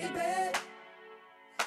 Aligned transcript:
baby. 0.00 0.58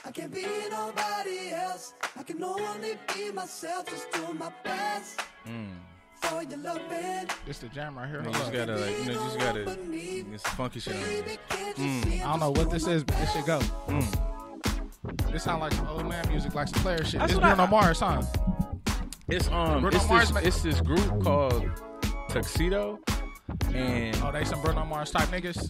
I 0.05 0.11
can't 0.11 0.33
be 0.33 0.45
nobody 0.69 1.51
else. 1.51 1.93
I 2.17 2.23
can 2.23 2.43
only 2.43 2.97
be 3.15 3.31
myself, 3.31 3.85
just 3.87 4.11
do 4.11 4.33
my 4.33 4.51
best 4.63 5.21
mm. 5.47 5.69
for 6.15 6.43
your 6.43 6.59
loving. 6.59 7.27
This 7.45 7.59
the 7.59 7.69
jam 7.69 7.97
right 7.97 8.09
here. 8.09 8.21
You 8.23 8.31
just 8.31 8.51
gotta 8.51 8.75
like, 8.75 8.99
you 8.99 9.05
know, 9.05 9.13
just 9.13 9.39
gotta 9.39 9.63
get 9.63 10.41
some 10.41 10.55
funky 10.57 10.79
shit 10.79 10.95
on. 10.95 11.01
Baby, 11.01 11.37
can't 11.49 11.77
you 11.77 11.85
mm. 11.85 12.03
see 12.03 12.21
I 12.21 12.31
don't 12.31 12.39
know 12.39 12.51
what 12.51 12.69
this 12.69 12.87
is, 12.87 13.03
but 13.03 13.17
this 13.17 13.31
should 13.31 13.45
go. 13.45 13.59
Mm. 13.87 15.31
This 15.31 15.43
sound 15.43 15.61
like 15.61 15.73
some 15.73 15.87
old 15.87 16.05
man 16.07 16.27
music, 16.29 16.53
like 16.53 16.67
some 16.67 16.81
player 16.81 17.03
shit. 17.03 17.19
That's 17.19 17.33
This 17.33 17.41
what 17.41 17.45
I- 17.45 17.55
Bruno 17.55 17.69
Mars, 17.69 17.99
huh? 17.99 18.21
It's 19.29 19.47
um, 19.49 19.81
Bruno 19.81 19.97
it's 19.97 20.07
Mars 20.07 20.27
this, 20.29 20.33
ma- 20.33 20.39
it's 20.41 20.61
this 20.61 20.81
group 20.81 21.23
called 21.23 21.69
Tuxedo, 22.29 22.99
and 23.73 24.15
Oh, 24.23 24.31
they 24.31 24.43
some 24.45 24.61
Bruno 24.61 24.85
Mars 24.85 25.11
type 25.11 25.29
niggas. 25.29 25.67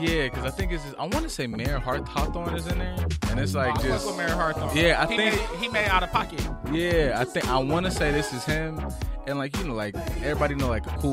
yeah, 0.00 0.24
because 0.28 0.44
I 0.44 0.50
think 0.50 0.72
it's 0.72 0.82
I 0.98 1.02
want 1.02 1.22
to 1.22 1.28
say 1.28 1.46
Mayer 1.46 1.78
Hart 1.78 2.06
Hawthorne 2.06 2.54
is 2.54 2.66
in 2.66 2.78
there, 2.78 2.96
and 3.30 3.40
it's 3.40 3.54
like 3.54 3.74
oh, 3.78 3.82
just 3.82 4.06
with 4.06 4.16
Mayer 4.16 4.28
Hawthorne. 4.28 4.76
Yeah, 4.76 5.02
I 5.02 5.06
he 5.10 5.16
think- 5.16 5.34
made, 5.36 5.60
he 5.60 5.68
made 5.68 5.86
out 5.88 6.02
of 6.02 6.10
pocket. 6.12 6.40
yeah, 6.72 7.16
I 7.18 7.24
think 7.24 7.48
I 7.48 7.58
want 7.58 7.86
to 7.86 7.92
say 7.92 8.12
this 8.12 8.32
is 8.32 8.44
him, 8.44 8.78
and 9.26 9.38
like 9.38 9.56
you 9.58 9.64
know, 9.64 9.74
like 9.74 9.96
everybody 10.22 10.54
know 10.54 10.68
like 10.68 10.86
a 10.86 10.96
cool 10.98 11.12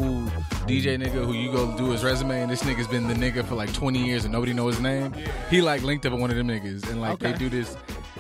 DJ 0.67 0.97
nigga 0.97 1.25
who 1.25 1.33
you 1.33 1.51
go 1.51 1.75
do 1.77 1.91
his 1.91 2.03
resume, 2.03 2.41
and 2.41 2.51
this 2.51 2.63
nigga's 2.63 2.87
been 2.87 3.07
the 3.07 3.13
nigga 3.15 3.43
for 3.45 3.55
like 3.55 3.73
20 3.73 4.03
years 4.05 4.23
and 4.25 4.31
nobody 4.31 4.53
know 4.53 4.67
his 4.67 4.79
name. 4.79 5.13
He 5.49 5.61
like 5.61 5.81
linked 5.83 6.05
up 6.05 6.11
with 6.13 6.21
one 6.21 6.29
of 6.29 6.37
them 6.37 6.47
niggas, 6.47 6.89
and 6.89 7.01
like 7.01 7.19
they 7.19 7.33
do 7.33 7.49
this, 7.49 7.75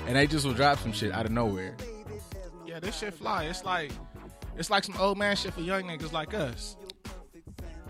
and 0.07 0.15
they 0.15 0.27
just 0.27 0.45
will 0.45 0.53
drop 0.53 0.79
some 0.79 0.91
shit 0.93 1.11
out 1.11 1.25
of 1.25 1.31
nowhere. 1.31 1.75
Yeah, 2.65 2.79
this 2.79 2.97
shit 2.97 3.13
fly. 3.13 3.43
It's 3.45 3.63
like 3.63 3.91
it's 4.57 4.69
like 4.69 4.83
some 4.83 4.95
old 4.99 5.17
man 5.17 5.35
shit 5.35 5.53
for 5.53 5.61
young 5.61 5.83
niggas 5.83 6.11
like 6.11 6.33
us. 6.33 6.75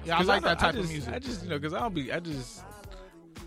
Yeah, 0.06 0.18
I 0.18 0.22
like 0.24 0.42
don't- 0.44 0.50
that 0.52 0.60
type 0.60 0.76
just, 0.76 0.86
of 0.86 0.92
music. 0.92 1.14
I 1.14 1.20
just, 1.20 1.44
you 1.44 1.50
know, 1.50 1.58
because 1.60 1.74
I 1.74 1.80
don't 1.80 1.94
be, 1.94 2.12
I 2.12 2.20
just, 2.20 2.64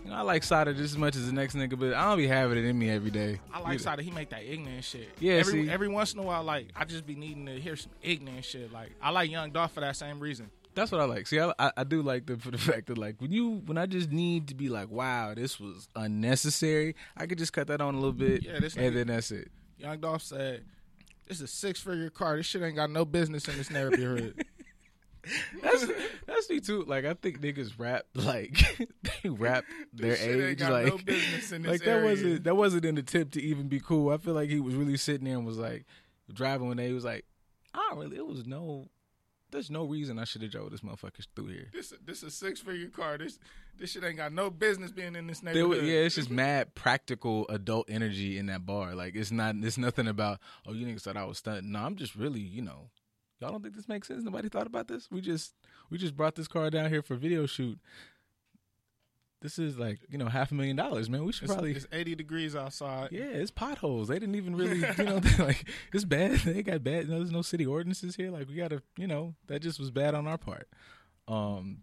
you 0.03 0.09
know, 0.11 0.17
I 0.17 0.21
like 0.21 0.43
Sada 0.43 0.73
just 0.73 0.93
as 0.93 0.97
much 0.97 1.15
as 1.15 1.25
the 1.25 1.31
next 1.33 1.55
nigga, 1.55 1.77
but 1.77 1.93
I 1.93 2.09
don't 2.09 2.17
be 2.17 2.27
having 2.27 2.57
it 2.57 2.65
in 2.65 2.77
me 2.79 2.89
every 2.89 3.11
day. 3.11 3.39
I 3.53 3.59
like 3.59 3.79
Sada. 3.79 4.01
He 4.01 4.11
make 4.11 4.29
that 4.29 4.43
ignorant 4.43 4.83
shit. 4.83 5.09
Yeah, 5.19 5.33
every 5.33 5.65
see. 5.65 5.69
every 5.69 5.87
once 5.87 6.13
in 6.13 6.19
a 6.19 6.23
while, 6.23 6.43
like 6.43 6.67
I 6.75 6.85
just 6.85 7.05
be 7.05 7.15
needing 7.15 7.45
to 7.47 7.59
hear 7.59 7.75
some 7.75 7.91
ignorant 8.01 8.45
shit. 8.45 8.71
Like 8.71 8.91
I 9.01 9.09
like 9.11 9.29
Young 9.29 9.51
Dolph 9.51 9.73
for 9.73 9.81
that 9.81 9.95
same 9.95 10.19
reason. 10.19 10.49
That's 10.75 10.91
what 10.91 11.01
I 11.01 11.05
like. 11.05 11.25
See, 11.25 11.39
I, 11.39 11.51
I, 11.57 11.71
I 11.77 11.83
do 11.83 12.03
like 12.03 12.27
the 12.27 12.37
for 12.37 12.51
the 12.51 12.57
fact 12.59 12.87
that 12.87 12.97
like 12.97 13.15
when 13.19 13.31
you 13.31 13.61
when 13.65 13.77
I 13.77 13.85
just 13.85 14.11
need 14.11 14.47
to 14.49 14.55
be 14.55 14.69
like, 14.69 14.89
wow, 14.89 15.33
this 15.33 15.59
was 15.59 15.87
unnecessary. 15.95 16.95
I 17.17 17.25
could 17.25 17.37
just 17.37 17.51
cut 17.53 17.67
that 17.67 17.81
on 17.81 17.93
a 17.95 17.97
little 17.97 18.13
bit, 18.13 18.43
Yeah, 18.43 18.59
this 18.59 18.75
and 18.75 18.91
nigga- 18.91 18.95
then 18.95 19.07
that's 19.07 19.31
it. 19.31 19.49
Young 19.77 19.99
Dolph 19.99 20.23
said, 20.23 20.63
"This 21.27 21.37
is 21.37 21.43
a 21.43 21.47
six 21.47 21.79
figure 21.81 22.09
car. 22.09 22.37
This 22.37 22.45
shit 22.45 22.61
ain't 22.63 22.75
got 22.75 22.89
no 22.89 23.05
business 23.05 23.47
in 23.47 23.57
this 23.57 23.69
neighborhood." 23.69 24.43
That's 25.61 25.85
that's 26.25 26.49
me 26.49 26.59
too. 26.59 26.83
Like 26.83 27.05
I 27.05 27.13
think 27.13 27.41
niggas 27.41 27.73
rap 27.77 28.05
like 28.13 28.59
they 29.23 29.29
rap 29.29 29.65
their 29.93 30.15
age 30.15 30.61
like 30.61 30.87
no 30.87 30.97
business 30.97 31.51
in 31.51 31.63
this 31.63 31.71
like 31.71 31.81
that 31.81 31.87
area. 31.87 32.05
wasn't 32.09 32.43
that 32.43 32.55
wasn't 32.55 32.85
an 32.85 32.97
attempt 32.97 33.33
to 33.33 33.41
even 33.41 33.67
be 33.67 33.79
cool. 33.79 34.11
I 34.11 34.17
feel 34.17 34.33
like 34.33 34.49
he 34.49 34.59
was 34.59 34.75
really 34.75 34.97
sitting 34.97 35.25
there 35.25 35.37
and 35.37 35.45
was 35.45 35.57
like 35.57 35.85
driving 36.33 36.67
when 36.67 36.77
they 36.77 36.91
was 36.91 37.05
like, 37.05 37.25
I 37.73 37.87
don't 37.89 37.99
really. 37.99 38.17
It 38.17 38.27
was 38.27 38.45
no. 38.45 38.89
There's 39.49 39.71
no 39.71 39.85
reason 39.85 40.19
I 40.19 40.25
should 40.25 40.41
have 40.41 40.51
drove 40.51 40.71
this 40.71 40.81
motherfucker 40.81 41.25
through 41.33 41.47
here. 41.47 41.69
this 41.71 41.93
this 42.05 42.21
a 42.21 42.29
six 42.29 42.59
figure 42.59 42.89
car. 42.89 43.17
This 43.17 43.39
this 43.77 43.91
shit 43.91 44.03
ain't 44.03 44.17
got 44.17 44.33
no 44.33 44.49
business 44.49 44.91
being 44.91 45.15
in 45.15 45.27
this 45.27 45.41
neighborhood. 45.43 45.69
was, 45.69 45.83
yeah, 45.83 45.99
it's 45.99 46.15
just 46.15 46.29
mad 46.29 46.75
practical 46.75 47.45
adult 47.49 47.89
energy 47.89 48.37
in 48.37 48.47
that 48.47 48.65
bar. 48.65 48.93
Like 48.95 49.15
it's 49.15 49.31
not, 49.31 49.55
it's 49.61 49.77
nothing 49.77 50.07
about. 50.07 50.39
Oh, 50.65 50.73
you 50.73 50.85
niggas 50.85 51.03
thought 51.03 51.15
I 51.15 51.25
was 51.25 51.37
stunting. 51.37 51.71
No, 51.71 51.79
I'm 51.79 51.95
just 51.95 52.15
really, 52.15 52.41
you 52.41 52.61
know, 52.61 52.89
y'all 53.39 53.51
don't 53.51 53.61
think 53.61 53.75
this 53.75 53.87
makes 53.87 54.07
sense. 54.07 54.23
Nobody 54.23 54.49
thought 54.49 54.67
about 54.67 54.87
this. 54.87 55.07
We 55.11 55.21
just, 55.21 55.53
we 55.89 55.97
just 55.97 56.15
brought 56.15 56.35
this 56.35 56.47
car 56.47 56.69
down 56.69 56.89
here 56.89 57.01
for 57.01 57.15
video 57.15 57.45
shoot. 57.45 57.79
This 59.41 59.59
is 59.59 59.77
like, 59.77 59.99
you 60.09 60.17
know, 60.17 60.25
half 60.29 60.51
a 60.51 60.55
million 60.55 60.75
dollars, 60.75 61.11
man. 61.11 61.23
We 61.23 61.31
should 61.31 61.43
It's, 61.43 61.53
probably, 61.53 61.71
it's 61.73 61.85
80 61.91 62.15
degrees 62.15 62.55
outside. 62.55 63.09
yeah, 63.11 63.25
it's 63.25 63.51
potholes. 63.51 64.07
They 64.07 64.17
didn't 64.17 64.33
even 64.33 64.55
really, 64.55 64.79
you 64.79 65.03
know, 65.03 65.21
like 65.39 65.69
it's 65.93 66.05
bad. 66.05 66.39
They 66.43 66.63
got 66.63 66.83
bad. 66.83 67.03
You 67.03 67.11
know, 67.11 67.17
there's 67.17 67.31
no 67.31 67.43
city 67.43 67.65
ordinances 67.65 68.15
here. 68.15 68.31
Like 68.31 68.49
we 68.49 68.55
gotta, 68.55 68.81
you 68.97 69.05
know, 69.05 69.35
that 69.45 69.61
just 69.61 69.79
was 69.79 69.91
bad 69.91 70.15
on 70.15 70.25
our 70.25 70.39
part. 70.39 70.67
Um, 71.27 71.77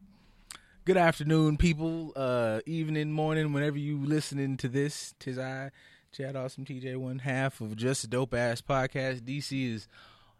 good 0.84 0.96
afternoon, 0.96 1.56
people. 1.56 2.12
Uh, 2.16 2.58
evening, 2.66 3.12
morning, 3.12 3.52
whenever 3.52 3.78
you 3.78 4.04
listening 4.04 4.56
to 4.56 4.68
this. 4.68 5.14
Tis 5.20 5.38
I, 5.38 5.70
Chad 6.10 6.34
Awesome 6.34 6.64
TJ, 6.64 6.96
one 6.96 7.20
half 7.20 7.60
of 7.60 7.76
Just 7.76 8.02
a 8.02 8.08
Dope 8.08 8.34
Ass 8.34 8.62
Podcast. 8.62 9.20
DC 9.20 9.72
is 9.74 9.86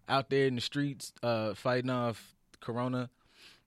out 0.08 0.30
there 0.30 0.46
in 0.46 0.54
the 0.54 0.60
streets, 0.60 1.12
uh, 1.22 1.54
fighting 1.54 1.90
off 1.90 2.34
Corona 2.60 3.10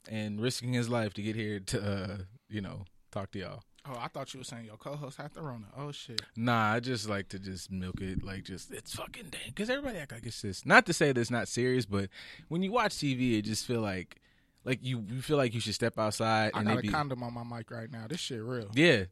and 0.09 0.39
risking 0.41 0.73
his 0.73 0.89
life 0.89 1.13
to 1.15 1.21
get 1.21 1.35
here 1.35 1.59
to, 1.59 1.81
uh, 1.81 2.17
you 2.49 2.61
know, 2.61 2.85
talk 3.11 3.31
to 3.31 3.39
y'all. 3.39 3.63
Oh, 3.89 3.97
I 3.97 4.07
thought 4.09 4.33
you 4.33 4.39
were 4.39 4.43
saying 4.43 4.65
your 4.65 4.75
co-host 4.75 5.17
had 5.17 5.33
the 5.33 5.41
Rona. 5.41 5.67
Oh 5.77 5.91
shit. 5.93 6.21
Nah, 6.35 6.73
I 6.73 6.79
just 6.81 7.07
like 7.07 7.29
to 7.29 7.39
just 7.39 7.71
milk 7.71 8.01
it, 8.01 8.21
like 8.21 8.43
just 8.43 8.71
it's 8.71 8.93
fucking 8.95 9.27
dang. 9.31 9.41
Because 9.47 9.69
everybody 9.69 9.97
act 9.97 10.11
like 10.11 10.25
it's 10.25 10.41
just 10.41 10.65
not 10.65 10.85
to 10.87 10.93
say 10.93 11.11
that 11.13 11.19
it's 11.19 11.31
not 11.31 11.47
serious, 11.47 11.85
but 11.85 12.09
when 12.49 12.61
you 12.63 12.71
watch 12.71 12.95
TV, 12.95 13.39
it 13.39 13.43
just 13.43 13.65
feel 13.65 13.79
like 13.79 14.17
like 14.65 14.79
you 14.81 15.05
you 15.07 15.21
feel 15.21 15.37
like 15.37 15.53
you 15.53 15.61
should 15.61 15.73
step 15.73 15.97
outside 15.97 16.51
I 16.53 16.59
and 16.59 16.67
got 16.67 16.79
a 16.79 16.81
be 16.81 16.89
condom 16.89 17.23
on 17.23 17.33
my 17.33 17.43
mic 17.43 17.71
right 17.71 17.89
now. 17.89 18.07
This 18.09 18.19
shit 18.19 18.41
real. 18.41 18.69
yeah. 18.73 19.05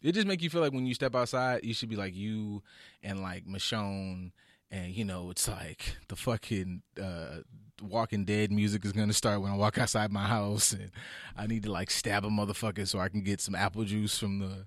It 0.00 0.12
just 0.12 0.28
make 0.28 0.42
you 0.42 0.50
feel 0.50 0.60
like 0.60 0.72
when 0.72 0.86
you 0.86 0.94
step 0.94 1.16
outside, 1.16 1.64
you 1.64 1.74
should 1.74 1.88
be 1.88 1.96
like 1.96 2.14
you 2.14 2.62
and 3.02 3.20
like 3.20 3.46
Michonne, 3.46 4.30
and 4.70 4.94
you 4.94 5.04
know 5.04 5.30
it's 5.30 5.48
like 5.48 5.96
the 6.08 6.16
fucking 6.16 6.82
uh, 7.00 7.38
Walking 7.82 8.24
Dead 8.24 8.50
music 8.50 8.84
is 8.84 8.92
gonna 8.92 9.12
start 9.12 9.40
when 9.40 9.52
I 9.52 9.56
walk 9.56 9.78
outside 9.78 10.10
my 10.12 10.26
house, 10.26 10.72
and 10.72 10.90
I 11.36 11.46
need 11.46 11.62
to 11.64 11.72
like 11.72 11.90
stab 11.90 12.24
a 12.24 12.28
motherfucker 12.28 12.86
so 12.86 12.98
I 12.98 13.08
can 13.08 13.22
get 13.22 13.40
some 13.40 13.54
apple 13.54 13.84
juice 13.84 14.18
from 14.18 14.40
the 14.40 14.66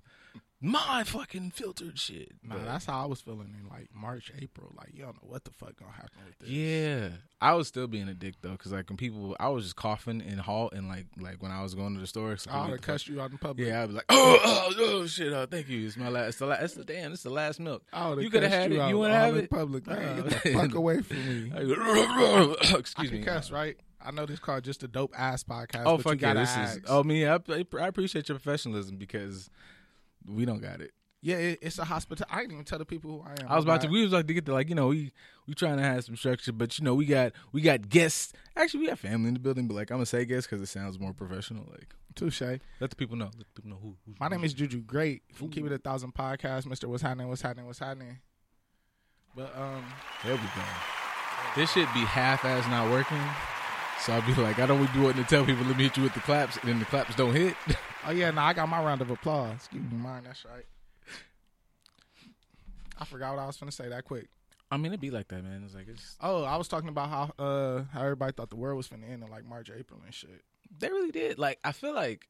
my 0.64 1.02
fucking 1.04 1.50
filtered 1.50 1.98
shit. 1.98 2.30
Nah, 2.44 2.54
But- 2.54 2.64
that's 2.66 2.84
how 2.86 3.02
I 3.02 3.06
was 3.06 3.20
feeling 3.20 3.52
in 3.60 3.68
like 3.68 3.88
March, 3.92 4.30
April. 4.40 4.72
Like 4.76 4.90
you 4.94 5.02
don't 5.02 5.14
know 5.22 5.28
what 5.28 5.44
the 5.44 5.50
fuck 5.50 5.76
gonna 5.78 5.90
happen 5.90 6.18
with 6.24 6.38
this. 6.38 6.48
Yeah, 6.48 7.08
I 7.40 7.54
was 7.54 7.66
still 7.66 7.88
being 7.88 8.08
a 8.08 8.14
dick 8.14 8.36
though, 8.42 8.52
because 8.52 8.70
like 8.72 8.88
when 8.88 8.96
people, 8.96 9.36
I 9.40 9.48
was 9.48 9.64
just 9.64 9.76
coughing 9.76 10.22
and 10.22 10.40
halt, 10.40 10.72
and 10.72 10.88
like 10.88 11.06
like 11.20 11.42
when 11.42 11.50
I 11.50 11.62
was 11.62 11.74
going 11.74 11.94
to 11.94 12.00
the 12.00 12.06
store, 12.06 12.36
so 12.36 12.50
I 12.52 12.62
would 12.62 12.70
have 12.70 12.80
cussed 12.80 13.08
you 13.08 13.20
out 13.20 13.32
in 13.32 13.38
public. 13.38 13.66
Yeah, 13.66 13.82
I'd 13.82 13.88
be 13.88 13.94
like, 13.94 14.04
oh, 14.08 14.38
oh, 14.44 14.72
oh 14.78 15.06
shit, 15.06 15.32
oh, 15.32 15.46
thank 15.50 15.68
you. 15.68 15.84
It's 15.86 15.96
my 15.96 16.08
last. 16.08 16.28
It's 16.28 16.38
the 16.38 16.46
last. 16.46 16.62
It's 16.62 16.74
the, 16.74 16.84
damn. 16.84 17.12
It's 17.12 17.24
the 17.24 17.30
last 17.30 17.58
milk. 17.58 17.82
I 17.92 18.12
You 18.14 18.30
coulda 18.30 18.48
had 18.48 18.70
it. 18.70 18.88
You 18.88 18.98
wanna 18.98 19.14
have 19.14 19.36
it? 19.36 19.50
public. 19.50 19.86
Man, 19.88 19.98
Uh, 20.20 20.22
get 20.22 20.42
the 20.44 20.52
fuck 20.52 20.74
away 20.76 21.00
from 21.02 21.16
me. 21.16 21.52
I 21.54 21.64
go, 21.64 22.56
I 22.62 22.78
Excuse 22.78 23.10
me. 23.10 23.22
cuss, 23.22 23.50
right? 23.50 23.76
I 24.04 24.10
know 24.10 24.26
this 24.26 24.38
called 24.40 24.64
just 24.64 24.82
a 24.82 24.88
dope 24.88 25.12
ass 25.16 25.44
podcast. 25.44 25.82
Oh 25.86 25.96
but 25.96 26.02
fuck 26.04 26.20
you 26.20 26.26
yeah! 26.26 26.34
This 26.34 26.50
ask. 26.50 26.78
is. 26.78 26.84
Oh 26.88 27.02
me. 27.04 27.26
I, 27.26 27.34
I 27.36 27.86
appreciate 27.86 28.28
your 28.28 28.36
professionalism 28.38 28.96
because 28.96 29.48
we 30.26 30.44
don't 30.44 30.60
got 30.60 30.80
it. 30.80 30.92
yeah, 31.20 31.36
it, 31.36 31.58
it's 31.62 31.78
a 31.78 31.84
hospital. 31.84 32.26
I 32.30 32.40
didn't 32.40 32.52
even 32.52 32.64
tell 32.64 32.78
the 32.78 32.84
people 32.84 33.10
who 33.10 33.22
I 33.22 33.42
am. 33.42 33.48
I 33.48 33.56
was 33.56 33.64
about 33.64 33.80
to. 33.82 33.86
I'm 33.86 33.92
We 33.92 34.02
was 34.02 34.12
like 34.12 34.26
to 34.26 34.34
get 34.34 34.44
the 34.44 34.52
like 34.52 34.68
you 34.68 34.74
know 34.74 34.88
we 34.88 35.12
we 35.46 35.54
trying 35.54 35.76
to 35.76 35.82
have 35.82 36.04
some 36.04 36.16
structure, 36.16 36.52
but 36.52 36.78
you 36.78 36.84
know 36.84 36.94
we 36.94 37.06
got 37.06 37.32
we 37.52 37.60
got 37.60 37.88
guests. 37.88 38.32
Actually, 38.56 38.80
we 38.80 38.86
got 38.88 38.98
family 38.98 39.28
in 39.28 39.34
the 39.34 39.40
building, 39.40 39.68
but 39.68 39.74
like 39.74 39.90
I'm 39.90 39.96
gonna 39.96 40.06
say 40.06 40.24
guests 40.24 40.48
because 40.48 40.62
it 40.62 40.70
sounds 40.70 40.98
more 40.98 41.12
professional. 41.12 41.66
Like 41.70 41.94
Touche. 42.14 42.42
let 42.42 42.90
the 42.90 42.96
people 42.96 43.16
know. 43.16 43.30
Let 43.36 43.46
the 43.54 43.62
people 43.62 43.70
know 43.70 43.78
who. 43.80 43.96
who's 44.04 44.20
My 44.20 44.28
name 44.28 44.44
is 44.44 44.52
Juju 44.52 44.82
Great 44.82 45.22
from 45.32 45.48
Keep 45.48 45.66
It 45.66 45.72
a 45.72 45.78
Thousand 45.78 46.14
Podcast. 46.14 46.66
Mister, 46.66 46.88
what's 46.88 47.02
happening? 47.02 47.28
What's 47.28 47.42
happening? 47.42 47.66
What's 47.66 47.78
happening? 47.78 48.18
But 49.34 49.56
um, 49.56 49.84
There 50.24 50.34
we 50.34 50.42
go. 50.42 50.62
This 51.56 51.72
should 51.72 51.88
be 51.94 52.00
half 52.00 52.44
ass 52.44 52.68
not 52.68 52.90
working. 52.90 53.22
So 54.00 54.12
I'll 54.12 54.22
be 54.22 54.34
like, 54.34 54.58
I 54.58 54.66
don't 54.66 54.92
do 54.92 55.08
it 55.08 55.16
to 55.16 55.24
tell 55.24 55.44
people, 55.44 55.64
let 55.64 55.76
me 55.76 55.84
hit 55.84 55.96
you 55.96 56.02
with 56.02 56.14
the 56.14 56.20
claps, 56.20 56.56
and 56.56 56.68
then 56.68 56.80
the 56.80 56.84
claps 56.84 57.14
don't 57.14 57.34
hit. 57.34 57.54
oh 58.06 58.10
yeah, 58.10 58.30
no, 58.30 58.40
I 58.42 58.52
got 58.52 58.68
my 58.68 58.82
round 58.82 59.00
of 59.00 59.10
applause. 59.10 59.68
Keep 59.70 59.90
in 59.90 59.98
mind, 59.98 60.26
that's 60.26 60.44
right. 60.44 60.64
I 62.98 63.04
forgot 63.04 63.34
what 63.34 63.42
I 63.42 63.46
was 63.46 63.56
gonna 63.56 63.72
say 63.72 63.88
that 63.88 64.04
quick. 64.04 64.28
I 64.70 64.76
mean, 64.76 64.86
it'd 64.86 65.00
be 65.00 65.10
like 65.10 65.28
that, 65.28 65.44
man. 65.44 65.62
It's 65.64 65.74
like, 65.74 65.88
it's, 65.88 66.16
Oh, 66.20 66.44
I 66.44 66.56
was 66.56 66.66
talking 66.68 66.88
about 66.88 67.08
how 67.10 67.44
uh 67.44 67.82
how 67.92 68.02
everybody 68.02 68.32
thought 68.32 68.50
the 68.50 68.56
world 68.56 68.76
was 68.76 68.88
finna 68.88 69.10
end 69.10 69.22
in 69.22 69.30
like 69.30 69.44
March, 69.44 69.70
April 69.76 70.00
and 70.04 70.14
shit. 70.14 70.42
they 70.78 70.88
really 70.88 71.10
did. 71.10 71.38
Like, 71.38 71.58
I 71.64 71.72
feel 71.72 71.94
like, 71.94 72.26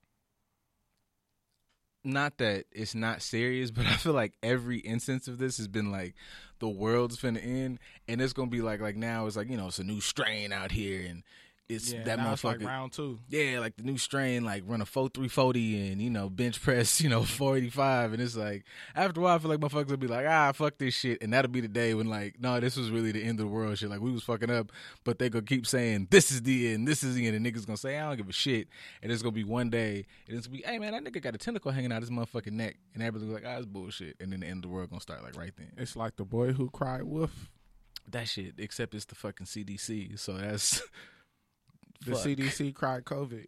not 2.04 2.38
that 2.38 2.64
it's 2.72 2.94
not 2.94 3.22
serious, 3.22 3.70
but 3.72 3.86
I 3.86 3.94
feel 3.96 4.12
like 4.12 4.32
every 4.42 4.78
instance 4.78 5.28
of 5.28 5.38
this 5.38 5.56
has 5.58 5.68
been 5.68 5.92
like, 5.92 6.14
the 6.58 6.68
world's 6.68 7.16
finna 7.20 7.44
end, 7.44 7.78
and 8.08 8.20
it's 8.20 8.32
gonna 8.32 8.50
be 8.50 8.62
like, 8.62 8.80
like 8.80 8.96
now 8.96 9.26
it's 9.26 9.36
like, 9.36 9.48
you 9.48 9.56
know, 9.56 9.68
it's 9.68 9.78
a 9.78 9.84
new 9.84 10.00
strain 10.00 10.52
out 10.52 10.72
here, 10.72 11.06
and 11.08 11.22
it's 11.68 11.92
Yeah, 11.92 12.02
that 12.04 12.18
now 12.18 12.32
it's 12.32 12.42
motherfucker. 12.42 12.58
like 12.60 12.66
round 12.68 12.92
two. 12.92 13.18
yeah, 13.28 13.58
like 13.60 13.76
the 13.76 13.82
new 13.82 13.96
strain, 13.96 14.44
like 14.44 14.62
run 14.66 14.80
a 14.82 14.86
four 14.86 15.08
three 15.08 15.28
forty 15.28 15.88
and 15.90 16.02
you 16.02 16.10
know 16.10 16.28
bench 16.28 16.60
press, 16.60 17.00
you 17.02 17.08
know 17.08 17.22
four 17.22 17.56
eighty 17.56 17.70
five, 17.70 18.12
and 18.12 18.20
it's 18.22 18.36
like 18.36 18.64
after 18.94 19.20
a 19.20 19.22
while, 19.22 19.36
I 19.36 19.38
feel 19.38 19.50
like 19.50 19.60
motherfuckers 19.60 19.88
will 19.90 19.96
be 19.96 20.06
like, 20.06 20.26
ah, 20.26 20.52
fuck 20.52 20.76
this 20.78 20.94
shit, 20.94 21.22
and 21.22 21.32
that'll 21.32 21.50
be 21.50 21.60
the 21.60 21.68
day 21.68 21.94
when 21.94 22.08
like, 22.08 22.36
no, 22.40 22.60
this 22.60 22.76
was 22.76 22.90
really 22.90 23.12
the 23.12 23.22
end 23.22 23.40
of 23.40 23.46
the 23.46 23.52
world, 23.52 23.78
shit. 23.78 23.88
Like 23.90 24.00
we 24.00 24.10
was 24.12 24.22
fucking 24.22 24.50
up, 24.50 24.70
but 25.04 25.18
they 25.18 25.28
gonna 25.30 25.44
keep 25.44 25.66
saying 25.66 26.08
this 26.10 26.30
is 26.30 26.42
the 26.42 26.72
end, 26.74 26.86
this 26.86 27.02
is 27.02 27.14
the 27.14 27.26
end, 27.26 27.36
and 27.36 27.46
niggas 27.46 27.66
gonna 27.66 27.76
say 27.76 27.98
I 27.98 28.08
don't 28.08 28.16
give 28.16 28.28
a 28.28 28.32
shit, 28.32 28.68
and 29.02 29.10
it's 29.10 29.22
gonna 29.22 29.32
be 29.32 29.44
one 29.44 29.70
day, 29.70 30.04
and 30.28 30.36
it's 30.36 30.46
gonna 30.46 30.58
be, 30.58 30.64
hey 30.66 30.78
man, 30.78 30.92
that 30.92 31.04
nigga 31.04 31.22
got 31.22 31.34
a 31.34 31.38
tentacle 31.38 31.70
hanging 31.72 31.92
out 31.92 32.02
his 32.02 32.10
motherfucking 32.10 32.52
neck, 32.52 32.76
and 32.94 33.02
everybody's 33.02 33.32
like, 33.32 33.44
ah, 33.46 33.56
it's 33.56 33.66
bullshit, 33.66 34.16
and 34.20 34.32
then 34.32 34.40
the 34.40 34.46
end 34.46 34.58
of 34.64 34.70
the 34.70 34.74
world 34.74 34.90
gonna 34.90 35.00
start 35.00 35.22
like 35.22 35.36
right 35.36 35.52
then. 35.56 35.70
It's 35.76 35.96
like 35.96 36.16
the 36.16 36.24
boy 36.24 36.52
who 36.52 36.68
cried 36.70 37.04
wolf. 37.04 37.50
That 38.10 38.26
shit, 38.28 38.54
except 38.58 38.96
it's 38.96 39.04
the 39.04 39.14
fucking 39.14 39.46
CDC, 39.46 40.18
so 40.18 40.32
that's 40.32 40.82
The 42.04 42.12
fuck. 42.12 42.24
CDC 42.24 42.74
cried 42.74 43.04
COVID. 43.04 43.46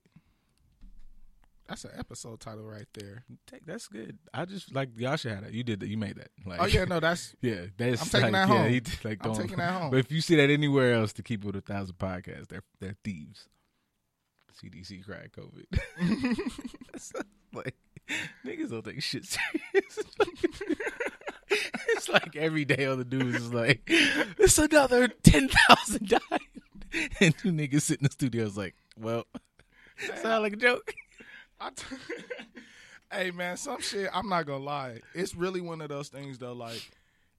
That's 1.68 1.84
an 1.84 1.92
episode 1.98 2.40
title 2.40 2.64
right 2.64 2.86
there. 2.92 3.24
Take, 3.46 3.64
that's 3.64 3.88
good. 3.88 4.18
I 4.34 4.44
just 4.44 4.74
like 4.74 4.90
y'all 4.98 5.16
should 5.16 5.32
have 5.32 5.44
that. 5.44 5.54
You 5.54 5.62
did 5.64 5.80
that. 5.80 5.88
You 5.88 5.96
made 5.96 6.16
that. 6.16 6.28
Like, 6.44 6.60
Oh 6.60 6.66
yeah, 6.66 6.84
no, 6.84 7.00
that's 7.00 7.34
yeah. 7.40 7.66
That's 7.78 8.02
I'm 8.02 8.08
taking 8.08 8.32
like, 8.32 8.48
that 8.48 8.48
yeah, 8.54 8.62
home. 8.62 8.68
he- 8.70 8.82
like, 9.08 9.18
I'm 9.24 9.32
don't- 9.32 9.40
taking 9.40 9.56
that 9.56 9.72
home. 9.72 9.90
But 9.92 9.98
if 10.00 10.12
you 10.12 10.20
see 10.20 10.36
that 10.36 10.50
anywhere 10.50 10.92
else, 10.94 11.12
to 11.14 11.22
keep 11.22 11.42
with 11.44 11.56
a 11.56 11.62
thousand 11.62 11.96
podcasts, 11.96 12.48
they're 12.48 12.62
they're 12.80 12.96
thieves. 13.02 13.48
CDC 14.62 15.04
cried 15.04 15.30
COVID. 15.32 15.64
It's 16.94 17.12
like 17.54 17.74
niggas 18.46 18.70
don't 18.70 18.84
take 18.84 19.02
shit 19.02 19.24
serious. 19.24 19.98
it's 21.88 22.08
like 22.08 22.36
every 22.36 22.64
day 22.64 22.86
on 22.86 22.98
the 22.98 23.04
news 23.04 23.34
is 23.36 23.52
like 23.54 23.82
it's 23.88 24.58
another 24.58 25.08
ten 25.08 25.48
thousand 25.48 26.08
died, 26.08 26.20
and 27.20 27.36
two 27.36 27.52
niggas 27.52 27.82
sit 27.82 27.98
in 27.98 28.04
the 28.04 28.10
studio 28.10 28.44
is 28.44 28.56
like, 28.56 28.74
well, 28.98 29.24
sound 30.16 30.42
like 30.42 30.52
a 30.54 30.56
joke. 30.56 30.94
I 31.60 31.70
t- 31.70 31.96
hey 33.12 33.30
man, 33.30 33.56
some 33.56 33.80
shit. 33.80 34.10
I'm 34.12 34.28
not 34.28 34.46
gonna 34.46 34.64
lie. 34.64 35.00
It's 35.14 35.34
really 35.34 35.60
one 35.60 35.80
of 35.80 35.88
those 35.88 36.08
things 36.08 36.38
though. 36.38 36.52
Like 36.52 36.90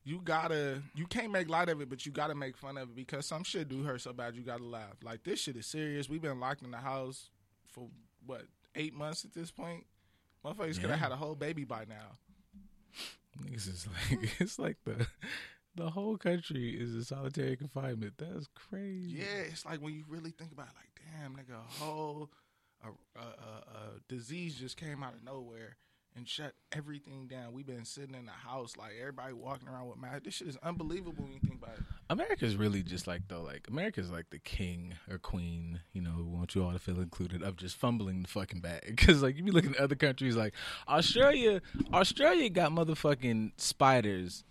you 0.04 0.22
gotta, 0.24 0.82
you 0.94 1.06
can't 1.08 1.32
make 1.32 1.50
light 1.50 1.70
of 1.70 1.82
it, 1.82 1.90
but 1.90 2.06
you 2.06 2.12
gotta 2.12 2.36
make 2.36 2.56
fun 2.58 2.78
of 2.78 2.90
it 2.90 2.96
because 2.96 3.26
some 3.26 3.44
shit 3.44 3.70
do 3.70 3.84
hurt 3.84 4.02
so 4.02 4.14
bad 4.14 4.36
you 4.36 4.44
gotta 4.44 4.64
laugh. 4.64 4.96
Like 5.04 5.24
this 5.24 5.40
shit 5.40 5.56
is 5.58 5.66
serious. 5.66 6.10
We've 6.10 6.22
been 6.22 6.40
locked 6.40 6.62
in 6.62 6.72
the 6.72 6.78
house 6.78 7.30
for 7.68 7.88
what 8.26 8.44
eight 8.76 8.94
months 8.94 9.26
at 9.26 9.34
this 9.34 9.52
point. 9.52 9.86
Motherfuckers 10.44 10.80
could 10.80 10.92
have 10.92 11.00
had 11.00 11.12
a 11.12 11.16
whole 11.16 11.36
baby 11.36 11.64
by 11.64 11.86
now. 11.86 12.18
Niggas 13.44 13.68
is 13.68 13.88
like 14.12 14.36
it's 14.40 14.60
like 14.60 14.78
the 14.86 15.08
the 15.76 15.90
whole 15.90 16.18
country 16.18 16.70
is 16.70 16.94
in 16.96 17.04
solitary 17.04 17.56
confinement. 17.56 18.14
That's 18.18 18.48
crazy. 18.56 19.18
Yeah, 19.20 19.50
it's 19.50 19.66
like 19.66 19.82
when 19.82 19.94
you 19.94 20.04
really 20.08 20.32
think 20.32 20.52
about 20.52 20.68
it, 20.68 20.74
like 20.76 21.22
damn, 21.22 21.34
nigga, 21.34 21.60
a 21.60 21.84
whole 21.84 22.30
a, 22.84 23.20
a, 23.20 23.22
a, 23.22 23.26
a 23.26 24.00
disease 24.08 24.56
just 24.56 24.78
came 24.78 25.04
out 25.04 25.14
of 25.14 25.24
nowhere 25.24 25.78
and 26.16 26.28
shut 26.28 26.54
everything 26.72 27.28
down. 27.28 27.52
We've 27.52 27.66
been 27.66 27.84
sitting 27.84 28.16
in 28.16 28.26
the 28.26 28.32
house, 28.32 28.78
like 28.78 28.94
everybody 29.00 29.34
walking 29.34 29.68
around 29.68 29.88
with 29.90 29.98
masks. 29.98 30.22
This 30.24 30.34
shit 30.36 30.48
is 30.48 30.58
unbelievable 30.64 31.24
when 31.24 31.34
you 31.34 31.40
think 31.40 31.62
about 31.62 31.78
it. 31.78 31.84
America's 32.10 32.56
really 32.56 32.84
just 32.84 33.06
like 33.06 33.28
though, 33.28 33.42
like 33.42 33.68
America's 33.70 34.12
like 34.12 34.30
the 34.30 34.40
king 34.40 34.94
or 35.10 35.18
queen, 35.18 35.82
you 35.92 36.02
know, 36.02 36.12
who 36.12 36.26
want 36.26 36.56
you 36.56 36.64
all 36.64 36.72
to 36.72 36.80
feel 36.80 37.02
included 37.02 37.44
of 37.44 37.58
just 37.58 37.76
fumbling 37.76 38.22
the 38.22 38.28
fucking 38.28 38.62
bag. 38.62 38.84
Because 39.06 39.22
like 39.22 39.36
you 39.36 39.44
be 39.44 39.52
looking 39.52 39.76
at 39.76 39.82
other 39.82 39.96
countries, 39.96 40.36
like 40.38 40.54
Australia, 40.88 41.62
Australia 41.94 42.50
got 42.50 42.72
motherfucking 42.72 43.52
spiders 43.58 44.44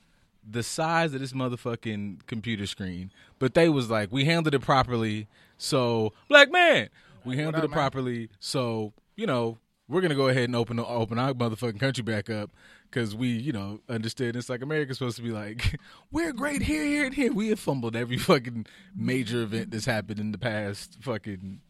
the 0.48 0.62
size 0.62 1.14
of 1.14 1.20
this 1.20 1.32
motherfucking 1.32 2.26
computer 2.26 2.66
screen, 2.66 3.10
but 3.38 3.54
they 3.54 3.68
was 3.68 3.90
like, 3.90 4.12
we 4.12 4.24
handled 4.24 4.54
it 4.54 4.60
properly, 4.60 5.28
so 5.56 6.12
black 6.28 6.50
man, 6.50 6.88
we 7.24 7.36
handled 7.36 7.56
up, 7.56 7.64
it 7.64 7.70
man? 7.70 7.74
properly, 7.74 8.28
so 8.38 8.92
you 9.16 9.26
know. 9.26 9.58
We're 9.86 10.00
gonna 10.00 10.14
go 10.14 10.28
ahead 10.28 10.44
and 10.44 10.56
open 10.56 10.80
open 10.80 11.18
our 11.18 11.34
motherfucking 11.34 11.78
country 11.78 12.02
back 12.02 12.30
up 12.30 12.50
because 12.94 13.16
we, 13.16 13.28
you 13.28 13.52
know, 13.52 13.80
understood 13.88 14.36
it's 14.36 14.48
like 14.48 14.62
America's 14.62 14.98
supposed 14.98 15.16
to 15.16 15.22
be 15.22 15.32
like, 15.32 15.80
we're 16.12 16.32
great 16.32 16.62
here, 16.62 16.84
here, 16.84 17.04
and 17.04 17.14
here. 17.14 17.32
We 17.32 17.48
have 17.48 17.58
fumbled 17.58 17.96
every 17.96 18.18
fucking 18.18 18.66
major 18.96 19.42
event 19.42 19.72
that's 19.72 19.84
happened 19.84 20.20
in 20.20 20.30
the 20.30 20.38
past 20.38 20.98
fucking 21.00 21.60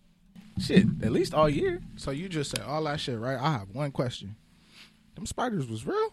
shit, 0.58 0.84
at 1.02 1.12
least 1.12 1.32
all 1.32 1.48
year. 1.48 1.80
So 1.96 2.10
you 2.10 2.28
just 2.28 2.50
said 2.50 2.60
all 2.60 2.84
that 2.84 3.00
shit, 3.00 3.18
right? 3.18 3.38
I 3.40 3.52
have 3.52 3.70
one 3.72 3.90
question. 3.90 4.36
Them 5.14 5.24
spiders 5.24 5.66
was 5.66 5.86
real? 5.86 6.12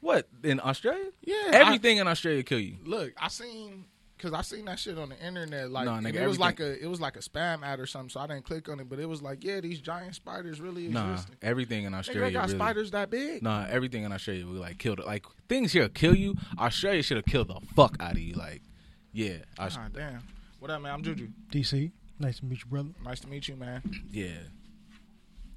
What 0.00 0.28
in 0.42 0.60
Australia? 0.60 1.10
Yeah, 1.22 1.50
everything 1.52 1.98
in 1.98 2.08
Australia 2.08 2.42
kill 2.42 2.60
you. 2.60 2.76
Look, 2.84 3.12
I 3.18 3.28
seen 3.28 3.84
because 4.16 4.32
I 4.34 4.42
seen 4.42 4.66
that 4.66 4.78
shit 4.78 4.98
on 4.98 5.10
the 5.10 5.26
internet. 5.26 5.70
Like 5.70 5.86
No, 5.86 5.94
and 5.94 6.06
nigga, 6.06 6.14
it 6.16 6.26
was 6.26 6.36
everything- 6.36 6.40
like 6.40 6.60
a 6.60 6.82
it 6.82 6.86
was 6.86 7.00
like 7.00 7.16
a 7.16 7.20
spam 7.20 7.62
ad 7.64 7.80
or 7.80 7.86
something. 7.86 8.10
So 8.10 8.20
I 8.20 8.26
didn't 8.26 8.44
click 8.44 8.68
on 8.68 8.80
it, 8.80 8.88
but 8.88 8.98
it 8.98 9.06
was 9.06 9.22
like, 9.22 9.42
yeah, 9.44 9.60
these 9.60 9.80
giant 9.80 10.14
spiders 10.14 10.60
really 10.60 10.88
Nah, 10.88 11.12
exist. 11.12 11.30
everything 11.42 11.84
in 11.84 11.92
Nigga, 11.92 11.98
Australia 11.98 12.24
they 12.26 12.32
got 12.32 12.46
really. 12.46 12.58
spiders 12.58 12.90
that 12.92 13.10
big. 13.10 13.42
Nah, 13.42 13.66
everything 13.68 14.04
in 14.04 14.12
Australia 14.12 14.46
will 14.46 14.54
like 14.54 14.78
kill. 14.78 14.96
The, 14.96 15.02
like 15.04 15.24
things 15.48 15.72
here 15.72 15.88
kill 15.88 16.14
you. 16.14 16.34
Australia 16.58 17.02
should 17.02 17.16
have 17.18 17.26
killed 17.26 17.48
the 17.48 17.60
fuck 17.74 17.96
out 18.00 18.12
of 18.12 18.18
you. 18.18 18.34
Like, 18.34 18.62
yeah, 19.12 19.38
Aus- 19.58 19.76
Ah, 19.78 19.88
damn. 19.92 20.22
What 20.60 20.70
up, 20.70 20.80
man? 20.82 20.92
I'm 20.94 21.02
Juju. 21.02 21.28
DC, 21.50 21.90
nice 22.18 22.38
to 22.40 22.44
meet 22.44 22.60
you, 22.60 22.66
brother. 22.70 22.90
Nice 23.02 23.20
to 23.20 23.28
meet 23.28 23.48
you, 23.48 23.56
man. 23.56 23.82
yeah, 24.10 24.38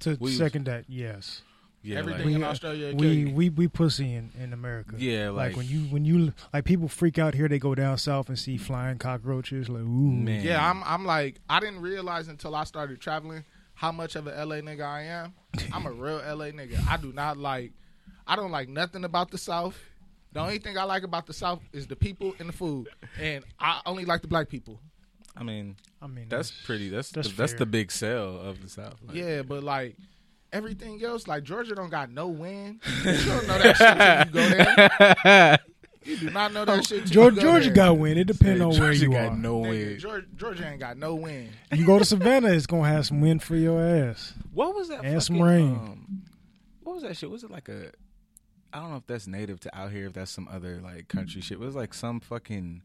To 0.00 0.16
We- 0.20 0.32
second 0.32 0.64
that, 0.64 0.84
yes, 0.88 1.42
yeah. 1.84 1.98
Everything 1.98 2.24
like- 2.26 2.34
in 2.34 2.40
We- 2.40 2.44
uh, 2.46 2.50
Australia, 2.50 2.90
kill 2.90 2.98
we 3.00 3.08
you. 3.08 3.30
we 3.34 3.48
we 3.50 3.68
pussy 3.68 4.14
in, 4.14 4.32
in 4.38 4.52
America. 4.52 4.94
Yeah, 4.98 5.28
like, 5.30 5.48
like- 5.50 5.56
when 5.56 5.66
you 5.68 5.80
when 5.90 6.04
you 6.04 6.32
like 6.52 6.64
people 6.64 6.88
freak 6.88 7.18
out 7.18 7.34
here, 7.34 7.46
they 7.48 7.58
go 7.58 7.74
down 7.74 7.98
south 7.98 8.28
and 8.28 8.38
see 8.38 8.56
flying 8.56 8.98
cockroaches. 8.98 9.68
Like, 9.68 9.82
ooh, 9.82 9.84
Man. 10.12 10.44
Yeah, 10.44 10.68
I'm. 10.68 10.82
I'm 10.84 11.04
like, 11.04 11.40
I 11.48 11.60
didn't 11.60 11.80
realize 11.80 12.28
until 12.28 12.54
I 12.54 12.64
started 12.64 13.00
traveling 13.00 13.44
how 13.74 13.92
much 13.92 14.16
of 14.16 14.26
a 14.26 14.30
LA 14.44 14.56
nigga 14.56 14.84
I 14.84 15.02
am. 15.02 15.34
I'm 15.72 15.86
a 15.86 15.92
real 15.92 16.16
LA 16.18 16.46
nigga. 16.46 16.84
I 16.88 16.96
do 16.96 17.12
not 17.12 17.36
like. 17.36 17.72
I 18.26 18.36
don't 18.36 18.50
like 18.50 18.68
nothing 18.68 19.04
about 19.04 19.30
the 19.30 19.38
South. 19.38 19.78
The 20.32 20.40
only 20.40 20.58
thing 20.58 20.76
I 20.78 20.82
like 20.84 21.02
about 21.04 21.26
the 21.26 21.32
South 21.32 21.60
is 21.72 21.86
the 21.86 21.94
people 21.94 22.34
and 22.40 22.48
the 22.48 22.52
food, 22.52 22.88
and 23.20 23.44
I 23.60 23.82
only 23.86 24.04
like 24.04 24.22
the 24.22 24.28
black 24.28 24.48
people. 24.48 24.80
I 25.36 25.42
mean, 25.44 25.76
I 26.00 26.06
mean 26.06 26.28
that's 26.28 26.50
pretty. 26.50 26.88
That's 26.88 27.10
That's 27.10 27.28
the, 27.28 27.34
that's 27.34 27.54
the 27.54 27.66
big 27.66 27.92
sell 27.92 28.38
of 28.38 28.62
the 28.62 28.68
South. 28.68 28.96
Like, 29.04 29.16
Yeah, 29.16 29.42
but 29.42 29.62
like 29.62 29.96
everything 30.54 31.02
else, 31.04 31.26
like 31.28 31.42
Georgia 31.44 31.74
don't 31.74 31.90
got 31.90 32.10
no 32.10 32.28
wind. 32.28 32.80
You 33.04 33.12
don't 33.12 33.46
know 33.46 33.58
that 33.58 33.76
shit 33.76 34.32
till 34.32 34.42
you 34.42 34.50
go 34.50 35.16
there. 35.24 35.58
You 36.06 36.18
do 36.18 36.28
not 36.28 36.52
know 36.52 36.66
that 36.66 36.86
shit. 36.86 37.06
Till 37.06 37.30
Georgia, 37.30 37.36
you 37.36 37.40
go 37.40 37.50
Georgia 37.52 37.64
there. 37.70 37.74
got 37.76 37.92
wind. 37.96 38.18
It 38.18 38.24
depends 38.26 38.60
on 38.60 38.68
where 38.68 38.78
Georgia 38.78 39.00
you 39.06 39.10
got 39.10 39.32
are. 39.32 39.36
no 39.36 39.60
Nigga, 39.62 39.70
way. 39.70 39.96
Georgia, 39.96 40.26
Georgia 40.36 40.68
ain't 40.68 40.78
got 40.80 40.98
no 40.98 41.14
wind. 41.14 41.48
You 41.72 41.86
go 41.86 41.98
to 41.98 42.04
Savannah, 42.04 42.48
it's 42.52 42.66
gonna 42.66 42.86
have 42.86 43.06
some 43.06 43.22
wind 43.22 43.42
for 43.42 43.56
your 43.56 43.80
ass. 43.82 44.34
What 44.52 44.74
was 44.74 44.88
that? 44.90 45.02
And 45.02 45.22
some 45.22 45.40
rain. 45.40 45.70
Um, 45.72 46.22
what 46.82 46.92
was 46.96 47.04
that 47.04 47.16
shit? 47.16 47.30
Was 47.30 47.42
it 47.42 47.50
like 47.50 47.70
a? 47.70 47.90
I 48.70 48.80
don't 48.80 48.90
know 48.90 48.96
if 48.98 49.06
that's 49.06 49.26
native 49.26 49.60
to 49.60 49.74
out 49.74 49.92
here. 49.92 50.06
If 50.08 50.12
that's 50.12 50.30
some 50.30 50.46
other 50.52 50.78
like 50.84 51.08
country 51.08 51.40
shit. 51.40 51.52
It 51.52 51.60
was 51.60 51.74
like 51.74 51.94
some 51.94 52.20
fucking 52.20 52.82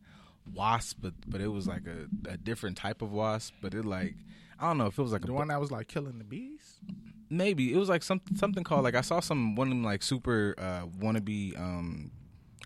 wasp, 0.54 1.00
but 1.02 1.14
but 1.28 1.42
it 1.42 1.50
was 1.50 1.68
like 1.68 1.84
a, 1.88 2.32
a 2.32 2.38
different 2.38 2.78
type 2.78 3.02
of 3.02 3.12
wasp. 3.12 3.54
But 3.62 3.74
it 3.74 3.84
like 3.84 4.16
I 4.58 4.68
don't 4.68 4.78
know 4.78 4.86
if 4.86 4.98
it 4.98 5.02
was 5.02 5.12
like 5.12 5.24
The 5.26 5.32
a 5.32 5.36
one 5.36 5.50
that 5.50 5.60
was 5.60 5.72
like 5.72 5.90
killing 5.90 6.20
the 6.20 6.24
bees. 6.24 6.76
Maybe 7.30 7.74
it 7.74 7.78
was 7.78 7.90
like 7.90 8.04
some 8.04 8.22
something 8.36 8.64
called 8.64 8.84
like 8.84 8.96
I 8.96 9.02
saw 9.02 9.20
some 9.20 9.56
one 9.56 9.68
of 9.68 9.72
them 9.72 9.84
like 9.84 10.04
super 10.04 10.56
uh 10.58 10.86
wannabe 11.00 11.60
um 11.60 12.12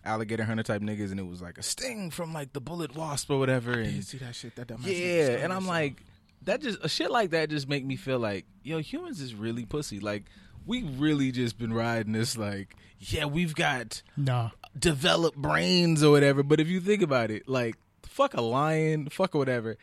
alligator 0.04 0.44
hunter 0.44 0.62
type 0.62 0.82
niggas 0.82 1.10
and 1.10 1.18
it 1.20 1.26
was 1.26 1.40
like 1.40 1.56
a 1.58 1.62
sting 1.62 2.10
from 2.10 2.32
like 2.32 2.52
the 2.52 2.60
bullet 2.60 2.94
wasp 2.94 3.30
or 3.30 3.38
whatever 3.38 3.72
You 3.78 3.84
and 3.88 4.04
see 4.04 4.18
that 4.18 4.34
shit? 4.34 4.54
That, 4.56 4.68
that 4.68 4.80
yeah 4.80 5.28
with 5.28 5.44
and 5.44 5.52
I'm 5.52 5.66
like 5.66 6.02
that 6.42 6.60
just 6.60 6.78
a 6.82 6.88
shit 6.88 7.10
like 7.10 7.30
that 7.30 7.48
just 7.48 7.68
make 7.68 7.84
me 7.84 7.96
feel 7.96 8.18
like 8.18 8.44
yo 8.62 8.78
humans 8.80 9.20
is 9.20 9.34
really 9.34 9.64
pussy 9.64 10.00
like 10.00 10.24
we 10.66 10.82
really 10.82 11.30
just 11.32 11.58
been 11.58 11.72
riding 11.72 12.12
this 12.12 12.36
like 12.36 12.76
yeah 12.98 13.24
we've 13.24 13.54
got 13.54 14.02
Nah, 14.16 14.50
developed 14.78 15.36
brains 15.36 16.02
or 16.02 16.10
whatever. 16.10 16.42
But 16.42 16.60
if 16.60 16.68
you 16.68 16.80
think 16.80 17.02
about 17.02 17.30
it, 17.30 17.48
like 17.48 17.76
fuck 18.02 18.34
a 18.34 18.40
lion, 18.40 19.08
fuck 19.08 19.34
or 19.34 19.38
whatever. 19.38 19.76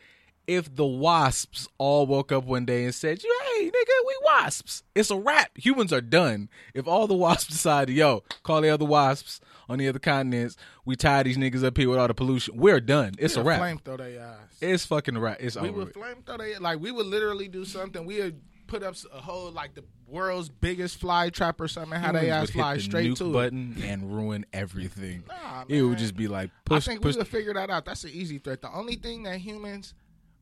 If 0.46 0.74
the 0.74 0.86
wasps 0.86 1.68
all 1.78 2.06
woke 2.06 2.32
up 2.32 2.44
one 2.44 2.64
day 2.64 2.84
and 2.84 2.94
said, 2.94 3.20
"Hey, 3.22 3.66
nigga, 3.66 4.06
we 4.06 4.14
wasps," 4.24 4.82
it's 4.94 5.10
a 5.10 5.16
wrap. 5.16 5.56
Humans 5.56 5.92
are 5.92 6.00
done. 6.00 6.48
If 6.74 6.86
all 6.88 7.06
the 7.06 7.14
wasps 7.14 7.46
decide, 7.52 7.90
yo, 7.90 8.24
call 8.42 8.60
the 8.60 8.70
other 8.70 8.84
wasps 8.84 9.40
on 9.68 9.78
the 9.78 9.88
other 9.88 9.98
continents, 10.00 10.56
we 10.84 10.96
tie 10.96 11.22
these 11.22 11.38
niggas 11.38 11.64
up 11.64 11.76
here 11.76 11.88
with 11.88 11.98
all 11.98 12.08
the 12.08 12.14
pollution. 12.14 12.56
We're 12.56 12.80
done. 12.80 13.14
It's 13.18 13.36
we 13.36 13.42
a 13.42 13.44
wrap. 13.44 13.60
Flame 13.60 13.78
throw 13.84 13.96
their 13.96 14.20
eyes. 14.24 14.36
It's 14.60 14.84
fucking 14.86 15.16
wrap. 15.18 15.38
It's 15.40 15.56
we 15.56 15.68
over. 15.68 15.84
would 15.84 15.94
flame 15.94 16.22
throw 16.26 16.36
their 16.38 16.58
like 16.58 16.80
we 16.80 16.90
would 16.90 17.06
literally 17.06 17.48
do 17.48 17.64
something. 17.64 18.04
We 18.04 18.20
would 18.20 18.40
put 18.66 18.82
up 18.82 18.94
a 19.12 19.20
whole 19.20 19.50
like 19.52 19.74
the 19.74 19.84
world's 20.06 20.48
biggest 20.48 20.98
fly 20.98 21.30
trap 21.30 21.60
or 21.60 21.68
something. 21.68 21.98
How 22.00 22.12
they 22.12 22.30
ass 22.30 22.50
fly 22.50 22.74
the 22.76 22.80
straight 22.80 23.16
to 23.16 23.28
it. 23.28 23.32
button 23.32 23.76
and 23.84 24.14
ruin 24.14 24.44
everything. 24.52 25.24
Nah, 25.28 25.64
it 25.68 25.82
would 25.82 25.98
just 25.98 26.16
be 26.16 26.26
like 26.26 26.50
push, 26.64 26.88
I 26.88 26.90
think 26.92 27.02
push. 27.02 27.14
we 27.14 27.18
would 27.20 27.28
figure 27.28 27.54
that 27.54 27.70
out. 27.70 27.84
That's 27.84 28.04
an 28.04 28.10
easy 28.12 28.38
threat. 28.38 28.60
The 28.62 28.72
only 28.72 28.96
thing 28.96 29.22
that 29.24 29.38
humans 29.38 29.94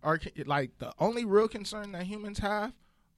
are 0.03 0.19
like 0.47 0.79
the 0.79 0.93
only 0.99 1.25
real 1.25 1.49
concern 1.49 1.93
that 1.93 2.05
humans 2.05 2.39
have 2.39 2.73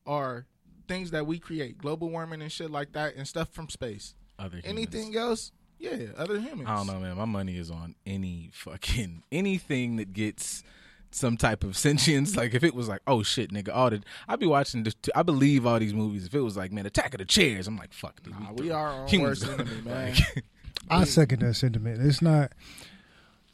are 0.07 0.47
things 0.89 1.11
that 1.13 1.27
we 1.27 1.39
create, 1.39 1.79
global 1.79 2.11
warming 2.11 2.43
and 2.43 2.51
shit 2.51 2.71
like 2.71 2.93
that, 2.93 3.15
and 3.17 3.27
stuff 3.27 3.49
from 3.51 3.69
space. 3.69 4.15
other 4.39 4.57
humans. 4.59 4.67
Anything 4.67 5.17
else, 5.17 5.53
yeah, 5.79 5.97
other 6.17 6.39
humans. 6.41 6.69
I 6.69 6.77
don't 6.77 6.87
know, 6.87 7.01
man. 7.01 7.17
My 7.17 7.25
money 7.25 7.57
is 7.57 7.71
on 7.71 7.95
any 8.07 8.51
fucking 8.53 9.23
anything 9.33 9.97
that 9.97 10.13
gets 10.13 10.63
some 11.11 11.37
type 11.37 11.63
of 11.65 11.77
sentience. 11.77 12.37
Like 12.43 12.55
if 12.55 12.65
it 12.65 12.75
was 12.75 12.89
like, 12.89 13.01
oh 13.07 13.23
shit, 13.23 13.53
nigga, 13.53 13.75
all 13.75 13.91
the 13.91 14.03
I'd 14.29 14.41
be 14.41 14.47
watching 14.47 14.83
this. 14.83 14.95
I 15.15 15.23
believe 15.23 15.67
all 15.67 15.79
these 15.79 15.95
movies. 15.95 16.27
If 16.27 16.35
it 16.35 16.41
was 16.41 16.57
like, 16.57 16.73
man, 16.73 16.87
Attack 16.87 17.15
of 17.15 17.19
the 17.19 17.25
Chairs, 17.25 17.69
I'm 17.69 17.77
like, 17.77 17.93
fuck, 17.93 18.23
dude. 18.23 18.39
Nah, 18.39 18.53
we 18.53 18.71
are 18.71 18.89
our 18.89 19.03
own 19.03 19.09
humans 19.09 19.47
worst 19.47 19.61
enemy, 19.61 19.81
man. 19.85 20.15
Like, 20.15 20.45
I 20.91 21.05
second 21.05 21.41
that 21.41 21.55
sentiment. 21.55 22.01
It's 22.03 22.23
not. 22.23 22.53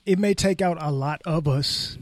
It 0.07 0.19
may 0.19 0.33
take 0.33 0.63
out 0.63 0.79
a 0.81 0.91
lot 0.91 1.21
of 1.27 1.47
us, 1.47 1.99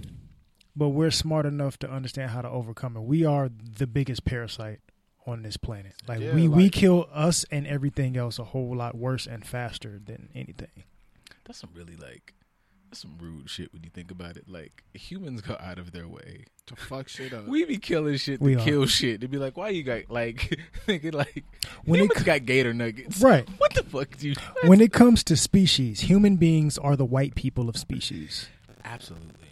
but 0.76 0.90
we're 0.90 1.10
smart 1.10 1.46
enough 1.46 1.78
to 1.78 1.90
understand 1.90 2.30
how 2.30 2.42
to 2.42 2.48
overcome 2.48 2.96
it. 2.96 3.00
We 3.02 3.24
are 3.24 3.48
the 3.78 3.86
biggest 3.86 4.24
parasite 4.24 4.80
on 5.26 5.42
this 5.42 5.56
planet. 5.56 5.94
Like 6.06 6.20
Yeah, 6.20 6.34
we 6.34 6.46
we 6.48 6.68
kill 6.70 7.08
us 7.12 7.44
and 7.50 7.66
everything 7.66 8.16
else 8.16 8.38
a 8.38 8.44
whole 8.44 8.76
lot 8.76 8.94
worse 8.96 9.26
and 9.26 9.44
faster 9.44 10.00
than 10.04 10.28
anything. 10.34 10.84
that's 11.44 11.58
some 11.58 11.70
really 11.74 11.96
like 11.96 12.34
That's 12.90 13.00
some 13.00 13.16
rude 13.18 13.50
shit 13.50 13.72
when 13.72 13.82
you 13.82 13.90
think 13.90 14.10
about 14.12 14.36
it. 14.36 14.44
Like 14.48 14.84
humans 14.94 15.40
go 15.40 15.56
out 15.58 15.78
of 15.80 15.90
their 15.90 16.06
way. 16.06 16.44
To 16.66 16.76
fuck 16.76 17.08
shit 17.08 17.32
up. 17.32 17.46
We 17.48 17.64
be 17.64 17.78
killing 17.78 18.16
shit 18.16 18.38
to 18.40 18.44
We 18.44 18.54
are. 18.56 18.60
kill 18.60 18.86
shit. 18.86 19.20
To 19.22 19.28
be 19.28 19.38
like, 19.38 19.56
why 19.56 19.68
you 19.70 19.82
got 19.84 20.10
like 20.10 20.58
thinking 20.86 21.12
like 21.12 21.44
When 21.84 21.98
it 22.00 22.02
humans 22.04 22.18
c- 22.20 22.24
got 22.24 22.44
gator 22.44 22.74
nuggets. 22.74 23.20
Right. 23.20 23.48
What 23.58 23.74
the 23.74 23.82
fuck 23.84 24.16
do 24.18 24.28
you 24.28 24.34
When 24.64 24.80
it 24.86 24.92
comes 24.92 25.24
to 25.24 25.36
species, 25.36 26.00
human 26.00 26.36
beings 26.36 26.76
are 26.78 26.94
the 26.96 27.04
white 27.04 27.34
people 27.34 27.68
of 27.68 27.76
species. 27.76 28.48
Absolutely. 28.84 29.45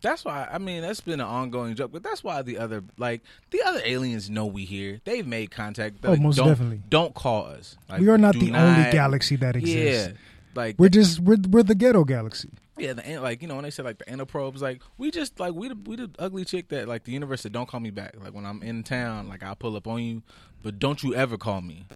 That's 0.00 0.24
why 0.24 0.48
I 0.50 0.58
mean 0.58 0.82
that's 0.82 1.00
been 1.00 1.20
an 1.20 1.26
ongoing 1.26 1.74
joke, 1.74 1.90
but 1.92 2.02
that's 2.02 2.22
why 2.22 2.42
the 2.42 2.58
other 2.58 2.84
like 2.98 3.20
the 3.50 3.62
other 3.62 3.80
aliens 3.84 4.30
know 4.30 4.46
we 4.46 4.64
here. 4.64 5.00
They've 5.04 5.26
made 5.26 5.50
contact. 5.50 5.96
Oh, 6.04 6.10
Like, 6.10 6.20
most 6.20 6.36
don't, 6.36 6.48
definitely. 6.48 6.82
Don't 6.88 7.14
call 7.14 7.46
us. 7.46 7.76
Like, 7.88 8.00
we 8.00 8.08
are 8.08 8.18
not 8.18 8.34
do 8.34 8.40
the 8.40 8.54
only 8.56 8.90
galaxy 8.92 9.36
that 9.36 9.56
exists. 9.56 10.08
Yeah, 10.08 10.16
like 10.54 10.76
We're 10.78 10.88
just 10.88 11.20
we're 11.20 11.38
we're 11.48 11.62
the 11.64 11.74
ghetto 11.74 12.04
galaxy. 12.04 12.50
yeah, 12.78 12.92
the 12.92 13.18
like 13.18 13.42
you 13.42 13.48
know 13.48 13.56
when 13.56 13.64
they 13.64 13.70
said 13.70 13.84
like 13.84 13.98
the 13.98 14.08
anaprobes, 14.08 14.62
like 14.62 14.82
we 14.98 15.10
just 15.10 15.40
like 15.40 15.54
we 15.54 15.68
the, 15.68 15.74
we 15.84 15.96
the 15.96 16.10
ugly 16.18 16.44
chick 16.44 16.68
that 16.68 16.86
like 16.86 17.02
the 17.04 17.12
universe 17.12 17.40
said 17.40 17.52
don't 17.52 17.68
call 17.68 17.80
me 17.80 17.90
back. 17.90 18.14
Like 18.22 18.34
when 18.34 18.46
I'm 18.46 18.62
in 18.62 18.84
town, 18.84 19.28
like 19.28 19.42
I'll 19.42 19.56
pull 19.56 19.74
up 19.74 19.88
on 19.88 20.00
you, 20.02 20.22
but 20.62 20.78
don't 20.78 21.02
you 21.02 21.14
ever 21.16 21.36
call 21.36 21.60
me. 21.60 21.86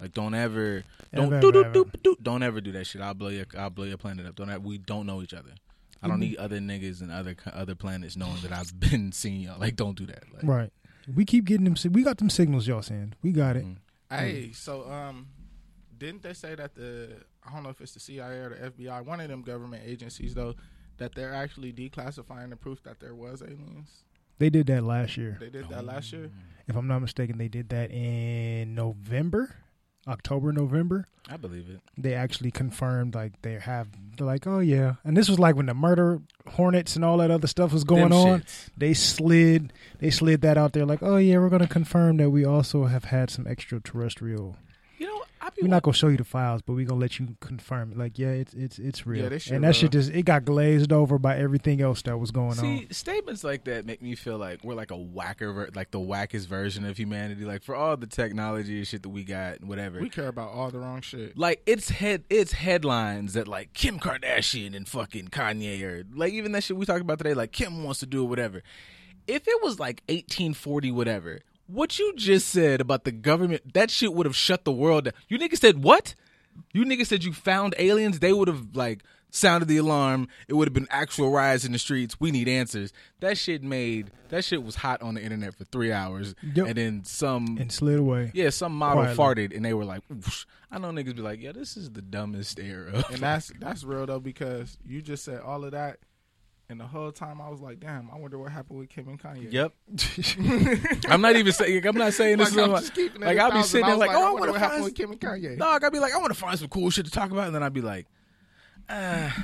Like 0.00 0.12
don't 0.12 0.34
ever 0.34 0.84
don't 1.12 1.32
Ever, 1.32 1.40
do 1.40 1.50
do 1.52 1.60
ever, 1.64 1.72
do 1.72 1.80
ever. 1.80 1.90
do 2.04 2.16
don't 2.22 2.42
ever 2.44 2.60
do 2.60 2.70
that 2.72 2.86
shit. 2.86 3.00
I'll 3.02 3.14
blow 3.14 3.30
your 3.30 3.46
I'll 3.58 3.70
blow 3.70 3.84
your 3.84 3.96
planet 3.98 4.26
up. 4.26 4.36
Don't 4.36 4.48
ever, 4.48 4.60
we 4.60 4.78
don't 4.78 5.06
know 5.06 5.22
each 5.22 5.34
other. 5.34 5.50
I 6.02 6.08
don't 6.08 6.20
need 6.20 6.36
other 6.36 6.58
niggas 6.58 7.00
and 7.00 7.10
other 7.10 7.36
other 7.52 7.74
planets 7.74 8.16
knowing 8.16 8.40
that 8.42 8.52
I've 8.52 8.78
been 8.80 9.12
seeing 9.12 9.40
y'all. 9.40 9.58
Like 9.58 9.76
don't 9.76 9.96
do 9.96 10.06
that. 10.06 10.24
Like, 10.32 10.42
Right. 10.44 10.72
We 11.14 11.24
keep 11.24 11.46
getting 11.46 11.64
them. 11.64 11.74
We 11.92 12.02
got 12.02 12.18
them 12.18 12.28
signals, 12.28 12.68
y'all 12.68 12.82
saying. 12.82 13.14
We 13.22 13.32
got 13.32 13.56
it. 13.56 13.64
Mm. 13.64 13.76
Hey, 14.10 14.52
so 14.52 14.90
um, 14.90 15.28
didn't 15.96 16.22
they 16.22 16.34
say 16.34 16.54
that 16.54 16.74
the 16.74 17.16
I 17.46 17.52
don't 17.52 17.62
know 17.62 17.70
if 17.70 17.80
it's 17.80 17.92
the 17.92 18.00
CIA 18.00 18.38
or 18.38 18.48
the 18.50 18.70
FBI, 18.70 19.04
one 19.04 19.20
of 19.20 19.28
them 19.28 19.42
government 19.42 19.82
agencies 19.86 20.34
though, 20.34 20.54
that 20.98 21.14
they're 21.14 21.34
actually 21.34 21.72
declassifying 21.72 22.50
the 22.50 22.56
proof 22.56 22.82
that 22.82 23.00
there 23.00 23.14
was 23.14 23.42
aliens? 23.42 24.04
They 24.38 24.50
did 24.50 24.66
that 24.68 24.84
last 24.84 25.16
year. 25.16 25.36
They 25.40 25.50
did 25.50 25.68
that 25.68 25.84
last 25.84 26.12
year. 26.12 26.30
If 26.68 26.76
I'm 26.76 26.86
not 26.86 27.00
mistaken, 27.00 27.38
they 27.38 27.48
did 27.48 27.70
that 27.70 27.90
in 27.90 28.74
November, 28.74 29.56
October, 30.06 30.52
November. 30.52 31.06
I 31.30 31.36
believe 31.36 31.68
it. 31.68 31.80
They 31.98 32.14
actually 32.14 32.50
confirmed 32.50 33.14
like 33.14 33.40
they 33.42 33.54
have. 33.58 33.88
They're 34.16 34.26
like, 34.26 34.46
oh 34.46 34.60
yeah, 34.60 34.94
and 35.04 35.16
this 35.16 35.28
was 35.28 35.38
like 35.38 35.56
when 35.56 35.66
the 35.66 35.74
murder 35.74 36.20
hornets 36.46 36.96
and 36.96 37.04
all 37.04 37.18
that 37.18 37.30
other 37.30 37.46
stuff 37.46 37.72
was 37.72 37.84
going 37.84 38.08
Them 38.08 38.12
on. 38.12 38.40
shits. 38.40 38.68
They 38.76 38.94
slid, 38.94 39.72
they 39.98 40.10
slid 40.10 40.40
that 40.42 40.56
out 40.56 40.72
there. 40.72 40.86
Like, 40.86 41.02
oh 41.02 41.16
yeah, 41.16 41.36
we're 41.38 41.50
gonna 41.50 41.66
confirm 41.68 42.16
that 42.18 42.30
we 42.30 42.44
also 42.44 42.84
have 42.86 43.04
had 43.04 43.30
some 43.30 43.46
extraterrestrial. 43.46 44.56
You 45.40 45.44
know, 45.44 45.46
I 45.46 45.50
be 45.50 45.62
We're 45.62 45.68
not 45.68 45.82
gonna 45.82 45.94
show 45.94 46.08
you 46.08 46.16
the 46.16 46.24
files, 46.24 46.62
but 46.62 46.74
we're 46.74 46.86
gonna 46.86 47.00
let 47.00 47.18
you 47.18 47.36
confirm. 47.40 47.92
it. 47.92 47.98
Like, 47.98 48.18
yeah, 48.18 48.28
it's 48.28 48.54
it's 48.54 48.78
it's 48.78 49.06
real. 49.06 49.24
Yeah, 49.24 49.28
this 49.30 49.44
shit 49.44 49.54
and 49.54 49.64
that 49.64 49.76
shit 49.76 49.92
just 49.92 50.10
it 50.10 50.24
got 50.24 50.44
glazed 50.44 50.92
over 50.92 51.18
by 51.18 51.36
everything 51.36 51.80
else 51.80 52.02
that 52.02 52.18
was 52.18 52.30
going 52.30 52.54
See, 52.54 52.66
on. 52.66 52.78
See, 52.78 52.86
statements 52.90 53.44
like 53.44 53.64
that 53.64 53.86
make 53.86 54.02
me 54.02 54.14
feel 54.14 54.38
like 54.38 54.64
we're 54.64 54.74
like 54.74 54.90
a 54.90 54.96
whacker, 54.96 55.52
ver- 55.52 55.70
like 55.74 55.90
the 55.90 56.00
wackest 56.00 56.46
version 56.46 56.84
of 56.84 56.96
humanity. 56.96 57.44
Like 57.44 57.62
for 57.62 57.74
all 57.74 57.96
the 57.96 58.06
technology 58.06 58.78
and 58.78 58.86
shit 58.86 59.02
that 59.02 59.08
we 59.10 59.24
got, 59.24 59.60
and 59.60 59.68
whatever. 59.68 60.00
We 60.00 60.10
care 60.10 60.28
about 60.28 60.50
all 60.52 60.70
the 60.70 60.78
wrong 60.80 61.00
shit. 61.00 61.36
like 61.38 61.62
it's 61.66 61.90
head, 61.90 62.24
it's 62.30 62.52
headlines 62.52 63.34
that 63.34 63.48
like 63.48 63.72
Kim 63.72 63.98
Kardashian 63.98 64.74
and 64.74 64.88
fucking 64.88 65.28
Kanye 65.28 65.82
or 65.82 66.04
like 66.14 66.32
even 66.32 66.52
that 66.52 66.64
shit 66.64 66.76
we 66.76 66.86
talked 66.86 67.00
about 67.00 67.18
today. 67.18 67.34
Like 67.34 67.52
Kim 67.52 67.84
wants 67.84 68.00
to 68.00 68.06
do 68.06 68.24
whatever. 68.24 68.62
If 69.26 69.46
it 69.46 69.62
was 69.62 69.78
like 69.78 70.02
1840, 70.08 70.90
whatever, 70.90 71.40
what 71.68 71.98
you 71.98 72.12
just 72.16 72.48
said 72.48 72.80
about 72.80 73.04
the 73.04 73.12
government, 73.12 73.72
that 73.74 73.90
shit 73.90 74.12
would 74.12 74.26
have 74.26 74.36
shut 74.36 74.64
the 74.64 74.72
world 74.72 75.04
down. 75.04 75.14
You 75.28 75.38
niggas 75.38 75.58
said 75.58 75.82
what? 75.84 76.14
You 76.72 76.84
niggas 76.84 77.06
said 77.06 77.22
you 77.24 77.32
found 77.32 77.74
aliens. 77.78 78.18
They 78.18 78.32
would 78.32 78.48
have 78.48 78.74
like 78.74 79.04
sounded 79.30 79.68
the 79.68 79.76
alarm. 79.76 80.26
It 80.48 80.54
would 80.54 80.66
have 80.66 80.74
been 80.74 80.88
actual 80.90 81.30
riots 81.30 81.64
in 81.64 81.70
the 81.72 81.78
streets. 81.78 82.18
We 82.18 82.30
need 82.32 82.48
answers. 82.48 82.92
That 83.20 83.38
shit 83.38 83.62
made 83.62 84.10
that 84.30 84.44
shit 84.44 84.62
was 84.62 84.74
hot 84.76 85.00
on 85.02 85.14
the 85.14 85.22
internet 85.22 85.54
for 85.54 85.64
three 85.64 85.90
hours, 85.92 86.34
Yep. 86.54 86.66
and 86.66 86.74
then 86.76 87.04
some 87.04 87.56
And 87.58 87.70
slid 87.72 87.98
away. 87.98 88.30
yeah, 88.34 88.50
some 88.50 88.74
model 88.76 89.04
Quietly. 89.14 89.24
farted 89.52 89.56
and 89.56 89.64
they 89.64 89.72
were 89.74 89.84
like, 89.84 90.02
Oof. 90.12 90.46
I 90.70 90.78
know 90.78 90.88
niggas 90.88 91.16
be 91.16 91.22
like, 91.22 91.40
yeah, 91.40 91.52
this 91.52 91.76
is 91.78 91.90
the 91.92 92.02
dumbest 92.02 92.58
era. 92.58 93.02
And 93.10 93.20
that's 93.20 93.52
that's 93.60 93.84
real 93.84 94.04
though 94.06 94.20
because 94.20 94.76
you 94.86 95.00
just 95.00 95.24
said 95.24 95.40
all 95.40 95.64
of 95.64 95.70
that, 95.72 95.98
and 96.70 96.78
the 96.78 96.86
whole 96.86 97.10
time 97.12 97.40
I 97.40 97.48
was 97.48 97.60
like, 97.60 97.80
damn, 97.80 98.10
I 98.12 98.16
wonder 98.18 98.38
what 98.38 98.52
happened 98.52 98.78
with 98.78 98.88
Kim 98.90 99.08
and 99.08 99.20
Kanye. 99.20 99.52
yep. 99.52 99.72
I'm 101.10 101.20
not 101.20 101.36
even 101.36 101.52
saying. 101.52 101.86
I'm 101.86 101.96
not 101.96 102.12
saying 102.12 102.38
this. 102.38 102.54
Like, 102.54 102.68
I'm 102.68 102.74
is 102.74 102.80
just 102.82 102.94
keeping 102.94 103.22
like 103.22 103.36
a 103.36 103.40
I'll 103.42 103.52
be 103.52 103.62
sitting 103.62 103.86
there 103.86 103.96
was 103.96 104.06
like, 104.06 104.16
oh, 104.16 104.20
I 104.20 104.20
I 104.20 104.30
want 104.30 104.40
wonder 104.40 104.46
to 104.46 104.52
what 104.52 104.60
happened 104.60 104.76
find. 104.80 104.84
with 104.84 104.94
Kim 104.94 105.10
and 105.12 105.20
Kanye. 105.20 105.58
Dog, 105.58 105.84
I'd 105.84 105.92
be 105.92 105.98
like, 105.98 106.14
I 106.14 106.18
want 106.18 106.32
to 106.32 106.38
find 106.38 106.58
some 106.58 106.68
cool 106.68 106.90
shit 106.90 107.04
to 107.06 107.10
talk 107.10 107.30
about, 107.30 107.46
and 107.46 107.54
then 107.54 107.62
I'd 107.62 107.72
be 107.72 107.80
like, 107.80 108.06
ah, 108.90 109.34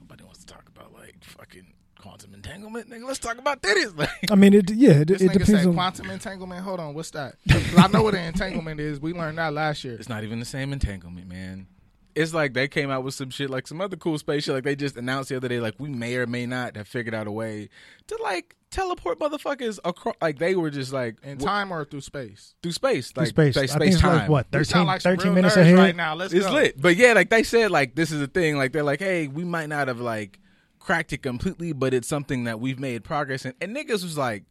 nobody 0.00 0.24
wants 0.24 0.40
to 0.40 0.46
talk 0.46 0.68
about 0.68 0.92
like 0.94 1.22
fucking 1.22 1.74
quantum 1.98 2.32
entanglement, 2.32 2.88
nigga. 2.88 3.04
Let's 3.06 3.18
talk 3.18 3.36
about 3.38 3.60
titties. 3.62 3.94
Like, 3.96 4.30
I 4.30 4.34
mean, 4.34 4.54
it 4.54 4.70
yeah, 4.70 5.00
it, 5.00 5.08
This 5.08 5.20
it 5.20 5.26
nigga 5.28 5.32
depends 5.32 5.50
said 5.50 5.66
on. 5.66 5.74
quantum 5.74 6.08
entanglement. 6.10 6.62
Hold 6.62 6.80
on, 6.80 6.94
what's 6.94 7.10
that? 7.10 7.34
I 7.76 7.88
know 7.88 8.02
what 8.02 8.14
an 8.14 8.24
entanglement 8.24 8.80
is. 8.80 9.00
We 9.00 9.12
learned 9.12 9.36
that 9.38 9.52
last 9.52 9.84
year. 9.84 9.94
it's 9.94 10.08
not 10.08 10.24
even 10.24 10.38
the 10.40 10.46
same 10.46 10.72
entanglement, 10.72 11.28
man. 11.28 11.66
It's 12.14 12.34
like 12.34 12.54
they 12.54 12.68
came 12.68 12.90
out 12.90 13.04
with 13.04 13.14
some 13.14 13.30
shit, 13.30 13.50
like 13.50 13.66
some 13.66 13.80
other 13.80 13.96
cool 13.96 14.18
space 14.18 14.44
shit. 14.44 14.54
Like 14.54 14.64
they 14.64 14.76
just 14.76 14.96
announced 14.96 15.28
the 15.28 15.36
other 15.36 15.48
day, 15.48 15.60
like 15.60 15.74
we 15.78 15.88
may 15.88 16.16
or 16.16 16.26
may 16.26 16.46
not 16.46 16.76
have 16.76 16.88
figured 16.88 17.14
out 17.14 17.26
a 17.26 17.32
way 17.32 17.68
to 18.08 18.18
like 18.22 18.56
teleport 18.70 19.18
motherfuckers 19.18 19.78
across. 19.84 20.14
Like 20.20 20.38
they 20.38 20.54
were 20.54 20.70
just 20.70 20.92
like 20.92 21.16
In 21.22 21.38
w- 21.38 21.46
time 21.46 21.72
or 21.72 21.84
through 21.84 22.00
space? 22.02 22.54
through 22.62 22.72
space, 22.72 23.10
through 23.12 23.22
like 23.22 23.28
space. 23.28 23.54
space, 23.54 23.74
I 23.74 23.78
think 23.78 23.98
time. 23.98 24.18
like 24.18 24.28
what 24.28 24.46
13, 24.52 24.84
like 24.86 25.02
13 25.02 25.34
minutes 25.34 25.56
ahead. 25.56 25.76
right 25.76 25.96
now. 25.96 26.14
Let's 26.14 26.32
it's 26.32 26.46
go. 26.46 26.52
lit. 26.52 26.80
But 26.80 26.96
yeah, 26.96 27.12
like 27.12 27.30
they 27.30 27.42
said, 27.42 27.70
like 27.70 27.94
this 27.94 28.10
is 28.12 28.20
a 28.22 28.26
thing. 28.26 28.56
Like 28.56 28.72
they're 28.72 28.82
like, 28.82 29.00
hey, 29.00 29.26
we 29.28 29.44
might 29.44 29.68
not 29.68 29.88
have 29.88 30.00
like 30.00 30.38
cracked 30.78 31.12
it 31.12 31.18
completely, 31.22 31.72
but 31.72 31.92
it's 31.94 32.08
something 32.08 32.44
that 32.44 32.58
we've 32.60 32.78
made 32.78 33.04
progress 33.04 33.44
in. 33.44 33.54
And 33.60 33.76
niggas 33.76 34.02
was 34.02 34.16
like, 34.16 34.44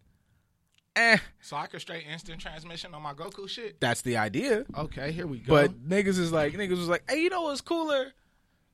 eh, 0.95 1.17
So 1.41 1.55
I 1.57 1.67
could 1.67 1.81
straight 1.81 2.05
instant 2.11 2.39
transmission 2.41 2.93
on 2.93 3.01
my 3.01 3.13
Goku 3.13 3.47
shit. 3.49 3.79
that's 3.79 4.01
the 4.01 4.17
idea. 4.17 4.65
Okay, 4.77 5.11
here 5.11 5.27
we 5.27 5.39
go. 5.39 5.53
But 5.53 5.87
niggas 5.87 6.19
is 6.19 6.31
like, 6.31 6.53
niggas 6.53 6.77
was 6.77 6.87
like, 6.89 7.03
hey, 7.09 7.21
you 7.21 7.29
know 7.29 7.43
what's 7.43 7.61
cooler? 7.61 8.13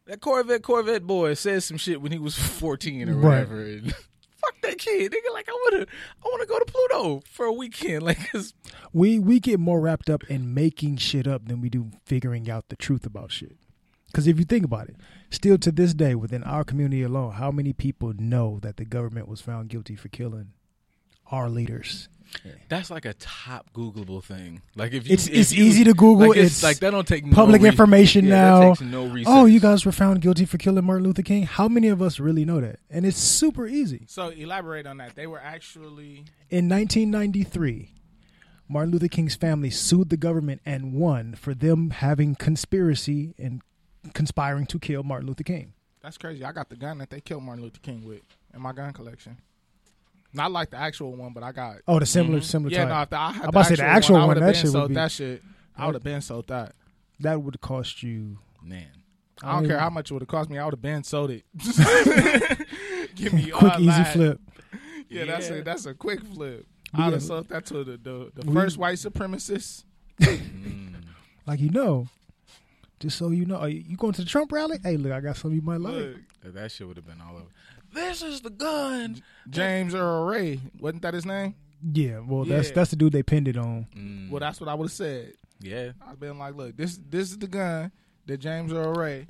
That 0.08 0.22
Corvette 0.22 0.62
Corvette 0.62 1.06
boy 1.08 1.34
says 1.34 1.66
some 1.66 1.78
shit 1.78 2.02
when 2.02 2.12
he 2.12 2.20
was 2.20 2.36
fourteen 2.60 3.10
or 3.10 3.16
Right. 3.16 3.24
whatever. 3.48 3.62
And 3.64 3.92
fuck 4.38 4.62
that 4.62 4.78
kid, 4.78 5.12
nigga. 5.12 5.34
Like 5.34 5.50
I 5.50 5.58
wanna, 5.72 5.86
I 6.24 6.28
wanna 6.32 6.46
go 6.46 6.60
to 6.60 6.66
Pluto 6.66 7.24
for 7.32 7.46
a 7.48 7.54
weekend. 7.54 8.04
Like, 8.04 8.20
'cause 8.32 8.54
we 8.94 9.18
we 9.18 9.40
get 9.40 9.60
more 9.60 9.82
wrapped 9.82 10.10
up 10.10 10.24
in 10.26 10.54
making 10.54 10.98
shit 10.98 11.26
up 11.28 11.48
than 11.48 11.60
we 11.60 11.70
do 11.70 11.90
figuring 12.06 12.50
out 12.52 12.70
the 12.70 12.76
truth 12.76 13.06
about 13.06 13.32
shit. 13.32 13.58
Because 14.08 14.28
if 14.28 14.38
you 14.38 14.46
think 14.46 14.64
about 14.64 14.88
it, 14.90 14.96
still 15.32 15.58
to 15.58 15.72
this 15.72 15.94
day, 15.96 16.14
within 16.16 16.44
our 16.44 16.64
community 16.64 17.02
alone, 17.02 17.34
how 17.34 17.50
many 17.52 17.74
people 17.74 18.14
know 18.18 18.60
that 18.62 18.78
the 18.78 18.86
government 18.86 19.28
was 19.28 19.42
found 19.42 19.70
guilty 19.70 19.96
for 19.96 20.08
killing 20.10 20.54
our 21.32 21.50
leaders? 21.50 22.10
That's 22.68 22.92
like 22.92 23.06
a 23.06 23.14
top 23.14 23.72
Googleable 23.74 24.22
thing. 24.22 24.62
Like 24.76 24.92
if 24.94 25.08
you, 25.08 25.14
It's- 25.14 25.28
if 25.28 25.34
it's 25.36 25.54
you- 25.54 25.64
easy 25.64 25.84
to 25.86 25.94
Google. 25.94 26.28
Like 26.30 26.38
it's, 26.38 26.56
It's 26.56 26.64
like 26.64 26.80
that 26.80 26.92
don't 26.92 27.08
take 27.08 27.32
Public 27.32 27.62
no 27.62 27.64
re- 27.66 27.70
information 27.70 28.26
yeah, 28.26 28.30
now. 28.36 28.62
takes 28.74 28.82
no 28.82 29.04
oh, 29.04 29.08
research. 29.08 29.34
Oh, 29.34 29.46
you 29.46 29.60
guys 29.62 29.86
were 29.86 29.94
found 29.94 30.22
guilty 30.22 30.44
for 30.46 30.58
killing 30.58 30.84
Martin 30.84 31.06
Luther 31.06 31.22
King. 31.22 31.44
How 31.44 31.70
many 31.70 31.88
of 31.88 32.02
us 32.02 32.20
really 32.20 32.44
know 32.44 32.60
that? 32.60 32.80
And 32.90 33.06
it's 33.06 33.18
super 33.18 33.66
easy. 33.68 34.04
so 34.10 34.30
elaborate 34.30 34.86
on 34.86 34.98
that. 34.98 35.16
They 35.16 35.28
were 35.28 35.40
actually 35.40 36.26
In 36.50 36.68
1993, 36.68 37.94
Martin 38.68 38.92
Luther 38.92 39.08
King's 39.08 39.36
family 39.36 39.70
sued 39.70 40.10
the 40.10 40.18
government 40.18 40.62
and 40.66 40.92
won 40.94 41.36
for 41.36 41.54
them 41.54 41.92
having 41.92 42.36
conspiracy 42.36 43.34
and 43.38 43.62
conspiring 44.14 44.66
to 44.68 44.78
kill 44.80 45.04
Martin 45.04 45.28
Luther 45.28 45.44
King. 45.44 45.74
that's 46.02 46.18
crazy. 46.18 46.44
I 46.44 46.52
got 46.52 46.68
the 46.70 46.76
gun 46.76 46.98
that 46.98 47.10
they 47.12 47.22
killed 47.22 47.44
Martin 47.44 47.64
Luther 47.64 47.80
King 47.80 48.04
with 48.06 48.22
in 48.54 48.62
my 48.62 48.74
gun 48.74 48.92
collection. 48.92 49.38
Not 50.36 50.52
like 50.52 50.70
the 50.70 50.78
actual 50.78 51.16
one, 51.16 51.34
but 51.34 51.44
I 51.44 51.52
got. 51.52 51.78
Oh, 51.88 51.98
the 52.00 52.06
similar 52.06 52.40
mm-hmm. 52.40 52.46
similar 52.46 52.72
yeah, 52.72 52.86
type. 52.86 52.90
no. 52.90 53.02
If 53.02 53.14
I 53.14 53.32
had 53.32 53.44
I'm 53.44 53.50
about 53.50 53.62
to 53.64 53.70
say 53.70 53.76
the 53.76 53.84
actual 53.84 54.16
I 54.18 54.20
one, 54.20 54.28
would've 54.30 54.42
that 54.44 54.48
been 54.48 54.56
shit 54.56 54.64
would 54.66 54.72
sold 54.72 54.90
be- 54.90 54.96
that 54.96 55.12
shit. 55.12 55.44
I 55.78 55.86
would 55.86 55.96
have 55.96 56.04
been 56.04 56.22
sold 56.22 56.48
that. 56.48 56.76
that 57.22 57.42
would 57.42 57.62
cost 57.62 58.04
you. 58.04 58.38
man. 58.64 58.88
I 59.44 59.54
don't 59.56 59.66
I 59.66 59.68
care 59.68 59.80
how 59.80 59.90
much 59.90 60.12
it 60.12 60.14
would 60.14 60.22
have 60.22 60.30
cost 60.30 60.50
me. 60.50 60.58
I 60.58 60.64
would 60.66 60.74
have 60.74 60.82
been 60.82 61.04
sold 61.04 61.30
it. 61.32 61.44
Give 63.16 63.34
me 63.34 63.50
Quick, 63.52 63.74
easy 63.80 63.88
that. 63.88 64.14
flip. 64.14 64.40
Yeah, 65.10 65.26
that's 65.26 65.50
a 65.50 65.62
that's 65.62 65.86
a 65.86 65.94
quick 65.94 66.22
flip. 66.24 66.66
We 66.98 67.04
I'd 67.04 67.14
have 67.14 67.24
sold 67.24 67.50
that 67.50 67.66
to 67.68 67.84
the 67.84 67.98
the, 67.98 68.32
the 68.34 68.46
We- 68.48 68.54
first 68.54 68.78
white 68.78 68.98
supremacist. 68.98 69.84
Like 71.48 71.60
you 71.60 71.70
know, 71.70 72.08
just 73.00 73.18
so 73.18 73.30
you 73.30 73.46
know, 73.46 73.58
are 73.58 73.70
you 73.70 73.84
you 73.88 73.98
going 73.98 74.14
to 74.14 74.22
the 74.24 74.28
Trump 74.30 74.52
rally? 74.52 74.80
Hey, 74.84 74.98
look, 74.98 75.12
I 75.12 75.20
got 75.20 75.38
something 75.38 75.56
you 75.60 75.62
might 75.66 75.80
like. 75.82 75.94
Look, 75.94 76.18
That 76.54 76.72
shit 76.72 76.88
would 76.88 76.98
have 76.98 77.06
been 77.06 77.22
all 77.22 77.36
over. 77.36 77.46
This 77.96 78.22
is 78.22 78.42
the 78.42 78.50
gun. 78.52 79.22
James 79.50 79.96
Earl 79.96 80.26
Ray, 80.26 80.60
wasn't 80.80 81.02
that 81.04 81.14
his 81.14 81.26
name? 81.26 81.56
Yeah, 81.94 82.20
well, 82.20 82.44
that's 82.46 82.68
Yeah. 82.70 82.76
that's 82.76 82.90
the 82.92 82.96
dude 82.98 83.14
they 83.14 83.24
pinned 83.24 83.48
it 83.48 83.58
on. 83.58 83.88
Mm, 83.96 84.30
Well, 84.30 84.40
that's 84.40 84.60
what 84.60 84.70
I 84.70 84.74
would 84.74 84.86
have 84.86 84.92
said. 84.92 85.34
yeah. 85.60 85.92
I've 86.06 86.20
been 86.20 86.38
like, 86.38 86.56
look, 86.56 86.76
this 86.78 87.00
this 87.10 87.32
is 87.32 87.38
the 87.38 87.48
gun 87.48 87.92
that 88.28 88.38
James 88.38 88.72
Earl 88.74 88.94
Ray 88.94 89.28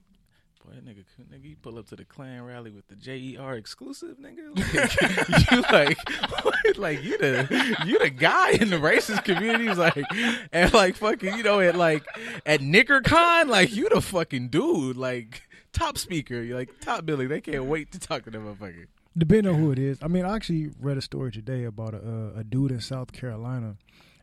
Boy, 0.66 0.72
that 0.74 0.84
nigga, 0.86 1.04
nigga, 1.32 1.44
you 1.48 1.56
pull 1.62 1.78
up 1.78 1.86
to 1.90 1.96
the 1.96 2.06
Klan 2.06 2.42
rally 2.44 2.72
with 2.72 2.88
the 2.88 2.96
JER 2.96 3.54
exclusive, 3.54 4.18
nigga. 4.18 4.50
Like, 5.52 5.52
you 5.52 5.62
like, 5.62 6.78
like 6.78 7.04
you 7.04 7.18
the 7.20 7.78
you 7.86 8.00
the 8.00 8.10
guy 8.10 8.52
in 8.52 8.72
the 8.72 8.78
racist 8.78 9.24
communities, 9.26 9.78
like, 9.78 10.04
and 10.52 10.74
like 10.74 10.96
fucking, 10.96 11.36
you 11.38 11.44
know, 11.44 11.60
at 11.60 11.76
like 11.76 12.04
at 12.48 12.62
NickerCon, 12.62 13.48
like 13.48 13.76
you 13.76 13.90
the 13.90 14.02
fucking 14.02 14.48
dude, 14.50 14.98
like 14.98 15.44
top 15.76 15.98
speaker, 15.98 16.42
you're 16.42 16.58
like 16.58 16.80
top 16.80 17.06
billing. 17.06 17.28
They 17.28 17.42
can't 17.42 17.66
wait 17.66 17.92
to 17.92 18.00
talk 18.00 18.24
to 18.24 18.32
that 18.32 18.42
motherfucker. 18.42 18.88
Depending 19.18 19.54
on 19.54 19.60
who 19.60 19.72
it 19.72 19.80
is. 19.80 19.98
I 20.02 20.08
mean, 20.08 20.26
I 20.26 20.36
actually 20.36 20.72
read 20.80 20.98
a 20.98 21.02
story 21.02 21.32
today 21.32 21.64
about 21.64 21.94
a, 21.94 22.34
a 22.38 22.44
dude 22.44 22.72
in 22.72 22.82
South 22.82 23.14
Carolina. 23.14 23.78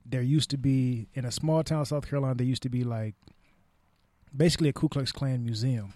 There 0.05 0.21
used 0.21 0.51
to 0.51 0.59
be 0.59 1.09
in 1.15 1.25
a 1.25 1.31
small 1.31 1.63
town, 1.63 1.87
South 1.87 2.09
Carolina. 2.09 2.35
There 2.35 2.47
used 2.47 2.63
to 2.65 2.69
be 2.69 2.85
like 2.85 3.15
basically 4.37 4.69
a 4.69 4.73
Ku 4.73 4.89
Klux 4.89 5.13
Klan 5.13 5.45
museum, 5.45 5.95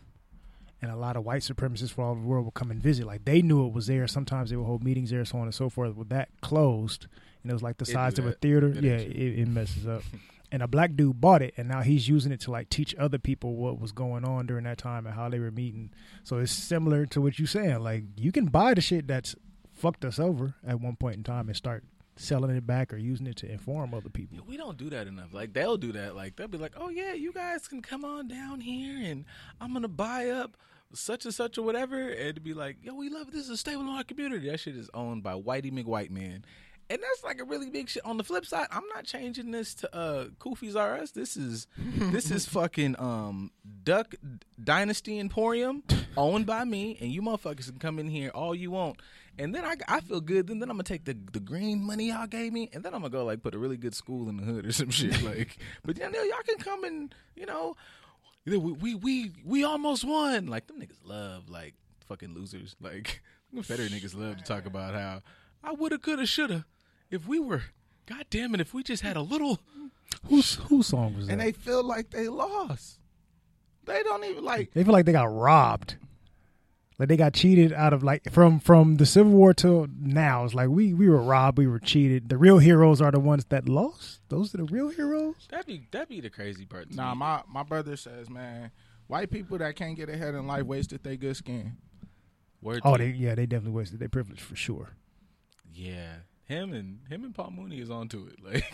and 0.81 0.91
a 0.91 0.97
lot 0.97 1.17
of 1.17 1.25
white 1.25 1.43
supremacists 1.43 1.93
from 1.93 2.05
all 2.05 2.11
over 2.13 2.21
the 2.21 2.27
world 2.27 2.45
would 2.45 2.55
come 2.55 2.71
and 2.71 2.81
visit. 2.81 3.07
Like 3.07 3.25
they 3.25 3.43
knew 3.43 3.67
it 3.67 3.73
was 3.73 3.87
there. 3.87 4.07
Sometimes 4.07 4.51
they 4.51 4.57
would 4.57 4.65
hold 4.65 4.85
meetings 4.85 5.11
there, 5.11 5.25
so 5.25 5.39
on 5.39 5.45
and 5.45 5.55
so 5.55 5.69
forth. 5.69 5.97
With 5.97 6.09
that 6.11 6.29
closed, 6.41 7.07
and 7.43 7.51
it 7.51 7.55
was 7.55 7.63
like 7.63 7.79
the 7.79 7.83
It 7.83 7.93
size 7.93 8.19
of 8.19 8.27
a 8.27 8.33
theater. 8.33 8.69
It 8.69 8.83
yeah, 8.85 8.97
it, 8.97 9.39
it 9.41 9.49
messes 9.49 9.87
up. 9.87 10.03
and 10.53 10.63
a 10.63 10.69
black 10.69 10.95
dude 10.95 11.21
bought 11.21 11.43
it, 11.43 11.55
and 11.57 11.69
now 11.69 11.83
he's 11.83 12.09
using 12.09 12.33
it 12.33 12.41
to 12.43 12.51
like 12.51 12.71
teach 12.71 12.95
other 12.97 13.19
people 13.19 13.57
what 13.57 13.81
was 13.81 13.93
going 13.93 14.25
on 14.25 14.47
during 14.47 14.65
that 14.65 14.79
time 14.79 15.07
and 15.07 15.15
how 15.15 15.29
they 15.29 15.39
were 15.39 15.51
meeting. 15.51 15.91
So 16.25 16.39
it's 16.39 16.53
similar 16.53 17.07
to 17.07 17.21
what 17.21 17.39
you're 17.39 17.49
saying. 17.49 17.81
Like 17.81 18.05
you 18.17 18.33
can 18.33 18.47
buy 18.47 18.75
the 18.75 18.81
shit 18.81 19.07
that's 19.07 19.35
fucked 19.75 20.05
us 20.05 20.19
over 20.19 20.55
at 20.67 20.81
one 20.81 20.97
point 20.97 21.17
in 21.17 21.23
time 21.25 21.49
and 21.49 21.57
start 21.57 21.85
selling 22.17 22.57
it 22.57 22.67
back 22.67 22.93
or 22.93 22.97
using 22.97 23.27
it 23.27 23.37
to 23.37 23.51
inform 23.51 23.93
other 23.95 24.09
people. 24.09 24.39
We 24.47 24.57
don't 24.57 24.79
do 24.79 24.91
that 24.91 25.07
enough. 25.07 25.33
Like 25.33 25.53
they'll 25.53 25.77
do 25.77 25.93
that. 25.93 26.17
Like 26.17 26.37
they'll 26.37 26.49
be 26.49 26.59
like, 26.59 26.75
"Oh 26.77 26.89
yeah, 26.89 27.13
you 27.13 27.33
guys 27.33 27.69
can 27.69 27.83
come 27.83 28.05
on 28.05 28.29
down 28.29 28.61
here, 28.61 28.99
and 28.99 29.25
I'm 29.61 29.73
gonna 29.73 29.89
buy 29.89 30.31
up 30.31 30.57
such 30.93 31.25
and 31.25 31.35
such 31.35 31.59
or 31.59 31.63
whatever," 31.63 32.09
and 32.09 32.43
be 32.43 32.55
like, 32.55 32.79
"Yo, 32.83 32.95
we 32.95 33.11
love 33.11 33.31
this 33.33 33.43
is 33.43 33.51
a 33.51 33.57
stable 33.57 33.83
in 33.83 33.89
our 33.89 34.05
community." 34.05 34.49
That 34.49 34.61
shit 34.61 34.77
is 34.77 34.91
owned 34.95 35.23
by 35.23 35.35
Whitey 35.35 35.73
McWhite 35.73 36.11
man, 36.11 36.45
and 36.89 37.03
that's 37.03 37.25
like 37.25 37.41
a 37.41 37.45
really 37.45 37.69
big 37.71 37.89
shit. 37.89 38.05
On 38.05 38.17
the 38.17 38.25
flip 38.25 38.47
side, 38.47 38.69
I'm 38.71 38.87
not 38.95 39.05
changing 39.05 39.51
this 39.51 39.75
to 39.77 39.95
uh 39.95 40.25
Kofi's 40.39 40.77
R 40.77 40.99
Us. 40.99 41.11
This 41.11 41.37
is 41.37 41.67
this 41.77 42.31
is 42.31 42.47
fucking 42.47 42.97
um 42.99 43.51
Duck 43.83 44.15
Dynasty 44.63 45.19
Emporium 45.19 45.83
owned 46.17 46.47
by 46.47 46.65
me, 46.65 46.97
and 47.01 47.11
you 47.11 47.23
motherfuckers 47.23 47.69
can 47.69 47.79
come 47.79 47.99
in 47.99 48.09
here 48.09 48.31
all 48.31 48.55
you 48.55 48.71
want. 48.71 49.01
And 49.39 49.55
then 49.55 49.65
I, 49.65 49.75
I 49.87 50.01
feel 50.01 50.21
good. 50.21 50.47
Then, 50.47 50.61
then 50.61 50.71
I'm 50.71 50.77
gonna 50.77 50.85
take 50.85 51.05
the 51.05 51.17
the 51.33 51.41
green 51.41 51.85
money 51.85 52.09
y'all 52.09 52.27
gave 52.27 52.53
me, 52.53 52.71
and 52.73 52.85
then 52.85 52.95
I'm 52.95 53.01
gonna 53.01 53.11
go 53.11 53.25
like 53.25 53.43
put 53.43 53.55
a 53.55 53.59
really 53.59 53.77
good 53.77 53.95
school 53.95 54.29
in 54.29 54.37
the 54.37 54.45
hood 54.45 54.67
or 54.67 54.73
some 54.81 54.91
shit. 54.91 55.23
Like, 55.23 55.59
but 55.85 55.97
then 55.97 56.15
y'all 56.15 56.43
can 56.47 56.59
come 56.59 56.85
and 56.85 57.15
you 57.35 57.47
know, 57.47 57.77
we 58.45 58.57
we 58.57 58.95
we 58.95 59.33
we 59.45 59.65
almost 59.65 60.05
won. 60.05 60.47
Like 60.47 60.69
them 60.69 60.81
niggas 60.81 61.05
love 61.05 61.49
like 61.49 61.75
fucking 62.07 62.33
losers. 62.33 62.77
Like 62.81 63.23
Confederate 63.53 63.91
niggas 63.91 64.17
love 64.17 64.37
to 64.37 64.45
talk 64.45 64.67
about 64.67 64.95
how 64.95 65.23
I 65.65 65.73
woulda, 65.73 65.99
coulda, 65.99 66.27
shoulda 66.27 66.65
if 67.11 67.27
we 67.27 67.39
were. 67.39 67.63
God 68.07 68.25
damn 68.31 68.55
it! 68.55 68.61
If 68.61 68.73
we 68.75 68.83
just 68.83 69.03
had 69.03 69.17
a 69.17 69.23
little. 69.23 69.61
Whose 70.29 70.55
whose 70.55 70.87
song 70.87 71.17
was 71.17 71.27
that? 71.27 71.33
and 71.33 71.41
they, 71.41 71.47
they 71.47 71.53
feel 71.53 71.83
like 71.83 72.11
they 72.11 72.29
lost. 72.29 73.01
They 73.85 74.03
don't 74.03 74.25
even 74.25 74.45
like. 74.45 74.73
They 74.73 74.85
feel 74.85 74.93
like 74.93 75.05
they 75.07 75.13
got 75.13 75.33
robbed. 75.33 75.97
Like 76.99 77.09
they 77.09 77.17
got 77.17 77.35
cheated 77.35 77.73
out 77.73 77.93
of 77.93 78.03
like 78.03 78.31
from 78.33 78.59
from 78.59 78.97
the 78.97 79.05
Civil 79.05 79.33
War 79.33 79.53
till 79.53 79.87
now. 80.01 80.45
It's 80.45 80.55
like 80.55 80.69
we 80.69 80.95
we 80.95 81.09
were 81.09 81.21
robbed, 81.21 81.59
we 81.59 81.67
were 81.67 81.79
cheated. 81.79 82.29
The 82.29 82.39
real 82.39 82.59
heroes 82.59 83.03
are 83.03 83.11
the 83.11 83.21
ones 83.21 83.45
that 83.51 83.69
lost. 83.69 84.21
Those 84.29 84.55
are 84.55 84.59
the 84.59 84.65
real 84.65 84.89
heroes. 84.89 85.35
That'd 85.51 85.67
be 85.67 85.87
that'd 85.91 86.09
be 86.09 86.21
the 86.21 86.31
crazy 86.31 86.65
part. 86.65 86.95
Nah, 86.95 87.13
me. 87.15 87.19
my 87.19 87.43
my 87.49 87.63
brother 87.65 87.97
says, 87.97 88.31
man, 88.31 88.71
white 89.09 89.31
people 89.31 89.59
that 89.59 89.77
can't 89.77 89.97
get 89.97 90.09
ahead 90.09 90.35
in 90.35 90.47
life 90.47 90.65
wasted 90.65 91.03
their 91.03 91.17
good 91.17 91.37
skin. 91.37 91.77
Word 92.63 92.81
Oh, 92.85 92.97
they 92.97 93.11
yeah, 93.11 93.35
they 93.35 93.45
definitely 93.45 93.77
wasted 93.77 93.99
their 93.99 94.09
privilege 94.09 94.41
for 94.41 94.57
sure. 94.57 94.97
yeah. 95.75 96.15
Him 96.47 96.73
and 96.73 97.01
him 97.09 97.25
and 97.25 97.35
Paul 97.35 97.53
Mooney 97.57 97.81
is 97.81 97.91
onto 97.91 98.27
it. 98.27 98.37
Like 98.45 98.65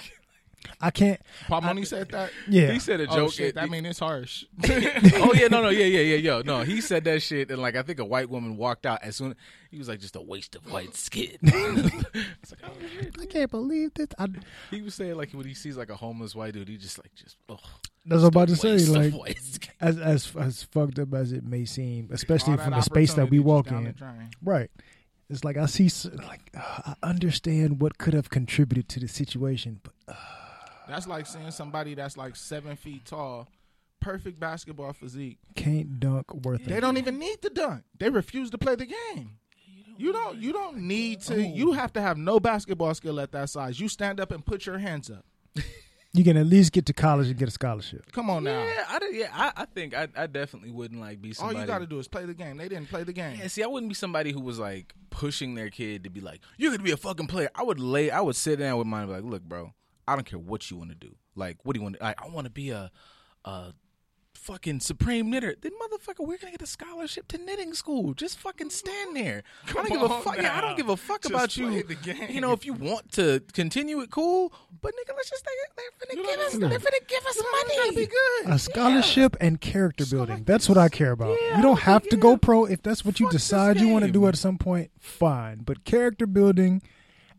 I 0.80 0.92
can't. 0.92 1.20
Paul 1.48 1.62
Mooney 1.62 1.84
said 1.84 2.08
that. 2.10 2.30
Yeah, 2.48 2.70
he 2.70 2.78
said 2.78 3.00
a 3.00 3.08
Oh 3.10 3.16
joke. 3.16 3.32
shit, 3.32 3.56
that 3.56 3.64
it- 3.64 3.70
mean 3.70 3.84
it's 3.84 3.98
harsh. 3.98 4.44
oh 4.64 5.32
yeah, 5.34 5.48
no, 5.48 5.60
no, 5.60 5.70
yeah, 5.70 5.86
yeah, 5.86 6.00
yeah, 6.02 6.16
yo, 6.16 6.42
no. 6.42 6.60
He 6.62 6.80
said 6.80 7.02
that 7.02 7.20
shit, 7.20 7.50
and 7.50 7.60
like 7.60 7.74
I 7.74 7.82
think 7.82 7.98
a 7.98 8.04
white 8.04 8.30
woman 8.30 8.56
walked 8.56 8.86
out 8.86 9.02
as 9.02 9.16
soon. 9.16 9.34
He 9.72 9.78
was 9.78 9.88
like, 9.88 9.98
just 9.98 10.14
a 10.14 10.20
waste 10.20 10.54
of 10.54 10.70
white 10.70 10.94
skin. 10.94 11.36
it's 11.42 12.52
like, 12.52 12.60
oh. 12.64 12.70
I 13.20 13.26
can't 13.26 13.50
believe 13.50 13.94
this. 13.94 14.06
I, 14.18 14.28
He 14.70 14.82
was 14.82 14.94
saying 14.94 15.16
like 15.16 15.32
when 15.32 15.46
he 15.46 15.54
sees 15.54 15.76
like 15.76 15.90
a 15.90 15.96
homeless 15.96 16.34
white 16.36 16.54
dude, 16.54 16.68
he 16.68 16.76
just 16.76 16.96
like 16.98 17.12
just 17.16 17.38
oh, 17.48 17.56
that's 18.06 18.22
what 18.22 18.28
I'm 18.36 18.42
about 18.42 18.48
to 18.48 18.56
say. 18.56 18.78
Like 18.86 19.14
as 19.80 19.98
as 19.98 20.32
as 20.36 20.62
fucked 20.62 21.00
up 21.00 21.12
as 21.12 21.32
it 21.32 21.42
may 21.42 21.64
seem, 21.64 22.08
especially 22.12 22.56
from 22.56 22.70
the 22.70 22.82
space 22.82 23.14
that 23.14 23.30
we 23.30 23.40
walk 23.40 23.72
in. 23.72 23.82
the. 23.84 23.94
Right. 24.44 24.70
It's 25.32 25.44
like 25.44 25.56
I 25.56 25.66
see, 25.66 25.88
like 26.28 26.50
uh, 26.56 26.94
I 27.02 27.08
understand 27.08 27.80
what 27.80 27.96
could 27.98 28.12
have 28.14 28.28
contributed 28.28 28.88
to 28.90 29.00
the 29.00 29.08
situation, 29.08 29.80
but 29.82 30.16
That's 30.86 31.06
like 31.06 31.26
seeing 31.26 31.50
somebody 31.50 31.94
that's 31.94 32.16
like 32.18 32.36
seven 32.36 32.76
feet 32.76 33.06
tall, 33.06 33.48
perfect 34.00 34.38
basketball 34.38 34.92
physique. 34.92 35.38
can't 35.54 35.98
dunk 35.98 36.34
worth 36.44 36.64
They 36.66 36.76
it. 36.76 36.80
don't 36.80 36.98
even 36.98 37.18
need 37.18 37.40
to 37.42 37.48
dunk. 37.48 37.84
They 37.98 38.10
refuse 38.10 38.50
to 38.50 38.58
play 38.58 38.74
the 38.74 38.86
game. 38.86 39.38
You 39.96 40.12
don't. 40.12 40.36
You 40.38 40.52
don't 40.52 40.78
need 40.78 41.20
to. 41.22 41.40
You 41.42 41.72
have 41.72 41.92
to 41.94 42.00
have 42.02 42.16
no 42.18 42.38
basketball 42.40 42.92
skill 42.94 43.18
at 43.20 43.32
that 43.32 43.48
size. 43.50 43.78
You 43.80 43.88
stand 43.88 44.20
up 44.20 44.32
and 44.32 44.44
put 44.44 44.66
your 44.66 44.78
hands 44.78 45.10
up. 45.10 45.24
You 46.14 46.24
can 46.24 46.36
at 46.36 46.46
least 46.46 46.72
get 46.72 46.84
to 46.86 46.92
college 46.92 47.28
and 47.28 47.38
get 47.38 47.48
a 47.48 47.50
scholarship. 47.50 48.12
Come 48.12 48.28
on 48.28 48.44
now. 48.44 48.62
Yeah, 48.62 48.84
I 48.86 49.10
yeah, 49.12 49.28
I, 49.32 49.62
I 49.62 49.64
think 49.64 49.94
I, 49.94 50.08
I 50.14 50.26
definitely 50.26 50.70
wouldn't 50.70 51.00
like 51.00 51.22
be 51.22 51.34
All 51.40 51.54
you 51.54 51.64
got 51.64 51.78
to 51.78 51.86
do 51.86 51.98
is 51.98 52.06
play 52.06 52.26
the 52.26 52.34
game. 52.34 52.58
They 52.58 52.68
didn't 52.68 52.90
play 52.90 53.02
the 53.02 53.14
game. 53.14 53.38
Yeah, 53.40 53.46
see, 53.46 53.62
I 53.62 53.66
wouldn't 53.66 53.88
be 53.88 53.94
somebody 53.94 54.30
who 54.30 54.40
was 54.40 54.58
like 54.58 54.92
pushing 55.08 55.54
their 55.54 55.70
kid 55.70 56.04
to 56.04 56.10
be 56.10 56.20
like, 56.20 56.40
"You're 56.58 56.70
gonna 56.70 56.82
be 56.82 56.90
a 56.90 56.98
fucking 56.98 57.28
player." 57.28 57.48
I 57.54 57.62
would 57.62 57.80
lay, 57.80 58.10
I 58.10 58.20
would 58.20 58.36
sit 58.36 58.58
down 58.58 58.76
with 58.76 58.86
mine, 58.86 59.04
and 59.04 59.10
be 59.10 59.14
like, 59.14 59.24
"Look, 59.24 59.42
bro, 59.42 59.72
I 60.06 60.14
don't 60.14 60.24
care 60.26 60.38
what 60.38 60.70
you 60.70 60.76
want 60.76 60.90
to 60.90 60.96
do. 60.96 61.14
Like, 61.34 61.58
what 61.62 61.74
do 61.74 61.80
you 61.80 61.82
want? 61.82 61.96
to 61.96 62.04
I, 62.04 62.14
I 62.18 62.28
want 62.28 62.44
to 62.44 62.50
be 62.50 62.70
a, 62.70 62.90
a 63.44 63.72
fucking 64.42 64.80
supreme 64.80 65.30
knitter. 65.30 65.54
Then, 65.60 65.72
motherfucker, 65.72 66.26
we're 66.26 66.36
gonna 66.38 66.50
get 66.50 66.62
a 66.62 66.66
scholarship 66.66 67.28
to 67.28 67.38
knitting 67.38 67.74
school. 67.74 68.12
Just 68.14 68.38
fucking 68.38 68.70
stand 68.70 69.14
there. 69.16 69.42
I 69.68 69.72
don't 69.72 69.88
give 69.88 70.02
a 70.02 70.06
on 70.06 70.22
fuck. 70.22 70.36
Yeah, 70.36 70.58
I 70.58 70.60
don't 70.60 70.76
give 70.76 70.88
a 70.88 70.96
fuck 70.96 71.22
Just 71.22 71.32
about 71.32 71.56
you. 71.56 71.82
the 71.84 71.94
game. 71.94 72.26
You 72.28 72.40
know, 72.40 72.52
if 72.52 72.66
you 72.66 72.72
want 72.72 73.12
to 73.12 73.40
continue 73.52 74.00
it, 74.00 74.10
cool. 74.10 74.52
But 74.80 74.92
nigga, 74.94 75.14
let's 75.16 75.30
just 75.30 75.44
they, 75.44 75.50
they're 75.76 76.16
You 76.16 76.22
finna 76.24 76.30
give 76.36 76.40
us, 76.46 76.54
even- 76.56 76.70
they're 76.70 76.78
finna 76.80 77.08
give 77.08 77.24
us 77.26 77.36
money. 77.52 77.76
gotta 77.76 77.92
be 77.94 78.06
good. 78.06 78.52
A 78.54 78.58
scholarship 78.58 79.36
and 79.40 79.60
character 79.60 80.04
building. 80.06 80.42
That's 80.44 80.68
what 80.68 80.76
I 80.78 80.88
care 80.88 81.12
about. 81.12 81.36
Yeah, 81.40 81.56
you 81.58 81.62
don't 81.62 81.80
have 81.80 82.02
to 82.08 82.16
go 82.16 82.36
pro 82.36 82.64
if 82.64 82.82
that's 82.82 83.04
what 83.04 83.20
you 83.20 83.26
Fuck 83.26 83.32
this 83.34 83.42
decide 83.48 83.80
you 83.80 83.88
want 83.88 84.04
to 84.04 84.10
do 84.10 84.26
at 84.26 84.36
some 84.36 84.58
point. 84.58 84.90
Fine, 84.98 85.62
but 85.64 85.84
character 85.84 86.26
building 86.26 86.82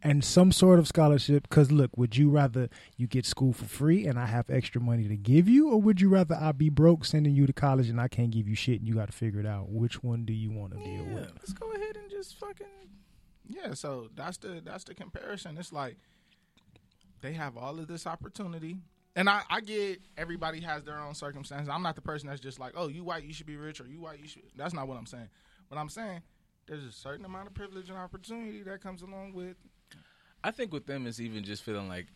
and 0.03 0.23
some 0.23 0.51
sort 0.51 0.77
of 0.79 0.87
scholarship. 0.87 1.47
Because 1.49 1.71
look, 1.71 1.97
would 1.97 2.15
you 2.17 2.29
rather 2.29 2.69
you 2.97 3.07
get 3.07 3.25
school 3.25 3.53
for 3.53 3.65
free 3.65 4.05
and 4.05 4.19
I 4.19 4.25
have 4.27 4.49
extra 4.49 4.79
money 4.81 5.07
to 5.07 5.15
give 5.15 5.47
you, 5.47 5.69
or 5.69 5.81
would 5.81 6.01
you 6.01 6.09
rather 6.09 6.35
I 6.35 6.51
be 6.51 6.69
broke 6.69 7.05
sending 7.05 7.33
you 7.35 7.47
to 7.47 7.53
college 7.53 7.89
and 7.89 7.99
I 7.99 8.07
can't 8.07 8.29
give 8.31 8.47
you 8.47 8.55
shit 8.55 8.79
and 8.79 8.87
you 8.87 8.95
got 8.95 9.07
to 9.07 9.13
figure 9.13 9.39
it 9.39 9.45
out? 9.45 9.69
Which 9.69 10.03
one 10.03 10.25
do 10.25 10.33
you 10.33 10.51
want 10.51 10.73
to 10.73 10.77
deal 10.79 11.05
Yeah, 11.05 11.13
with? 11.13 11.31
let's 11.35 11.53
go 11.53 11.71
ahead 11.71 11.95
and 11.95 12.09
just 12.11 12.37
fucking. 12.39 12.67
Yeah, 13.47 13.73
so 13.73 14.09
that's 14.15 14.37
the 14.37 14.61
that's 14.63 14.83
the 14.85 14.93
comparison. 14.93 15.57
It's 15.57 15.73
like 15.73 15.97
they 17.21 17.33
have 17.33 17.57
all 17.57 17.79
of 17.79 17.87
this 17.87 18.05
opportunity. 18.05 18.77
And 19.15 19.29
I, 19.29 19.41
I 19.49 19.61
get 19.61 19.99
everybody 20.17 20.59
has 20.61 20.83
their 20.83 20.99
own 20.99 21.13
circumstances. 21.13 21.69
I'm 21.69 21.83
not 21.83 21.95
the 21.95 22.01
person 22.01 22.27
that's 22.29 22.41
just 22.41 22.59
like, 22.59 22.73
oh, 22.75 22.87
you 22.87 23.03
white, 23.03 23.23
you 23.23 23.31
should 23.33 23.45
be 23.45 23.57
rich, 23.57 23.79
or 23.79 23.85
you 23.85 24.01
white, 24.01 24.19
you 24.19 24.27
should. 24.27 24.41
That's 24.55 24.73
not 24.73 24.87
what 24.87 24.97
I'm 24.97 25.05
saying. 25.05 25.29
What 25.67 25.77
I'm 25.77 25.89
saying, 25.89 26.21
there's 26.67 26.83
a 26.83 26.91
certain 26.91 27.23
amount 27.23 27.47
of 27.47 27.53
privilege 27.53 27.89
and 27.89 27.97
opportunity 27.97 28.63
that 28.63 28.81
comes 28.81 29.01
along 29.03 29.33
with. 29.33 29.55
I 30.43 30.51
think 30.51 30.73
with 30.73 30.85
them, 30.85 31.07
it's 31.07 31.19
even 31.19 31.43
just 31.43 31.63
feeling 31.63 31.87
like 31.87 32.07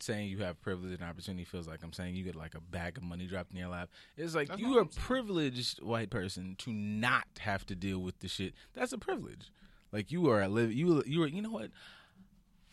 saying 0.00 0.28
you 0.28 0.38
have 0.38 0.60
privilege 0.60 0.92
and 1.00 1.08
opportunity 1.08 1.44
feels 1.44 1.68
like 1.68 1.82
I'm 1.82 1.92
saying 1.92 2.16
you 2.16 2.24
get 2.24 2.34
like 2.34 2.54
a 2.56 2.60
bag 2.60 2.96
of 2.96 3.04
money 3.04 3.26
dropped 3.26 3.52
in 3.52 3.58
your 3.58 3.68
lap. 3.68 3.88
It's 4.16 4.34
like 4.34 4.48
That's 4.48 4.60
you 4.60 4.66
are 4.66 4.70
a 4.70 4.74
what 4.74 4.80
I'm 4.86 4.90
saying. 4.90 5.04
privileged 5.06 5.82
white 5.82 6.10
person 6.10 6.56
to 6.58 6.72
not 6.72 7.24
have 7.40 7.64
to 7.66 7.74
deal 7.76 8.00
with 8.00 8.18
the 8.18 8.28
shit. 8.28 8.54
That's 8.74 8.92
a 8.92 8.98
privilege. 8.98 9.52
Like 9.92 10.10
you 10.10 10.28
are 10.28 10.42
a 10.42 10.48
live. 10.48 10.72
You 10.72 11.02
you 11.06 11.22
are. 11.22 11.28
You 11.28 11.42
know 11.42 11.50
what? 11.50 11.70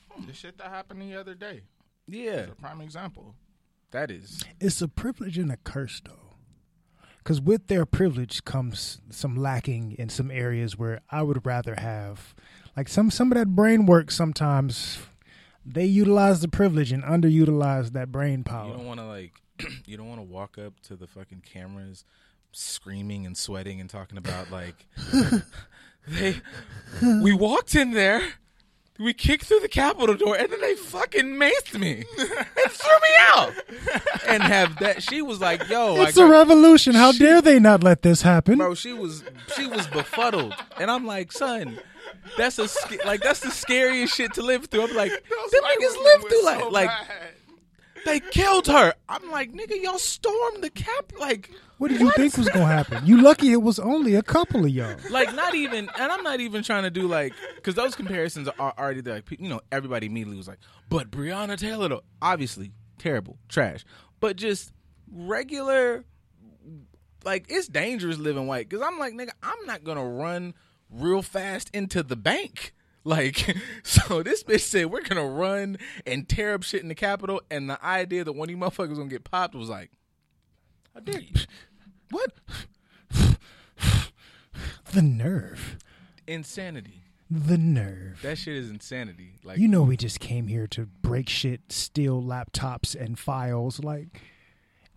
Hmm. 0.09 0.25
The 0.25 0.33
shit 0.33 0.57
that 0.57 0.67
happened 0.67 1.01
the 1.01 1.15
other 1.15 1.35
day 1.35 1.61
Yeah, 2.07 2.31
is 2.31 2.49
a 2.49 2.55
prime 2.55 2.81
example. 2.81 3.35
that 3.91 4.09
is. 4.09 4.43
It's 4.59 4.81
a 4.81 4.87
privilege 4.87 5.37
and 5.37 5.51
a 5.51 5.57
curse, 5.57 6.01
though. 6.03 6.13
Because 7.19 7.41
with 7.41 7.67
their 7.67 7.85
privilege 7.85 8.43
comes 8.45 9.01
some 9.11 9.35
lacking 9.35 9.91
in 9.99 10.09
some 10.09 10.31
areas 10.31 10.77
where 10.77 11.01
I 11.11 11.21
would 11.21 11.45
rather 11.45 11.75
have, 11.75 12.33
like 12.79 12.87
some 12.87 13.11
some 13.11 13.31
of 13.31 13.37
that 13.37 13.49
brain 13.55 13.85
work. 13.85 14.09
Sometimes 14.09 14.99
they 15.65 15.85
utilize 15.85 16.39
the 16.39 16.47
privilege 16.47 16.91
and 16.91 17.03
underutilize 17.03 17.91
that 17.91 18.11
brain 18.11 18.43
power. 18.43 18.67
You 18.71 18.73
don't 18.77 18.85
want 18.85 18.99
to 19.01 19.05
like. 19.05 19.33
you 19.85 19.97
don't 19.97 20.07
want 20.07 20.19
to 20.19 20.23
walk 20.25 20.57
up 20.57 20.79
to 20.87 20.95
the 20.95 21.05
fucking 21.07 21.43
cameras, 21.45 22.05
screaming 22.53 23.25
and 23.25 23.37
sweating 23.37 23.81
and 23.81 23.89
talking 23.89 24.17
about 24.17 24.49
like 24.49 24.85
they. 26.07 26.35
we 27.21 27.33
walked 27.33 27.75
in 27.75 27.91
there. 27.91 28.21
we 28.97 29.13
kicked 29.13 29.45
through 29.45 29.59
the 29.59 29.67
Capitol 29.69 30.15
door, 30.15 30.35
and 30.37 30.49
then 30.51 30.61
they 30.61 30.75
fucking 30.75 31.25
maced 31.35 31.77
me 31.79 32.03
and 32.17 32.71
threw 32.71 32.99
me 33.07 33.13
out. 33.29 33.53
And 34.27 34.41
have 34.43 34.77
that? 34.79 35.03
She 35.03 35.21
was 35.21 35.39
like, 35.41 35.67
"Yo, 35.69 36.01
It's 36.01 36.17
I 36.17 36.23
a 36.23 36.25
got- 36.27 36.31
revolution. 36.31 36.95
How 36.95 37.11
dare 37.11 37.41
they 37.41 37.59
not 37.59 37.83
let 37.83 38.01
this 38.01 38.21
happen? 38.21 38.57
bro." 38.57 38.75
She 38.75 38.93
was 38.93 39.23
she 39.55 39.67
was 39.67 39.87
befuddled, 39.87 40.53
and 40.79 40.89
I'm 40.89 41.05
like, 41.05 41.31
"Son, 41.33 41.79
that's 42.37 42.59
a 42.59 42.67
sc- 42.67 43.03
like 43.05 43.21
that's 43.21 43.39
the 43.41 43.51
scariest 43.51 44.15
shit 44.15 44.33
to 44.33 44.41
live 44.41 44.65
through." 44.65 44.87
I'm 44.87 44.95
like, 44.95 45.11
Those 45.11 45.51
"Them 45.51 45.63
niggas 45.63 45.97
women 45.97 46.03
live 46.03 46.21
through 46.29 46.43
like 46.45 46.59
so 46.59 46.69
like 46.69 46.89
bad. 46.89 47.33
they 48.05 48.19
killed 48.19 48.67
her." 48.67 48.93
I'm 49.07 49.29
like, 49.31 49.51
"Nigga, 49.53 49.81
y'all 49.81 49.97
stormed 49.99 50.63
the 50.63 50.69
cap 50.69 51.11
like." 51.19 51.49
what 51.77 51.87
did 51.91 52.01
you 52.01 52.11
think 52.11 52.35
was 52.35 52.49
gonna 52.49 52.65
happen? 52.65 53.05
You 53.05 53.21
lucky 53.21 53.53
it 53.53 53.61
was 53.61 53.79
only 53.79 54.15
a 54.15 54.21
couple 54.21 54.65
of 54.65 54.69
y'all. 54.69 54.97
like 55.11 55.33
not 55.33 55.55
even 55.55 55.89
and 55.97 56.11
i'm 56.11 56.21
not 56.23 56.41
even 56.41 56.61
trying 56.61 56.83
to 56.83 56.89
do 56.89 57.07
like 57.07 57.31
because 57.55 57.73
those 57.75 57.95
comparisons 57.95 58.49
are 58.59 58.73
already 58.77 58.99
there 58.99 59.13
like 59.13 59.31
you 59.39 59.47
know 59.47 59.61
everybody 59.71 60.07
immediately 60.07 60.35
was 60.35 60.49
like 60.49 60.59
but 60.89 61.09
breonna 61.09 61.55
taylor 61.57 61.87
though 61.87 62.01
obviously 62.21 62.71
terrible 62.97 63.37
trash 63.47 63.85
but 64.19 64.35
just 64.35 64.73
regular 65.09 66.03
like 67.23 67.45
it's 67.47 67.69
dangerous 67.69 68.17
living 68.17 68.45
white 68.45 68.67
because 68.67 68.85
i'm 68.85 68.99
like 68.99 69.13
nigga 69.13 69.29
i'm 69.41 69.65
not 69.65 69.83
gonna 69.85 70.05
run 70.05 70.53
real 70.89 71.21
fast 71.21 71.69
into 71.73 72.01
the 72.03 72.15
bank 72.15 72.73
like 73.03 73.55
so 73.83 74.21
this 74.23 74.43
bitch 74.43 74.61
said 74.61 74.87
we're 74.87 75.01
gonna 75.01 75.25
run 75.25 75.77
and 76.05 76.27
tear 76.27 76.53
up 76.53 76.63
shit 76.63 76.81
in 76.81 76.87
the 76.89 76.95
capitol 76.95 77.41
and 77.49 77.69
the 77.69 77.83
idea 77.85 78.23
that 78.23 78.33
one 78.33 78.49
of 78.49 78.51
you 78.51 78.57
motherfuckers 78.57 78.97
gonna 78.97 79.07
get 79.07 79.23
popped 79.23 79.55
was 79.55 79.69
like 79.69 79.91
how 80.93 80.99
dare 80.99 81.21
you 81.21 81.33
what 82.11 82.33
The 84.91 85.01
nerve. 85.01 85.77
insanity 86.27 87.03
The 87.29 87.57
nerve. 87.59 88.21
That 88.23 88.39
shit 88.39 88.55
is 88.55 88.69
insanity. 88.71 89.35
Like 89.43 89.59
You 89.59 89.67
know 89.67 89.83
we 89.83 89.95
just 89.95 90.19
came 90.19 90.47
here 90.47 90.65
to 90.67 90.87
break 90.87 91.29
shit, 91.29 91.71
steal 91.71 92.21
laptops 92.23 92.99
and 92.99 93.17
files. 93.19 93.79
Like 93.83 94.21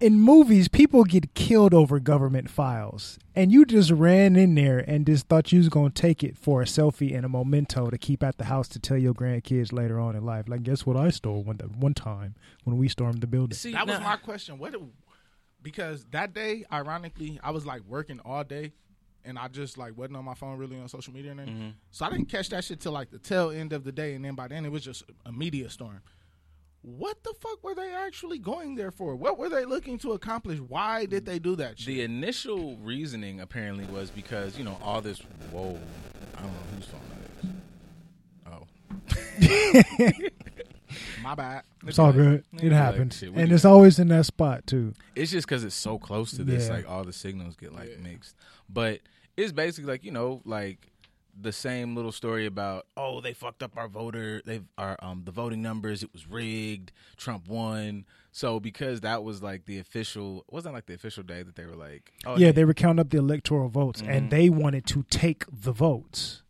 in 0.02 0.18
movies, 0.18 0.68
people 0.68 1.04
get 1.04 1.34
killed 1.34 1.72
over 1.72 1.98
government 2.00 2.50
files. 2.50 3.18
And 3.34 3.52
you 3.52 3.64
just 3.64 3.90
ran 3.90 4.36
in 4.36 4.54
there 4.54 4.78
and 4.78 5.06
just 5.06 5.26
thought 5.28 5.52
you 5.52 5.58
was 5.58 5.68
gonna 5.68 5.90
take 5.90 6.22
it 6.24 6.36
for 6.36 6.60
a 6.60 6.64
selfie 6.64 7.14
and 7.16 7.24
a 7.24 7.28
memento 7.28 7.88
to 7.88 7.96
keep 7.96 8.22
at 8.22 8.36
the 8.38 8.44
house 8.44 8.68
to 8.68 8.78
tell 8.78 8.98
your 8.98 9.14
grandkids 9.14 9.72
later 9.72 9.98
on 10.00 10.16
in 10.16 10.24
life. 10.24 10.48
Like 10.48 10.62
guess 10.64 10.84
what 10.84 10.96
I 10.96 11.10
stole 11.10 11.42
one 11.42 11.56
one 11.78 11.94
time 11.94 12.34
when 12.64 12.76
we 12.78 12.88
stormed 12.88 13.20
the 13.20 13.26
building. 13.26 13.56
see, 13.56 13.72
That 13.72 13.86
was 13.86 13.98
now- 14.00 14.04
my 14.04 14.16
question. 14.16 14.58
What? 14.58 14.72
do- 14.72 14.90
Because 15.62 16.04
that 16.10 16.34
day, 16.34 16.64
ironically, 16.72 17.38
I 17.42 17.52
was 17.52 17.64
like 17.64 17.82
working 17.86 18.18
all 18.24 18.42
day, 18.44 18.72
and 19.24 19.38
I 19.38 19.46
just 19.48 19.78
like 19.78 19.96
wasn't 19.96 20.16
on 20.16 20.24
my 20.24 20.34
phone 20.34 20.58
really 20.58 20.78
on 20.80 20.88
social 20.88 21.12
media 21.14 21.30
and. 21.30 21.40
Mm-hmm. 21.40 21.68
So 21.92 22.04
I 22.04 22.10
didn't 22.10 22.26
catch 22.26 22.48
that 22.50 22.64
shit 22.64 22.80
till 22.80 22.92
like 22.92 23.10
the 23.10 23.18
tail 23.18 23.50
end 23.50 23.72
of 23.72 23.84
the 23.84 23.92
day, 23.92 24.14
and 24.14 24.24
then 24.24 24.34
by 24.34 24.48
then 24.48 24.64
it 24.66 24.72
was 24.72 24.82
just 24.84 25.04
a 25.24 25.30
media 25.32 25.70
storm. 25.70 26.00
What 26.82 27.22
the 27.22 27.32
fuck 27.40 27.62
were 27.62 27.76
they 27.76 27.94
actually 27.94 28.38
going 28.38 28.74
there 28.74 28.90
for? 28.90 29.14
What 29.14 29.38
were 29.38 29.48
they 29.48 29.64
looking 29.64 29.98
to 29.98 30.12
accomplish? 30.12 30.58
Why 30.58 31.06
did 31.06 31.24
they 31.24 31.38
do 31.38 31.54
that 31.56 31.78
shit? 31.78 31.86
The 31.86 32.02
initial 32.02 32.76
reasoning 32.78 33.40
apparently 33.40 33.84
was 33.84 34.10
because 34.10 34.58
you 34.58 34.64
know 34.64 34.76
all 34.82 35.00
this. 35.00 35.20
Whoa, 35.52 35.78
I 36.36 36.42
don't 36.42 36.52
know 36.52 36.58
whose 36.74 36.86
phone 36.86 37.00
that 38.48 38.58
is. 40.16 40.24
Oh, 40.24 40.28
My 41.22 41.34
bad. 41.36 41.62
It's 41.86 41.98
all 41.98 42.12
good. 42.12 42.44
It 42.54 42.64
like, 42.64 42.72
happens. 42.72 43.16
shit, 43.16 43.30
and 43.32 43.52
it's 43.52 43.62
that. 43.62 43.68
always 43.68 43.98
in 43.98 44.08
that 44.08 44.26
spot 44.26 44.66
too. 44.66 44.92
it's 45.14 45.30
just 45.30 45.46
because 45.46 45.64
it's 45.64 45.76
so 45.76 45.98
close 45.98 46.32
to 46.32 46.44
this. 46.44 46.66
Yeah. 46.66 46.74
Like 46.74 46.90
all 46.90 47.04
the 47.04 47.12
signals 47.12 47.54
get 47.56 47.72
like 47.72 47.98
mixed. 48.00 48.34
But 48.68 49.00
it's 49.36 49.52
basically 49.52 49.90
like 49.90 50.04
you 50.04 50.10
know 50.10 50.42
like 50.44 50.91
the 51.40 51.52
same 51.52 51.96
little 51.96 52.12
story 52.12 52.44
about 52.46 52.86
oh 52.96 53.20
they 53.20 53.32
fucked 53.32 53.62
up 53.62 53.76
our 53.76 53.88
voter 53.88 54.42
they 54.44 54.60
our 54.76 54.96
um 55.02 55.22
the 55.24 55.30
voting 55.32 55.62
numbers 55.62 56.02
it 56.02 56.12
was 56.12 56.26
rigged 56.28 56.92
Trump 57.16 57.48
won. 57.48 58.04
So 58.32 58.60
because 58.60 59.00
that 59.02 59.22
was 59.24 59.42
like 59.42 59.64
the 59.66 59.78
official 59.78 60.44
wasn't 60.50 60.74
like 60.74 60.86
the 60.86 60.94
official 60.94 61.22
day 61.22 61.42
that 61.42 61.56
they 61.56 61.66
were 61.66 61.76
like 61.76 62.12
oh 62.26 62.36
Yeah, 62.36 62.52
they 62.52 62.64
were 62.64 62.74
counting 62.74 63.00
up 63.00 63.10
the 63.10 63.18
electoral 63.18 63.68
votes 63.68 64.02
Mm-hmm. 64.02 64.10
and 64.10 64.30
they 64.30 64.50
wanted 64.50 64.86
to 64.86 65.04
take 65.04 65.44
the 65.50 65.72
votes. 65.72 66.42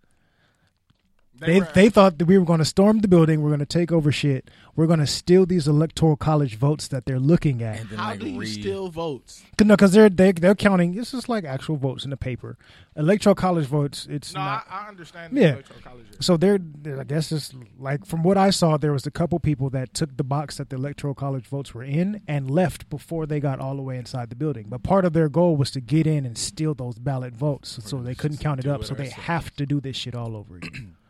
They 1.47 1.61
were- 1.61 1.69
they 1.75 1.89
thought 1.89 2.19
that 2.19 2.25
we 2.27 2.39
were 2.39 2.45
going 2.45 2.59
to 2.61 2.65
storm 2.65 3.01
the 3.01 3.09
building, 3.09 3.43
we're 3.43 3.51
going 3.51 3.61
to 3.61 3.67
take 3.67 3.91
over 3.93 4.11
shit, 4.13 4.51
we're 4.77 4.87
going 4.87 5.01
to 5.01 5.07
steal 5.07 5.45
these 5.47 5.67
electoral 5.69 6.17
college 6.17 6.57
votes 6.57 6.89
that 6.89 7.05
they're 7.07 7.19
looking 7.19 7.63
at. 7.63 7.81
and 7.81 7.89
How 7.91 8.11
like 8.11 8.21
do 8.21 8.29
you 8.29 8.41
read. 8.41 8.49
steal 8.61 8.89
votes? 8.89 9.43
No, 9.61 9.75
because 9.77 9.93
they're 9.93 10.09
they, 10.09 10.33
they're 10.33 10.55
counting. 10.55 10.95
This 10.95 11.15
is 11.15 11.29
like 11.29 11.45
actual 11.45 11.77
votes 11.77 12.05
in 12.05 12.11
the 12.11 12.17
paper. 12.17 12.57
Electoral 12.97 13.35
college 13.35 13.67
votes. 13.67 14.07
It's 14.11 14.35
No, 14.35 14.41
not. 14.41 14.67
I, 14.69 14.85
I 14.85 14.89
understand. 14.89 15.37
The 15.37 15.41
Yeah. 15.41 15.53
electoral 15.53 15.81
college. 15.81 16.07
is. 16.19 16.27
So 16.27 16.37
there, 16.37 16.59
there- 16.59 17.01
I 17.01 17.05
guess 17.05 17.31
it's 17.33 17.53
like 17.79 18.05
from 18.05 18.23
what 18.23 18.37
I 18.37 18.51
saw, 18.51 18.77
there 18.77 18.93
was 18.93 19.07
a 19.07 19.11
couple 19.11 19.39
people 19.41 19.71
that 19.71 19.95
took 19.95 20.17
the 20.17 20.25
box 20.25 20.57
that 20.59 20.69
the 20.71 20.77
electoral 20.77 21.15
college 21.15 21.47
votes 21.47 21.75
were 21.75 21.85
in 21.85 22.21
and 22.29 22.51
left 22.51 22.91
before 22.91 23.25
they 23.27 23.41
got 23.41 23.61
all 23.61 23.77
the 23.77 23.83
way 23.83 23.97
inside 23.99 24.31
the 24.31 24.37
building. 24.37 24.67
But 24.69 24.83
part 24.83 25.05
of 25.05 25.13
their 25.13 25.29
goal 25.29 25.57
was 25.57 25.71
to 25.73 25.81
get 25.81 26.07
in 26.07 26.27
and 26.27 26.37
steal 26.37 26.75
those 26.75 26.99
ballot 26.99 27.35
votes, 27.35 27.79
so 27.85 27.99
they 27.99 28.15
couldn't 28.15 28.39
count 28.39 28.61
it 28.61 28.67
up. 28.67 28.85
So 28.85 28.95
they 28.95 29.09
have 29.11 29.55
to 29.57 29.65
do 29.67 29.81
this 29.81 29.97
shit 29.97 30.15
all 30.15 30.37
over 30.37 30.57
again. 30.57 30.97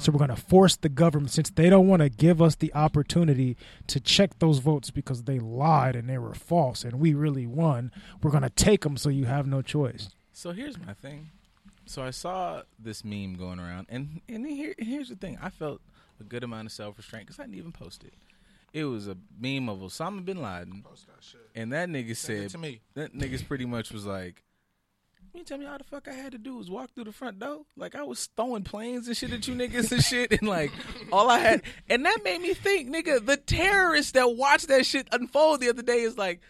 So 0.00 0.10
we're 0.12 0.18
going 0.18 0.30
to 0.30 0.36
force 0.36 0.76
the 0.76 0.88
government 0.88 1.30
since 1.30 1.50
they 1.50 1.68
don't 1.68 1.86
want 1.86 2.00
to 2.00 2.08
give 2.08 2.40
us 2.40 2.54
the 2.54 2.72
opportunity 2.74 3.56
to 3.88 4.00
check 4.00 4.38
those 4.38 4.58
votes 4.58 4.90
because 4.90 5.24
they 5.24 5.38
lied 5.38 5.94
and 5.94 6.08
they 6.08 6.16
were 6.18 6.32
false 6.34 6.84
and 6.84 6.98
we 7.00 7.12
really 7.12 7.46
won. 7.46 7.92
We're 8.22 8.30
going 8.30 8.42
to 8.42 8.50
take 8.50 8.80
them 8.82 8.96
so 8.96 9.10
you 9.10 9.26
have 9.26 9.46
no 9.46 9.60
choice. 9.60 10.08
So 10.32 10.52
here's 10.52 10.78
my 10.78 10.94
thing. 10.94 11.28
So 11.84 12.02
I 12.02 12.10
saw 12.10 12.62
this 12.78 13.04
meme 13.04 13.34
going 13.34 13.58
around, 13.58 13.88
and 13.90 14.20
and 14.28 14.46
here 14.46 14.74
here's 14.78 15.08
the 15.08 15.16
thing. 15.16 15.36
I 15.42 15.50
felt 15.50 15.80
a 16.20 16.24
good 16.24 16.44
amount 16.44 16.66
of 16.66 16.72
self 16.72 16.96
restraint 16.96 17.26
because 17.26 17.40
I 17.40 17.42
didn't 17.42 17.56
even 17.58 17.72
post 17.72 18.04
it. 18.04 18.14
It 18.72 18.84
was 18.84 19.08
a 19.08 19.16
meme 19.40 19.68
of 19.68 19.80
Osama 19.80 20.24
bin 20.24 20.40
Laden, 20.40 20.82
Post 20.88 21.08
that 21.08 21.16
shit. 21.24 21.40
and 21.56 21.72
that 21.72 21.88
nigga 21.88 22.16
Send 22.16 22.38
it 22.38 22.42
said 22.42 22.50
to 22.50 22.58
me. 22.58 22.80
that 22.94 23.12
niggas 23.12 23.44
pretty 23.46 23.64
much 23.66 23.90
was 23.90 24.06
like, 24.06 24.44
"You 25.34 25.44
tell 25.44 25.58
me 25.58 25.64
how 25.66 25.78
the 25.78 25.84
fuck 25.84 26.08
I 26.08 26.12
had 26.12 26.32
to 26.32 26.38
do 26.38 26.56
was 26.56 26.70
walk 26.70 26.90
through 26.94 27.04
the 27.04 27.12
front 27.12 27.38
door? 27.38 27.62
Like 27.76 27.94
I 27.94 28.02
was 28.02 28.28
throwing 28.36 28.62
planes 28.64 29.06
and 29.08 29.16
shit 29.16 29.32
at 29.32 29.46
you 29.46 29.54
niggas 29.54 29.92
and 29.92 30.02
shit, 30.02 30.32
and 30.32 30.48
like 30.48 30.72
all 31.12 31.30
I 31.30 31.38
had, 31.38 31.62
and 31.88 32.04
that 32.04 32.22
made 32.24 32.40
me 32.42 32.54
think, 32.54 32.88
nigga, 32.94 33.24
the 33.24 33.36
terrorists 33.36 34.12
that 34.12 34.36
watched 34.36 34.68
that 34.68 34.84
shit 34.86 35.08
unfold 35.12 35.60
the 35.60 35.68
other 35.68 35.82
day 35.82 36.00
is 36.00 36.16
like." 36.18 36.40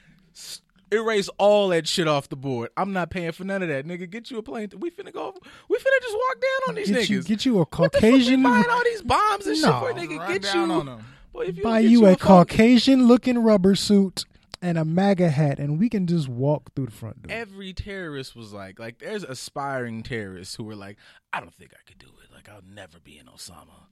Erase 0.93 1.29
all 1.39 1.69
that 1.69 1.87
shit 1.87 2.09
off 2.09 2.29
the 2.31 2.37
board. 2.37 2.71
I'm 2.77 2.93
not 2.93 3.11
paying 3.11 3.31
for 3.31 3.45
none 3.45 3.63
of 3.63 3.69
that, 3.69 3.87
nigga. 3.87 4.11
Get 4.11 4.29
you 4.29 4.39
a 4.39 4.43
plane. 4.43 4.71
We 4.77 4.91
finna 4.91 5.13
go. 5.13 5.33
We 5.69 5.77
finna 5.79 6.03
just 6.03 6.15
walk 6.17 6.41
down 6.41 6.69
on 6.71 6.75
these 6.75 6.91
Get 6.91 6.97
niggas. 7.05 7.11
you, 7.11 7.23
get 7.23 7.47
you 7.47 7.61
a 7.61 7.67
Caucasian. 7.67 7.83
What 7.83 7.93
the 7.93 8.01
fuck 8.01 8.03
we 8.03 8.11
Caucasian, 8.19 8.43
buying 8.43 8.65
all 8.71 8.83
these 8.85 9.03
bombs 9.03 9.47
and 9.47 9.57
shit 9.57 9.67
No. 9.67 9.79
for, 9.79 9.93
nigga. 9.93 10.19
Run 10.19 10.33
Get 10.33 10.43
down 10.43 10.69
you. 10.69 10.75
on 10.75 10.89
'em. 10.89 11.05
Boy, 11.33 11.43
if 11.45 11.57
you 11.59 11.63
buy 11.63 11.83
get 11.83 11.91
you 11.93 12.07
a 12.07 12.09
phone- 12.09 12.17
Caucasian 12.17 13.07
looking 13.07 13.39
rubber 13.39 13.77
suit 13.77 14.25
and 14.63 14.77
a 14.79 14.85
MAGA 14.85 15.31
hat, 15.31 15.59
and 15.59 15.79
we 15.79 15.89
can 15.89 16.07
just 16.07 16.29
walk 16.29 16.75
through 16.75 16.87
the 16.87 16.93
front 16.93 17.23
door. 17.23 17.37
every 17.37 17.73
terrorist 17.73 18.37
was 18.37 18.53
like, 18.53 18.79
like 18.79 18.99
there's 18.99 19.25
aspiring 19.25 20.03
terrorists 20.03 20.55
who 20.57 20.65
were 20.65 20.75
like, 20.77 20.97
I 21.33 21.41
don't 21.41 21.55
think 21.55 21.73
I 21.75 21.83
could 21.89 21.99
do 21.99 22.09
it. 22.23 22.35
Like 22.35 22.49
I'll 22.49 22.63
never 22.67 22.99
be 22.99 23.19
an 23.19 23.27
Osama. 23.27 23.87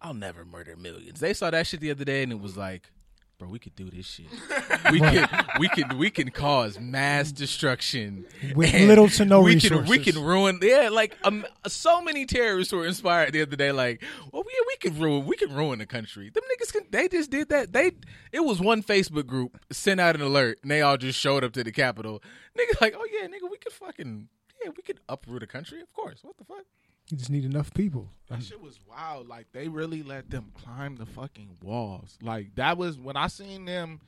I'll 0.00 0.14
never 0.14 0.44
murder 0.44 0.76
millions. 0.76 1.20
They 1.20 1.34
saw 1.34 1.50
that 1.50 1.66
shit 1.66 1.80
the 1.80 1.90
other 1.90 2.04
day 2.04 2.22
and 2.22 2.32
it 2.32 2.40
was 2.40 2.56
like, 2.56 2.90
bro, 3.38 3.48
we 3.48 3.58
could 3.58 3.76
do 3.76 3.88
this 3.90 4.06
shit. 4.06 4.26
We 4.92 5.00
could, 5.00 5.28
we 5.58 5.68
could, 5.68 5.92
we 5.94 6.10
can 6.10 6.30
cause 6.30 6.78
mass 6.78 7.30
destruction 7.30 8.24
With 8.54 8.72
little 8.72 9.08
to 9.10 9.24
no 9.24 9.42
we 9.42 9.60
Can, 9.60 9.84
we 9.84 9.98
can 9.98 10.22
ruin, 10.22 10.60
yeah, 10.62 10.88
like 10.90 11.16
um, 11.24 11.44
so 11.66 12.00
many 12.00 12.24
terrorists 12.26 12.72
were 12.72 12.86
inspired 12.86 13.32
the 13.32 13.42
other 13.42 13.56
day. 13.56 13.70
Like, 13.70 14.02
well, 14.32 14.44
yeah, 14.46 14.64
we 14.66 14.76
could 14.76 14.98
ruin, 14.98 15.26
we 15.26 15.36
can 15.36 15.54
ruin 15.54 15.78
the 15.78 15.86
country. 15.86 16.30
Them 16.30 16.42
niggas 16.44 16.72
can. 16.72 16.82
They 16.90 17.08
just 17.08 17.30
did 17.30 17.48
that. 17.50 17.72
They, 17.72 17.92
it 18.32 18.40
was 18.40 18.60
one 18.60 18.82
Facebook 18.82 19.26
group 19.26 19.58
sent 19.70 20.00
out 20.00 20.14
an 20.14 20.22
alert, 20.22 20.58
and 20.62 20.70
they 20.70 20.80
all 20.80 20.96
just 20.96 21.18
showed 21.18 21.44
up 21.44 21.52
to 21.52 21.64
the 21.64 21.72
Capitol. 21.72 22.22
Niggas 22.58 22.80
like, 22.80 22.94
oh 22.96 23.06
yeah, 23.12 23.26
nigga, 23.26 23.50
we 23.50 23.58
could 23.58 23.72
fucking, 23.72 24.28
yeah, 24.62 24.70
we 24.74 24.82
could 24.82 25.00
uproot 25.08 25.42
a 25.42 25.46
country. 25.46 25.80
Of 25.80 25.92
course, 25.92 26.20
what 26.22 26.36
the 26.38 26.44
fuck? 26.44 26.64
You 27.10 27.16
just 27.16 27.30
need 27.30 27.44
enough 27.44 27.72
people. 27.72 28.10
That 28.28 28.42
shit 28.42 28.60
was 28.60 28.78
wild. 28.86 29.28
Like 29.28 29.46
they 29.52 29.68
really 29.68 30.02
let 30.02 30.30
them 30.30 30.52
climb 30.54 30.96
the 30.96 31.06
fucking 31.06 31.58
walls. 31.62 32.18
Like 32.20 32.54
that 32.56 32.76
was 32.76 32.98
when 32.98 33.16
I 33.16 33.28
seen 33.28 33.64
them 33.64 34.00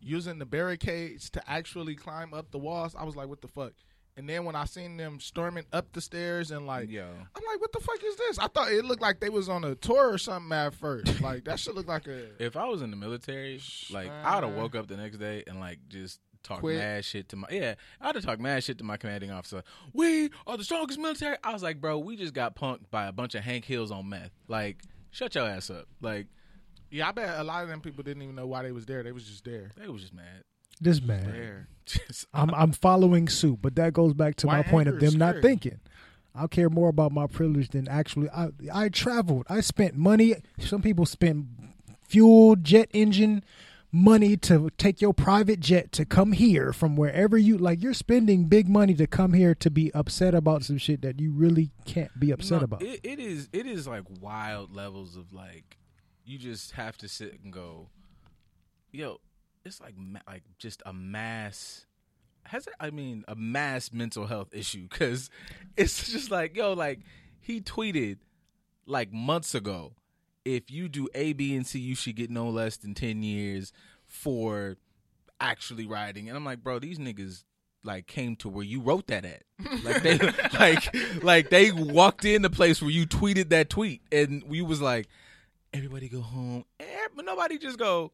using 0.00 0.38
the 0.38 0.46
barricades 0.46 1.28
to 1.30 1.50
actually 1.50 1.96
climb 1.96 2.32
up 2.32 2.52
the 2.52 2.58
walls. 2.58 2.94
I 2.96 3.04
was 3.04 3.16
like, 3.16 3.28
what 3.28 3.40
the 3.40 3.48
fuck? 3.48 3.72
And 4.18 4.26
then 4.26 4.46
when 4.46 4.54
I 4.56 4.64
seen 4.64 4.96
them 4.96 5.20
storming 5.20 5.66
up 5.74 5.92
the 5.92 6.00
stairs 6.00 6.50
and 6.50 6.66
like, 6.66 6.88
Yo. 6.88 7.04
I'm 7.04 7.42
like, 7.50 7.60
what 7.60 7.72
the 7.72 7.80
fuck 7.80 8.02
is 8.02 8.16
this? 8.16 8.38
I 8.38 8.46
thought 8.46 8.72
it 8.72 8.84
looked 8.84 9.02
like 9.02 9.20
they 9.20 9.28
was 9.28 9.48
on 9.50 9.62
a 9.62 9.74
tour 9.74 10.10
or 10.10 10.16
something 10.16 10.56
at 10.56 10.74
first. 10.74 11.20
Like 11.26 11.44
that 11.44 11.58
should 11.58 11.74
look 11.74 11.88
like 11.88 12.06
a. 12.06 12.26
If 12.38 12.56
I 12.56 12.66
was 12.66 12.82
in 12.82 12.90
the 12.90 12.96
military, 12.96 13.60
like 13.90 14.08
I'd 14.08 14.44
have 14.44 14.54
woke 14.54 14.76
up 14.76 14.86
the 14.86 14.96
next 14.96 15.16
day 15.16 15.42
and 15.46 15.58
like 15.58 15.80
just 15.88 16.20
talk 16.46 16.60
Quit. 16.60 16.78
mad 16.78 17.04
shit 17.04 17.28
to 17.30 17.36
my 17.36 17.48
yeah. 17.50 17.74
I'd 18.00 18.14
have 18.14 18.24
talked 18.24 18.40
mad 18.40 18.62
shit 18.62 18.78
to 18.78 18.84
my 18.84 18.96
commanding 18.96 19.30
officer. 19.30 19.62
We 19.92 20.30
are 20.46 20.56
the 20.56 20.64
strongest 20.64 20.98
military. 20.98 21.36
I 21.42 21.52
was 21.52 21.62
like, 21.62 21.80
bro, 21.80 21.98
we 21.98 22.16
just 22.16 22.34
got 22.34 22.56
punked 22.56 22.90
by 22.90 23.06
a 23.06 23.12
bunch 23.12 23.34
of 23.34 23.42
Hank 23.42 23.64
Hills 23.64 23.90
on 23.90 24.08
meth. 24.08 24.30
Like, 24.48 24.82
shut 25.10 25.34
your 25.34 25.48
ass 25.48 25.70
up. 25.70 25.86
Like, 26.00 26.26
Yeah, 26.90 27.08
I 27.08 27.12
bet 27.12 27.38
a 27.38 27.44
lot 27.44 27.62
of 27.62 27.68
them 27.68 27.80
people 27.80 28.02
didn't 28.04 28.22
even 28.22 28.34
know 28.36 28.46
why 28.46 28.62
they 28.62 28.72
was 28.72 28.86
there. 28.86 29.02
They 29.02 29.12
was 29.12 29.24
just 29.24 29.44
there. 29.44 29.70
they 29.76 29.88
was 29.88 30.02
just 30.02 30.14
mad. 30.14 30.44
This 30.80 31.02
man. 31.02 31.66
Just 31.86 32.26
I'm 32.34 32.54
I'm 32.54 32.72
following 32.72 33.28
suit, 33.28 33.60
but 33.62 33.74
that 33.76 33.92
goes 33.92 34.14
back 34.14 34.36
to 34.36 34.46
my 34.46 34.62
point 34.62 34.88
of 34.88 34.94
anger 34.94 35.06
is 35.06 35.12
them 35.12 35.18
not 35.18 35.42
thinking. 35.42 35.80
I 36.34 36.46
care 36.48 36.68
more 36.68 36.90
about 36.90 37.12
my 37.12 37.26
privilege 37.26 37.70
than 37.70 37.88
actually. 37.88 38.28
I 38.30 38.48
I 38.72 38.88
traveled. 38.90 39.46
I 39.48 39.60
spent 39.60 39.94
money. 39.94 40.34
Some 40.58 40.82
people 40.82 41.06
spend 41.06 41.48
fuel, 42.02 42.56
jet 42.56 42.90
engine 42.92 43.42
money 43.96 44.36
to 44.36 44.68
take 44.76 45.00
your 45.00 45.14
private 45.14 45.58
jet 45.58 45.90
to 45.92 46.04
come 46.04 46.32
here 46.32 46.72
from 46.72 46.96
wherever 46.96 47.36
you 47.38 47.56
like. 47.56 47.82
You're 47.82 47.94
spending 47.94 48.44
big 48.44 48.68
money 48.68 48.94
to 48.94 49.06
come 49.06 49.32
here 49.32 49.54
to 49.56 49.70
be 49.70 49.92
upset 49.94 50.34
about 50.34 50.64
some 50.64 50.78
shit 50.78 51.02
that 51.02 51.18
you 51.18 51.32
really 51.32 51.70
can't 51.86 52.10
be 52.20 52.30
upset 52.30 52.60
No, 52.60 52.64
about. 52.64 52.82
It, 52.82 53.00
it 53.02 53.18
is 53.18 53.48
it 53.52 53.66
is 53.66 53.88
like 53.88 54.04
wild 54.20 54.74
levels 54.76 55.16
of 55.16 55.32
like 55.32 55.78
you 56.24 56.38
just 56.38 56.72
have 56.72 56.96
to 56.98 57.08
sit 57.08 57.40
and 57.42 57.52
go, 57.52 57.88
yo, 58.92 59.20
it's 59.64 59.80
like 59.80 59.94
like 60.28 60.42
just 60.58 60.82
a 60.84 60.92
mass. 60.92 61.86
Has 62.44 62.66
it? 62.66 62.74
I 62.78 62.90
mean, 62.90 63.24
a 63.26 63.34
mass 63.34 63.92
mental 63.92 64.26
health 64.26 64.48
issue 64.52 64.86
because 64.88 65.30
it's 65.76 66.10
just 66.12 66.30
like 66.30 66.56
yo, 66.56 66.74
like 66.74 67.00
he 67.40 67.60
tweeted 67.60 68.18
like 68.86 69.12
months 69.12 69.54
ago. 69.54 69.94
If 70.46 70.70
you 70.70 70.88
do 70.88 71.08
A, 71.14 71.32
B, 71.32 71.56
and 71.56 71.66
C, 71.66 71.78
you 71.80 71.94
should 71.96 72.14
get 72.16 72.30
no 72.30 72.48
less 72.48 72.76
than 72.76 72.94
ten 72.94 73.22
years 73.22 73.72
for 74.06 74.76
actually 75.40 75.86
writing. 75.86 76.28
And 76.28 76.36
I'm 76.36 76.44
like, 76.44 76.62
bro, 76.62 76.78
these 76.78 76.98
niggas 76.98 77.42
like 77.82 78.06
came 78.06 78.36
to 78.36 78.48
where 78.48 78.64
you 78.64 78.80
wrote 78.80 79.08
that 79.08 79.24
at. 79.24 79.42
Like 79.84 80.02
they 80.02 80.18
like 80.58 81.22
like 81.22 81.50
they 81.50 81.72
walked 81.72 82.24
in 82.24 82.42
the 82.42 82.50
place 82.50 82.80
where 82.80 82.90
you 82.90 83.06
tweeted 83.06 83.48
that 83.50 83.70
tweet 83.70 84.02
and 84.12 84.42
we 84.46 84.62
was 84.62 84.80
like, 84.80 85.08
everybody 85.72 86.08
go 86.08 86.20
home. 86.20 86.64
Eh, 86.80 86.84
But 87.14 87.24
nobody 87.24 87.58
just 87.58 87.78
go, 87.78 88.12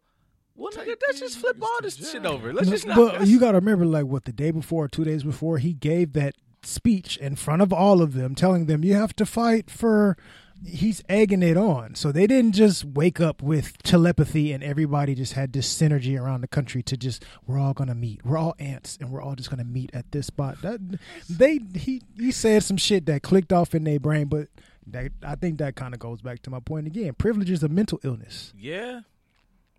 well 0.55 0.73
nigga, 0.73 0.97
let's 1.07 1.21
just 1.21 1.38
flip 1.38 1.57
all 1.61 1.79
this 1.83 1.97
shit 1.97 2.25
over. 2.25 2.53
Let's 2.53 2.71
just 2.71 2.87
not 2.87 2.97
but 2.97 3.27
you 3.27 3.38
got 3.38 3.53
to 3.53 3.59
remember, 3.59 3.85
like, 3.85 4.07
what 4.07 4.25
the 4.25 4.33
day 4.33 4.51
before, 4.51 4.88
two 4.88 5.05
days 5.05 5.23
before, 5.23 5.59
he 5.59 5.75
gave 5.75 6.14
that 6.14 6.35
speech 6.62 7.16
in 7.18 7.37
front 7.37 7.61
of 7.62 7.73
all 7.73 8.01
of 8.03 8.14
them, 8.14 8.35
telling 8.35 8.66
them 8.66 8.85
you 8.85 8.95
have 8.95 9.14
to 9.16 9.27
fight 9.27 9.71
for. 9.71 10.16
He's 10.64 11.03
egging 11.09 11.42
it 11.42 11.57
on, 11.57 11.94
so 11.96 12.12
they 12.12 12.27
didn't 12.27 12.53
just 12.53 12.85
wake 12.85 13.20
up 13.20 13.42
with 13.42 13.77
telepathy 13.83 14.53
and 14.53 14.62
everybody 14.62 15.14
just 15.14 15.33
had 15.33 15.53
this 15.53 15.72
synergy 15.72 16.18
around 16.20 16.40
the 16.42 16.46
country 16.48 16.83
to 16.85 16.96
just 16.96 17.25
we're 17.46 17.59
all 17.59 17.72
gonna 17.75 17.94
meet, 17.96 18.25
we're 18.25 18.38
all 18.38 18.55
ants, 18.59 18.96
and 19.01 19.11
we're 19.11 19.20
all 19.22 19.35
just 19.35 19.51
gonna 19.51 19.64
meet 19.64 19.90
at 19.92 20.12
this 20.12 20.27
spot. 20.29 20.62
That 20.62 20.81
they 21.29 21.59
he 21.75 22.03
he 22.16 22.31
said 22.31 22.62
some 22.62 22.77
shit 22.77 23.07
that 23.07 23.22
clicked 23.22 23.53
off 23.53 23.75
in 23.75 23.85
their 23.85 23.98
brain, 23.98 24.29
but 24.29 24.48
that 24.87 25.11
I 25.22 25.35
think 25.35 25.59
that 25.59 25.75
kind 25.75 25.94
of 25.94 26.01
goes 26.01 26.20
back 26.22 26.42
to 26.42 26.51
my 26.51 26.61
point 26.61 26.87
again. 26.87 27.14
Privilege 27.14 27.51
is 27.51 27.62
a 27.62 27.68
mental 27.68 27.98
illness. 28.05 28.53
Yeah. 28.57 29.01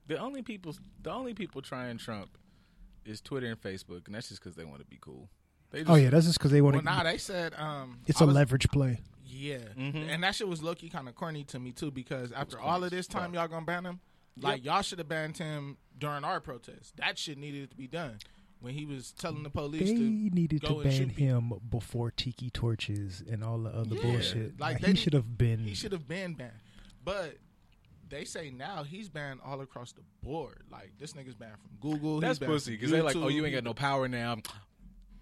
The 0.07 0.17
only 0.17 0.41
people 0.41 0.75
the 1.01 1.11
only 1.11 1.33
people 1.33 1.61
trying 1.61 1.97
Trump 1.97 2.37
is 3.05 3.21
Twitter 3.21 3.47
and 3.47 3.61
Facebook, 3.61 4.05
and 4.07 4.15
that's 4.15 4.29
just 4.29 4.41
because 4.43 4.55
they 4.55 4.65
want 4.65 4.79
to 4.79 4.85
be 4.85 4.97
cool. 4.99 5.29
They 5.71 5.79
just, 5.79 5.89
Oh 5.89 5.95
yeah, 5.95 6.09
that's 6.09 6.25
just 6.25 6.37
because 6.39 6.51
they 6.51 6.61
want 6.61 6.75
Well, 6.75 6.81
to. 6.83 6.85
nah, 6.85 7.03
they 7.03 7.17
said 7.17 7.53
um, 7.57 7.99
it's 8.05 8.21
I 8.21 8.25
a 8.25 8.27
was- 8.27 8.35
leverage 8.35 8.69
play. 8.69 8.99
Yeah, 9.33 9.57
Mhm. 9.77 10.09
and 10.09 10.23
that 10.23 10.35
shit 10.35 10.47
was 10.47 10.61
low 10.61 10.75
key 10.75 10.89
kind 10.89 11.07
of 11.09 11.15
corny 11.15 11.43
to 11.45 11.59
me 11.59 11.71
too 11.71 11.91
because 11.91 12.31
after 12.31 12.59
all 12.59 12.83
of 12.83 12.91
this 12.91 13.07
time 13.07 13.33
y'all 13.33 13.47
gonna 13.47 13.65
ban 13.65 13.85
him, 13.85 13.99
like 14.39 14.63
y'all 14.63 14.81
should 14.81 14.99
have 14.99 15.07
banned 15.09 15.37
him 15.37 15.77
during 15.97 16.23
our 16.23 16.39
protest. 16.39 16.95
That 16.97 17.17
shit 17.17 17.37
needed 17.37 17.71
to 17.71 17.75
be 17.77 17.87
done 17.87 18.19
when 18.59 18.73
he 18.73 18.85
was 18.85 19.11
telling 19.11 19.43
the 19.43 19.49
police 19.49 19.89
They 19.89 19.95
to 19.95 20.01
needed 20.01 20.61
go 20.61 20.67
to 20.67 20.73
and 20.75 20.83
ban 20.83 20.91
shoot 20.93 21.15
people. 21.15 21.37
him 21.37 21.53
before 21.69 22.11
tiki 22.11 22.49
torches 22.49 23.21
and 23.21 23.43
all 23.43 23.59
the 23.59 23.69
other 23.69 23.95
Yeah, 23.95 24.01
bullshit. 24.01 24.59
like 24.59 24.81
Like, 24.81 24.91
he 24.91 24.95
should 24.95 25.13
have 25.13 25.37
been. 25.37 25.59
He 25.59 25.73
should 25.75 25.91
have 25.91 26.07
been 26.07 26.33
banned, 26.35 26.59
but 27.03 27.37
they 28.09 28.25
say 28.25 28.51
now 28.51 28.83
he's 28.83 29.09
banned 29.09 29.39
all 29.43 29.61
across 29.61 29.91
the 29.93 30.01
board. 30.21 30.63
Like 30.69 30.91
this 30.99 31.13
nigga's 31.13 31.35
banned 31.35 31.57
from 31.59 31.71
Google. 31.81 32.19
That's 32.19 32.33
he's 32.33 32.39
banned 32.39 32.51
pussy 32.53 32.71
because 32.71 32.91
they're 32.91 33.01
like, 33.03 33.15
oh, 33.15 33.27
you 33.29 33.43
ain't 33.45 33.55
got 33.55 33.63
no 33.63 33.73
power 33.73 34.07
now. 34.07 34.37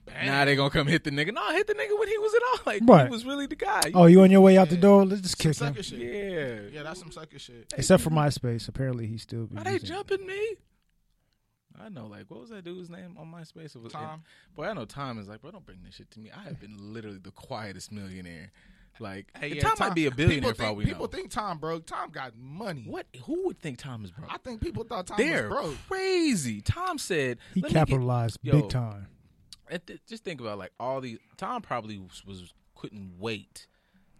Banned. 0.05 0.27
Now 0.27 0.45
they 0.45 0.55
gonna 0.55 0.69
come 0.69 0.87
hit 0.87 1.03
the 1.03 1.11
nigga. 1.11 1.33
No, 1.33 1.51
hit 1.51 1.67
the 1.67 1.73
nigga 1.73 1.97
when 1.99 2.07
he 2.07 2.17
was 2.17 2.33
at 2.33 2.41
all. 2.51 2.59
Like 2.65 2.81
Right. 2.85 3.07
he 3.07 3.11
was 3.11 3.25
really 3.25 3.45
the 3.47 3.55
guy. 3.55 3.91
Oh, 3.93 4.05
you 4.05 4.21
on 4.21 4.31
your 4.31 4.41
way 4.41 4.57
out 4.57 4.69
the 4.69 4.77
door? 4.77 5.05
Let's 5.05 5.21
just 5.21 5.37
Some 5.41 5.51
kick 5.51 5.61
him. 5.61 5.67
sucker 5.67 5.83
shit. 5.83 5.99
yeah. 5.99 6.61
Yeah, 6.77 6.83
that's 6.83 6.99
some 6.99 7.11
sucker 7.11 7.39
shit. 7.39 7.73
Except 7.77 8.01
for 8.03 8.09
MySpace, 8.09 8.67
apparently 8.67 9.07
he 9.07 9.17
still. 9.17 9.45
be 9.47 9.57
Are 9.57 9.63
they 9.63 9.73
using 9.73 9.85
it. 9.87 9.89
jumping 9.89 10.25
me? 10.27 10.55
I 11.83 11.89
know, 11.89 12.05
like, 12.05 12.29
what 12.29 12.41
was 12.41 12.49
that 12.49 12.63
dude's 12.63 12.89
name 12.89 13.15
on 13.17 13.31
MySpace? 13.31 13.75
It 13.75 13.81
was 13.81 13.93
Tom. 13.93 14.23
boy, 14.55 14.65
I 14.65 14.73
know 14.73 14.85
Tom 14.85 15.17
is 15.19 15.27
like, 15.27 15.41
bro, 15.41 15.51
don't 15.51 15.65
bring 15.65 15.79
this 15.83 15.95
shit 15.95 16.11
to 16.11 16.19
me. 16.19 16.29
I 16.29 16.43
have 16.43 16.59
been 16.59 16.75
literally 16.93 17.17
the 17.17 17.31
quietest 17.31 17.91
millionaire. 17.91 18.51
Like, 18.99 19.27
Hey, 19.39 19.53
yeah, 19.55 19.63
Tom, 19.63 19.75
might 19.79 19.95
be 19.95 20.05
a 20.05 20.11
billionaire 20.11 20.51
people 20.51 20.53
for 20.53 20.63
all 20.63 20.69
think, 20.71 20.77
we 20.79 20.85
People 20.85 21.05
know. 21.05 21.11
think 21.11 21.31
Tom 21.31 21.57
broke. 21.57 21.85
Tom 21.87 22.11
got 22.11 22.33
money. 22.37 22.83
what? 22.85 23.07
Who 23.23 23.45
would 23.47 23.59
think 23.59 23.79
Tom 23.79 24.03
is 24.03 24.11
broke? 24.11 24.31
I 24.31 24.37
think 24.37 24.61
people 24.61 24.83
thought 24.83 25.07
Tom 25.07 25.17
They're 25.17 25.49
was 25.49 25.59
broke. 25.61 25.77
crazy. 25.87 26.61
Tom 26.61 26.97
said 26.97 27.39
He 27.53 27.61
"Let 27.61 27.69
me 27.69 27.73
get- 27.73 27.79
capitalized 27.87 28.37
Yo. 28.43 28.61
big 28.61 28.69
time. 28.69 29.07
And 29.71 29.87
th- 29.87 30.01
just 30.07 30.23
think 30.23 30.39
about 30.41 30.59
like 30.59 30.71
all 30.79 31.01
these. 31.01 31.17
Tom 31.37 31.61
probably 31.63 31.97
was, 31.97 32.23
was 32.25 32.53
couldn't 32.75 33.13
wait 33.17 33.67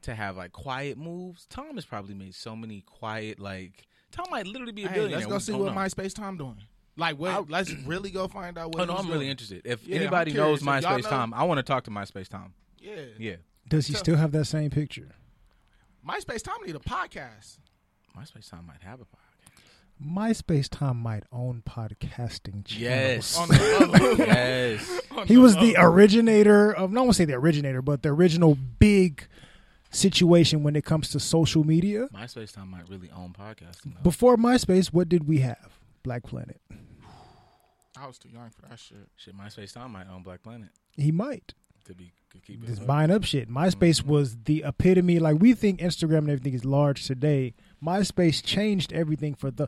to 0.02 0.16
have 0.16 0.38
like 0.38 0.52
quiet 0.52 0.98
moves. 0.98 1.46
Tom 1.50 1.76
has 1.76 1.86
probably 1.86 2.16
made 2.16 2.34
so 2.34 2.56
many 2.56 2.82
quiet 2.82 3.40
like. 3.40 3.86
Tom 4.12 4.26
might 4.32 4.48
literally 4.48 4.72
be 4.74 4.84
a 4.86 4.88
Hey, 4.90 4.96
billionaire. 4.96 5.20
let's 5.20 5.32
go 5.32 5.38
see 5.38 5.54
what 5.54 5.74
know. 5.74 5.80
MySpace 5.80 6.14
Tom 6.16 6.38
doing. 6.38 6.58
Like, 6.98 7.18
what? 7.18 7.32
I'll- 7.32 7.46
let's 7.48 7.72
really 7.86 8.10
go 8.12 8.28
find 8.28 8.58
out 8.58 8.74
what. 8.74 8.82
Oh 8.82 8.86
no, 8.86 8.96
he's 8.98 9.06
I'm 9.06 9.12
really 9.12 9.30
interested. 9.30 9.62
If 9.66 9.88
Yeah, 9.88 9.98
anybody 9.98 10.34
knows 10.34 10.60
If 10.62 10.66
y'all 10.66 10.82
MySpace 10.82 11.04
know- 11.04 11.10
Tom, 11.10 11.34
I 11.34 11.44
want 11.44 11.60
to 11.60 11.64
talk 11.64 11.84
to 11.86 11.92
MySpace 11.92 12.28
Tom. 12.28 12.54
Yeah. 12.80 12.96
Yeah, 13.18 13.36
Does 13.70 13.88
he 13.88 13.94
So- 13.94 14.00
still 14.00 14.16
have 14.18 14.32
that 14.34 14.46
same 14.46 14.70
picture? 14.72 15.12
MySpace 16.08 16.44
Tom 16.44 16.58
need 16.66 16.76
a 16.76 16.80
podcast. 16.80 17.60
MySpace 18.18 18.50
Tom 18.50 18.66
might 18.66 18.82
have 18.82 19.00
a 19.00 19.06
podcast. 19.06 19.31
MySpace 20.04 20.68
Tom 20.70 20.98
might 20.98 21.24
own 21.32 21.64
podcasting 21.68 22.66
channels. 22.66 23.38
Yes. 23.38 23.40
Yes. 24.18 25.02
he 25.28 25.38
was 25.38 25.56
the 25.58 25.76
originator 25.78 26.72
of. 26.72 26.92
No, 26.92 27.02
I 27.02 27.04
won't 27.04 27.16
say 27.16 27.26
the 27.26 27.34
originator, 27.34 27.82
but 27.82 28.02
the 28.02 28.10
original 28.10 28.56
big 28.56 29.28
situation 29.92 30.64
when 30.64 30.76
it 30.76 30.86
comes 30.86 31.10
to 31.10 31.20
social 31.20 31.64
media. 31.64 32.08
MySpace 32.14 32.54
Tom 32.54 32.70
might 32.72 32.90
really 32.90 33.12
own 33.12 33.34
podcasting. 33.38 33.96
Though. 33.96 34.04
Before 34.04 34.38
MySpace, 34.38 34.88
what 34.88 35.10
did 35.10 35.28
we 35.28 35.40
have? 35.40 35.80
Black 36.04 36.24
Planet. 36.24 36.60
I 37.98 38.08
was 38.08 38.18
too 38.18 38.30
young 38.30 38.50
for 38.50 38.68
that 38.68 38.80
shit. 38.80 39.10
Shit, 39.16 39.38
MySpace 39.38 39.74
Tom 39.74 39.92
might 39.92 40.08
own 40.08 40.24
Black 40.24 40.42
Planet. 40.42 40.70
He 40.98 41.12
might. 41.12 41.54
To 41.86 41.96
be 41.96 42.14
to 42.32 42.40
keep 42.40 42.64
it. 42.64 42.68
Just 42.68 42.82
up. 42.82 42.88
buying 42.88 43.12
up 43.12 43.24
shit. 43.24 43.50
MySpace 43.50 44.02
mm-hmm. 44.02 44.10
was 44.10 44.38
the 44.46 44.64
epitome. 44.66 45.20
Like 45.20 45.38
we 45.40 45.54
think 45.54 45.80
Instagram 45.80 46.20
and 46.20 46.30
everything 46.30 46.54
is 46.54 46.66
large 46.66 47.06
today. 47.06 47.54
MySpace 47.84 48.44
changed 48.44 48.94
everything 48.94 49.34
for 49.36 49.52
the. 49.52 49.68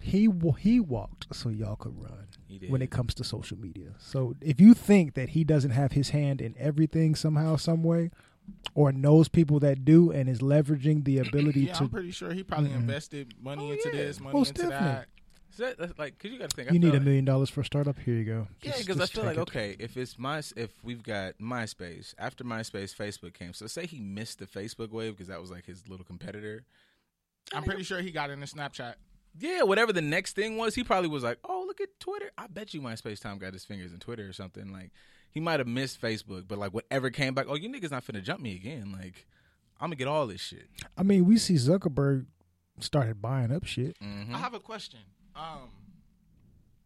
He 0.00 0.28
he 0.58 0.78
walked 0.80 1.26
so 1.34 1.48
y'all 1.48 1.74
could 1.76 2.00
run 2.00 2.28
when 2.68 2.82
it 2.82 2.90
comes 2.90 3.14
to 3.14 3.24
social 3.24 3.58
media. 3.58 3.94
So 3.98 4.34
if 4.40 4.60
you 4.60 4.72
think 4.74 5.14
that 5.14 5.30
he 5.30 5.42
doesn't 5.44 5.72
have 5.72 5.92
his 5.92 6.10
hand 6.10 6.40
in 6.40 6.54
everything 6.58 7.14
somehow, 7.16 7.56
some 7.56 7.82
way, 7.82 8.10
or 8.74 8.92
knows 8.92 9.28
people 9.28 9.58
that 9.60 9.84
do 9.84 10.12
and 10.12 10.28
is 10.28 10.38
leveraging 10.38 11.04
the 11.04 11.18
ability 11.18 11.62
Yeah, 11.62 11.72
to, 11.74 11.82
I'm 11.84 11.88
pretty 11.90 12.12
sure 12.12 12.32
he 12.32 12.44
probably 12.44 12.70
Mhm. 12.70 12.76
invested 12.76 13.34
money 13.42 13.70
Oh, 13.70 13.72
into 13.72 13.88
yeah. 13.88 14.04
this, 14.04 14.20
money 14.20 14.38
Most 14.38 14.50
into 14.50 14.62
definitely. 14.62 14.86
that. 14.88 15.08
So 15.50 15.64
that, 15.64 15.78
that's 15.78 15.98
like, 15.98 16.16
cause 16.20 16.30
you 16.30 16.38
got 16.38 16.50
to 16.50 16.56
think. 16.56 16.70
I 16.70 16.74
you 16.74 16.78
need 16.78 16.90
a 16.90 16.92
like- 16.94 17.02
million 17.02 17.24
dollars 17.24 17.50
for 17.50 17.62
a 17.62 17.64
startup. 17.64 17.98
Here 17.98 18.14
you 18.14 18.24
go. 18.24 18.46
Yeah, 18.62 18.74
because 18.78 19.00
I 19.00 19.06
feel 19.06 19.24
like 19.24 19.36
it. 19.36 19.40
okay, 19.40 19.74
if 19.80 19.96
it's 19.96 20.16
my 20.16 20.38
if 20.56 20.70
we've 20.84 21.02
got 21.02 21.38
MySpace 21.38 22.14
after 22.18 22.44
MySpace, 22.44 22.94
Facebook 22.94 23.34
came. 23.34 23.52
So 23.52 23.66
say 23.66 23.86
he 23.86 23.98
missed 23.98 24.38
the 24.38 24.46
Facebook 24.46 24.90
wave 24.90 25.14
because 25.14 25.26
that 25.26 25.40
was 25.40 25.50
like 25.50 25.66
his 25.66 25.88
little 25.88 26.04
competitor. 26.06 26.62
I'm 27.54 27.62
pretty 27.64 27.82
sure 27.82 28.00
he 28.00 28.10
got 28.10 28.30
into 28.30 28.46
Snapchat. 28.46 28.94
Yeah, 29.38 29.62
whatever 29.62 29.92
the 29.92 30.02
next 30.02 30.34
thing 30.34 30.56
was, 30.56 30.74
he 30.74 30.82
probably 30.84 31.08
was 31.08 31.22
like, 31.22 31.38
"Oh, 31.44 31.64
look 31.66 31.80
at 31.80 31.88
Twitter." 32.00 32.30
I 32.36 32.46
bet 32.48 32.74
you 32.74 32.80
MySpace 32.80 33.20
Tom 33.20 33.38
got 33.38 33.52
his 33.52 33.64
fingers 33.64 33.92
in 33.92 33.98
Twitter 34.00 34.28
or 34.28 34.32
something. 34.32 34.72
Like 34.72 34.90
he 35.30 35.40
might 35.40 35.60
have 35.60 35.68
missed 35.68 36.00
Facebook, 36.00 36.48
but 36.48 36.58
like 36.58 36.72
whatever 36.74 37.10
came 37.10 37.34
back, 37.34 37.46
oh, 37.48 37.54
you 37.54 37.68
niggas 37.68 37.90
not 37.90 38.04
finna 38.04 38.22
jump 38.22 38.40
me 38.40 38.56
again. 38.56 38.90
Like 38.92 39.26
I'm 39.80 39.86
gonna 39.88 39.96
get 39.96 40.08
all 40.08 40.26
this 40.26 40.40
shit. 40.40 40.68
I 40.96 41.02
mean, 41.04 41.24
we 41.26 41.38
see 41.38 41.54
Zuckerberg 41.54 42.26
started 42.80 43.20
buying 43.22 43.52
up 43.52 43.64
shit. 43.64 43.96
Mhm. 44.00 44.34
I 44.34 44.38
have 44.38 44.54
a 44.54 44.60
question. 44.60 45.00
Um, 45.36 45.70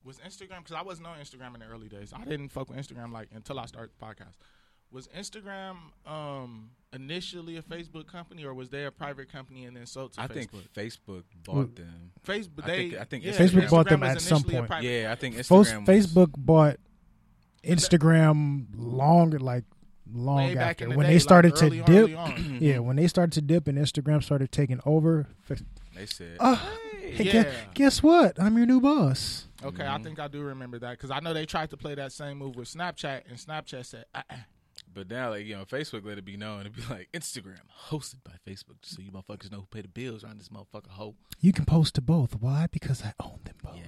was 0.04 0.18
Instagram 0.18 0.58
because 0.58 0.72
I 0.76 0.82
wasn't 0.82 1.06
on 1.06 1.18
Instagram 1.18 1.54
in 1.54 1.60
the 1.60 1.66
early 1.66 1.88
days. 1.88 2.12
I 2.12 2.24
didn't 2.24 2.48
fuck 2.50 2.68
with 2.68 2.78
Instagram 2.78 3.12
like 3.12 3.28
until 3.32 3.58
I 3.58 3.66
started 3.66 3.92
the 3.98 4.04
podcast. 4.04 4.34
Was 4.92 5.08
Instagram 5.08 5.76
um 6.06 6.70
initially 6.92 7.56
a 7.56 7.62
Facebook 7.62 8.06
company 8.06 8.44
or 8.44 8.52
was 8.52 8.68
they 8.68 8.84
a 8.84 8.90
private 8.90 9.32
company 9.32 9.64
and 9.64 9.74
then 9.76 9.86
sold 9.86 10.12
to 10.12 10.20
Facebook? 10.20 10.24
I 10.24 10.26
Facebook? 10.28 10.50
think 10.74 10.94
Facebook 10.94 11.22
bought 11.44 11.54
Well, 11.54 11.66
them. 11.74 12.10
Facebook. 12.26 12.64
I 12.64 12.66
They, 12.66 12.76
think- 12.90 13.00
I 13.00 13.04
think 13.04 13.24
yeah, 13.24 13.32
Facebook 13.32 13.70
bought 13.70 13.88
them 13.88 14.00
was 14.00 14.10
at 14.16 14.20
some 14.20 14.42
initially 14.42 14.56
a 14.56 14.62
point. 14.64 14.82
Yeah, 14.84 15.08
I 15.10 15.14
think 15.14 15.36
First, 15.36 15.50
Instagram. 15.72 15.86
was- 15.88 16.06
Facebook 16.06 16.30
bought 16.36 16.76
Instagram 17.64 18.66
longer, 18.76 19.38
like 19.38 19.64
long 20.12 20.54
back 20.54 20.82
after 20.82 20.88
the 20.90 20.96
when 20.96 21.06
day, 21.06 21.12
they 21.12 21.14
like, 21.14 21.22
started 21.22 21.56
to 21.56 21.66
early 21.66 21.80
on, 22.14 22.34
dip. 22.34 22.60
Yeah, 22.60 22.78
when 22.80 22.96
they 22.96 23.06
started 23.08 23.32
to 23.34 23.40
dip 23.42 23.68
and 23.68 23.78
Instagram 23.78 24.22
started 24.22 24.52
taking 24.52 24.80
over. 24.84 25.26
They 25.94 26.06
said, 26.06 26.36
Ah, 26.40 26.56
"Hey." 27.00 27.10
Hey, 27.12 27.24
Yeah. 27.24 27.42
gu- 27.42 27.50
guess 27.74 28.02
what? 28.02 28.40
I'm 28.40 28.56
your 28.56 28.64
new 28.66 28.80
boss. 28.80 29.46
Okay, 29.62 29.86
I 29.86 29.98
think 29.98 30.18
I 30.18 30.28
do 30.28 30.40
remember 30.42 30.78
that 30.78 30.92
because 30.92 31.10
I 31.10 31.20
know 31.20 31.34
they 31.34 31.44
tried 31.46 31.68
to 31.70 31.76
play 31.76 31.94
that 31.94 32.10
same 32.12 32.38
move 32.38 32.56
with 32.56 32.68
Snapchat, 32.72 33.22
and 33.28 33.36
Snapchat 33.38 33.84
said, 33.86 34.06
uh-uh. 34.14 34.36
But 34.94 35.10
now, 35.10 35.30
like 35.30 35.46
you 35.46 35.56
know, 35.56 35.64
Facebook 35.64 36.04
let 36.04 36.18
it 36.18 36.24
be 36.24 36.36
known. 36.36 36.60
It'd 36.60 36.76
be 36.76 36.82
like 36.90 37.08
Instagram 37.12 37.60
hosted 37.88 38.24
by 38.24 38.32
Facebook, 38.46 38.78
so 38.82 39.00
you 39.00 39.10
motherfuckers 39.10 39.50
know 39.50 39.60
who 39.60 39.66
pay 39.66 39.82
the 39.82 39.88
bills 39.88 40.24
around 40.24 40.38
this 40.38 40.48
motherfucker 40.48 40.90
hoe. 40.90 41.14
You 41.40 41.52
can 41.52 41.64
post 41.64 41.94
to 41.96 42.00
both. 42.00 42.36
Why? 42.40 42.66
Because 42.70 43.02
I 43.02 43.12
own 43.20 43.40
them 43.44 43.56
both. 43.62 43.76
Yeah. 43.76 43.82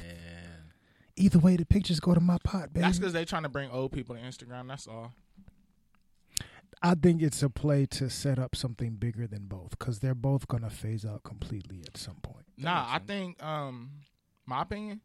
Either 1.16 1.38
way, 1.38 1.56
the 1.56 1.64
pictures 1.64 2.00
go 2.00 2.14
to 2.14 2.20
my 2.20 2.38
pot, 2.42 2.72
baby. 2.72 2.84
That's 2.84 2.98
because 2.98 3.12
they're 3.12 3.24
trying 3.24 3.44
to 3.44 3.48
bring 3.48 3.70
old 3.70 3.92
people 3.92 4.16
to 4.16 4.20
Instagram. 4.20 4.68
That's 4.68 4.88
all. 4.88 5.12
I 6.82 6.94
think 6.94 7.22
it's 7.22 7.42
a 7.42 7.48
play 7.48 7.86
to 7.86 8.10
set 8.10 8.38
up 8.38 8.54
something 8.54 8.96
bigger 8.96 9.26
than 9.26 9.46
both 9.46 9.70
because 9.70 10.00
they're 10.00 10.14
both 10.14 10.48
gonna 10.48 10.68
phase 10.68 11.06
out 11.06 11.22
completely 11.22 11.82
at 11.86 11.96
some 11.96 12.16
point. 12.16 12.44
Nah, 12.58 12.86
I 12.88 12.98
think 12.98 13.42
um 13.42 13.90
my 14.44 14.62
opinion, 14.62 15.00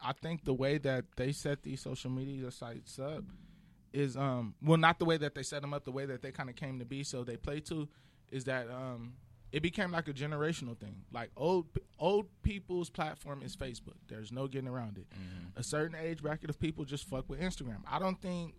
I 0.00 0.12
think 0.12 0.44
the 0.44 0.54
way 0.54 0.78
that 0.78 1.06
they 1.16 1.32
set 1.32 1.62
these 1.62 1.80
social 1.80 2.10
media 2.10 2.50
sites 2.50 2.98
up 2.98 3.24
is 3.94 4.16
um 4.16 4.54
well 4.62 4.76
not 4.76 4.98
the 4.98 5.04
way 5.04 5.16
that 5.16 5.34
they 5.34 5.42
set 5.42 5.62
them 5.62 5.72
up, 5.72 5.84
the 5.84 5.92
way 5.92 6.04
that 6.04 6.20
they 6.20 6.32
kind 6.32 6.50
of 6.50 6.56
came 6.56 6.78
to 6.80 6.84
be 6.84 7.02
so 7.04 7.24
they 7.24 7.36
play 7.36 7.60
to 7.60 7.88
is 8.30 8.44
that 8.44 8.68
um 8.70 9.14
it 9.52 9.62
became 9.62 9.92
like 9.92 10.08
a 10.08 10.12
generational 10.12 10.76
thing. 10.76 10.96
Like 11.12 11.30
old 11.36 11.66
old 12.00 12.26
people's 12.42 12.90
platform 12.90 13.40
is 13.42 13.56
Facebook. 13.56 13.94
There's 14.08 14.32
no 14.32 14.48
getting 14.48 14.68
around 14.68 14.98
it. 14.98 15.06
A 15.56 15.62
certain 15.62 15.96
age 15.96 16.22
bracket 16.22 16.50
of 16.50 16.58
people 16.58 16.84
just 16.84 17.04
fuck 17.08 17.28
with 17.28 17.40
Instagram. 17.40 17.78
I 17.88 18.00
don't 18.00 18.20
think 18.20 18.54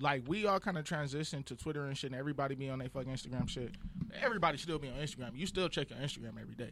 like 0.00 0.22
we 0.26 0.46
all 0.46 0.58
kind 0.58 0.78
of 0.78 0.84
transitioned 0.84 1.44
to 1.46 1.56
Twitter 1.56 1.84
and 1.84 1.96
shit 1.96 2.10
and 2.12 2.18
everybody 2.18 2.54
be 2.54 2.70
on 2.70 2.78
their 2.78 2.88
fucking 2.88 3.12
Instagram 3.12 3.46
shit. 3.48 3.72
Everybody 4.22 4.56
still 4.56 4.78
be 4.78 4.88
on 4.88 4.94
Instagram. 4.94 5.36
You 5.36 5.46
still 5.46 5.68
check 5.68 5.90
your 5.90 5.98
Instagram 5.98 6.40
every 6.40 6.54
day. 6.54 6.70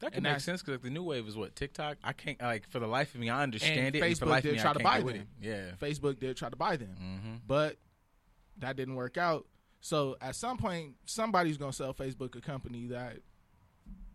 That 0.00 0.12
can 0.12 0.18
And 0.18 0.22
make 0.24 0.30
that's- 0.30 0.44
sense 0.44 0.60
because 0.62 0.74
like, 0.74 0.82
the 0.82 0.90
new 0.90 1.02
wave 1.02 1.26
is 1.26 1.36
what 1.36 1.56
TikTok. 1.56 1.98
I 2.04 2.12
can't 2.12 2.40
like 2.40 2.68
for 2.68 2.78
the 2.78 2.86
life 2.86 3.14
of 3.14 3.20
me. 3.20 3.30
I 3.30 3.42
understand 3.42 3.78
And 3.78 3.96
it. 3.96 4.02
and 4.02 4.16
for 4.18 4.24
Facebook 4.26 4.28
life 4.30 4.42
did 4.44 4.52
me, 4.54 4.58
try 4.60 4.72
to 4.72 4.78
buy 4.78 5.00
them. 5.00 5.08
it. 5.16 5.26
Yeah. 5.40 5.70
Facebook 5.80 6.18
did 6.20 6.36
try 6.36 6.48
to 6.50 6.56
buy 6.56 6.76
them, 6.76 6.94
Mm-hmm. 7.00 7.34
but 7.46 7.76
that 8.58 8.76
didn't 8.76 8.94
work 8.96 9.16
out. 9.16 9.46
So 9.80 10.16
at 10.20 10.34
some 10.36 10.56
point, 10.58 10.94
somebody's 11.04 11.56
gonna 11.56 11.72
sell 11.72 11.94
Facebook 11.94 12.34
a 12.36 12.40
company 12.40 12.86
that 12.88 13.18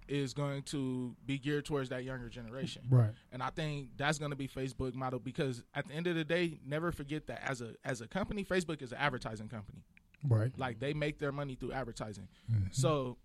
is 0.07 0.33
going 0.33 0.61
to 0.63 1.15
be 1.25 1.37
geared 1.39 1.63
towards 1.63 1.87
that 1.89 2.03
younger 2.03 2.27
generation. 2.27 2.83
Right. 2.89 3.11
And 3.31 3.41
I 3.41 3.49
think 3.51 3.91
that's 3.95 4.19
going 4.19 4.31
to 4.31 4.35
be 4.37 4.49
Facebook 4.49 4.93
model 4.95 5.17
because 5.17 5.63
at 5.73 5.87
the 5.87 5.93
end 5.93 6.07
of 6.07 6.15
the 6.15 6.25
day, 6.25 6.59
never 6.65 6.91
forget 6.91 7.27
that 7.27 7.41
as 7.49 7.61
a 7.61 7.75
as 7.85 8.01
a 8.01 8.07
company, 8.07 8.43
Facebook 8.43 8.81
is 8.81 8.91
an 8.91 8.97
advertising 8.97 9.47
company. 9.47 9.81
Right. 10.27 10.51
Like 10.57 10.79
they 10.79 10.93
make 10.93 11.19
their 11.19 11.31
money 11.31 11.55
through 11.55 11.71
advertising. 11.71 12.27
So 12.71 13.17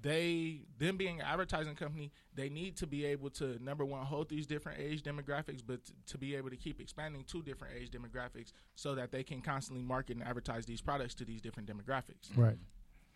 they 0.00 0.60
them 0.78 0.96
being 0.96 1.20
an 1.20 1.26
advertising 1.26 1.74
company, 1.74 2.12
they 2.34 2.48
need 2.48 2.76
to 2.76 2.86
be 2.86 3.04
able 3.04 3.30
to 3.30 3.62
number 3.62 3.84
one 3.84 4.04
hold 4.04 4.28
these 4.28 4.46
different 4.46 4.78
age 4.80 5.02
demographics, 5.02 5.62
but 5.66 5.84
t- 5.84 5.92
to 6.06 6.18
be 6.18 6.36
able 6.36 6.50
to 6.50 6.56
keep 6.56 6.80
expanding 6.80 7.24
to 7.24 7.42
different 7.42 7.74
age 7.76 7.90
demographics 7.90 8.52
so 8.74 8.94
that 8.94 9.10
they 9.10 9.22
can 9.22 9.40
constantly 9.40 9.82
market 9.82 10.16
and 10.16 10.26
advertise 10.26 10.66
these 10.66 10.80
products 10.80 11.14
to 11.14 11.24
these 11.24 11.40
different 11.40 11.68
demographics. 11.68 12.36
Right. 12.36 12.58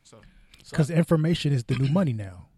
So 0.03 0.19
Because 0.71 0.91
information 0.91 1.53
is 1.53 1.65
the 1.65 1.77
new 1.77 1.89
money 1.89 2.13
now. 2.13 2.49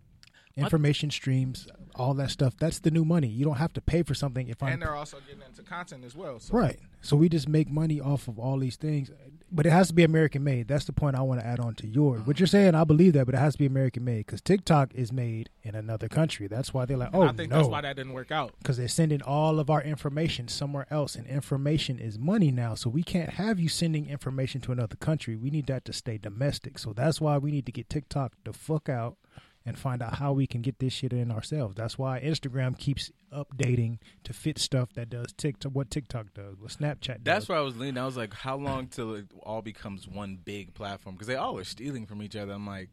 Information 0.57 1.11
streams, 1.11 1.67
all 1.97 2.15
that 2.15 2.31
stuff. 2.31 2.57
That's 2.57 2.79
the 2.79 2.93
new 2.93 3.05
money. 3.05 3.27
You 3.27 3.45
don't 3.45 3.57
have 3.57 3.73
to 3.73 3.81
pay 3.81 4.05
for 4.05 4.15
something 4.15 4.47
if 4.49 4.63
I'm 4.63 4.75
and 4.75 4.83
they're 4.83 4.95
also 4.95 5.17
getting 5.27 5.43
into 5.43 5.63
content 5.63 6.05
as 6.05 6.15
well. 6.15 6.39
So 6.39 6.57
Right. 6.57 6.79
So 7.03 7.17
we 7.17 7.29
just 7.29 7.49
make 7.49 7.69
money 7.69 8.01
off 8.01 8.29
of 8.29 8.39
all 8.39 8.59
these 8.59 8.77
things. 8.77 9.11
But 9.55 9.67
it 9.67 9.71
has 9.71 9.87
to 9.88 9.95
be 9.95 10.03
American 10.03 10.43
made. 10.43 10.67
That's 10.67 10.85
the 10.85 10.93
point 10.93 11.17
I 11.17 11.23
want 11.23 11.40
to 11.40 11.47
add 11.47 11.61
on 11.61 11.77
to 11.77 11.87
yours. 11.87 12.27
What 12.27 12.40
you're 12.40 12.47
mm-hmm. 12.47 12.53
saying, 12.53 12.75
I 12.75 12.83
believe 12.83 13.12
that, 13.12 13.25
but 13.27 13.37
it 13.37 13.38
has 13.38 13.55
to 13.55 13.59
be 13.59 13.67
American 13.67 14.05
made 14.05 14.27
because 14.27 14.40
TikTok 14.40 14.93
is 14.95 15.12
made 15.12 15.49
in 15.62 15.77
another 15.77 16.09
country. 16.09 16.49
That's 16.49 16.75
why 16.75 16.87
they're 16.87 16.97
like, 16.97 17.14
And 17.14 17.23
oh, 17.23 17.27
I 17.29 17.33
think 17.33 17.51
no. 17.51 17.59
that's 17.59 17.69
why 17.69 17.81
that 17.81 17.95
didn't 17.95 18.14
work 18.14 18.33
out. 18.33 18.53
Because 18.59 18.77
they're 18.77 18.88
sending 18.88 19.23
all 19.23 19.61
of 19.61 19.71
our 19.71 19.81
information 19.81 20.49
somewhere 20.49 20.87
else, 20.90 21.14
and 21.14 21.27
information 21.29 22.01
is 22.01 22.19
money 22.19 22.51
now. 22.51 22.75
So 22.75 22.90
we 22.90 23.05
can't 23.05 23.31
have 23.31 23.61
you 23.61 23.69
sending 23.69 24.11
information 24.11 24.61
to 24.62 24.73
another 24.73 24.97
country. 24.97 25.37
We 25.37 25.51
need 25.51 25.69
that 25.69 25.85
to 25.85 25.93
stay 25.93 26.19
domestic. 26.19 26.79
So 26.79 26.93
that's 26.93 27.21
why 27.21 27.38
we 27.38 27.53
need 27.53 27.67
to 27.67 27.73
get 27.73 27.88
TikTok 27.88 28.33
the 28.45 28.53
fuck 28.53 28.88
out 28.88 29.17
and 29.66 29.79
find 29.79 30.03
out 30.03 30.14
how 30.16 30.33
we 30.33 30.46
can 30.46 30.61
get 30.61 30.79
this 30.79 30.92
shit 30.92 31.12
in 31.12 31.31
ourselves. 31.31 31.74
That's 31.74 31.96
why 31.98 32.20
Instagram 32.20 32.77
keeps 32.79 33.11
updating 33.33 33.98
to 34.24 34.33
fit 34.35 34.59
stuff 34.59 34.92
that 34.94 35.09
does 35.09 35.33
TikTok, 35.37 35.72
what 35.72 35.90
TikTok 35.90 36.35
does, 36.35 36.61
what 36.61 36.70
Snapchat 36.70 37.07
does. 37.07 37.24
That's 37.24 37.48
where 37.48 37.59
I 37.59 37.62
was 37.62 37.77
leaning. 37.77 37.96
I 37.96 38.05
was 38.05 38.16
like, 38.16 38.35
how 38.35 38.57
long 38.57 38.88
till 38.88 39.14
it 39.14 39.27
all 39.42 39.62
becomes 39.62 40.07
one 40.07 40.38
big 40.44 40.74
platform? 40.74 41.14
Because 41.14 41.29
they 41.29 41.37
all 41.37 41.59
are 41.59 41.64
stealing 41.64 42.05
from 42.05 42.22
each 42.22 42.37
other. 42.37 42.53
I'm 42.53 42.66
like, 42.66 42.90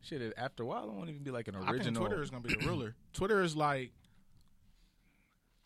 shit. 0.00 0.32
After 0.36 0.64
a 0.64 0.66
while, 0.66 0.84
it 0.88 0.92
won't 0.92 1.08
even 1.08 1.22
be 1.22 1.30
like 1.30 1.46
an 1.46 1.54
I 1.54 1.58
think 1.60 1.70
original. 1.70 2.06
Twitter 2.06 2.22
is 2.22 2.30
going 2.30 2.42
to 2.42 2.48
be 2.48 2.54
the 2.56 2.66
ruler. 2.66 2.96
Twitter 3.12 3.40
is 3.42 3.54
like, 3.54 3.92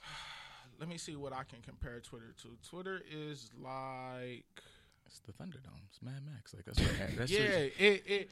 let 0.79 0.89
me 0.89 0.99
see 0.99 1.17
what 1.17 1.33
I 1.33 1.45
can 1.45 1.61
compare 1.63 1.99
Twitter 2.01 2.35
to. 2.43 2.49
Twitter 2.69 3.01
is 3.11 3.51
like, 3.59 4.45
It's 5.07 5.21
the 5.21 5.33
Thunderdome. 5.33 5.81
It's 5.89 6.03
Mad 6.03 6.21
Max. 6.31 6.53
Like 6.55 6.67
that's 6.67 6.79
what, 6.79 6.91
that's 7.17 7.31
yeah, 7.33 7.39
just- 7.39 7.81
it, 7.81 8.03
it 8.07 8.31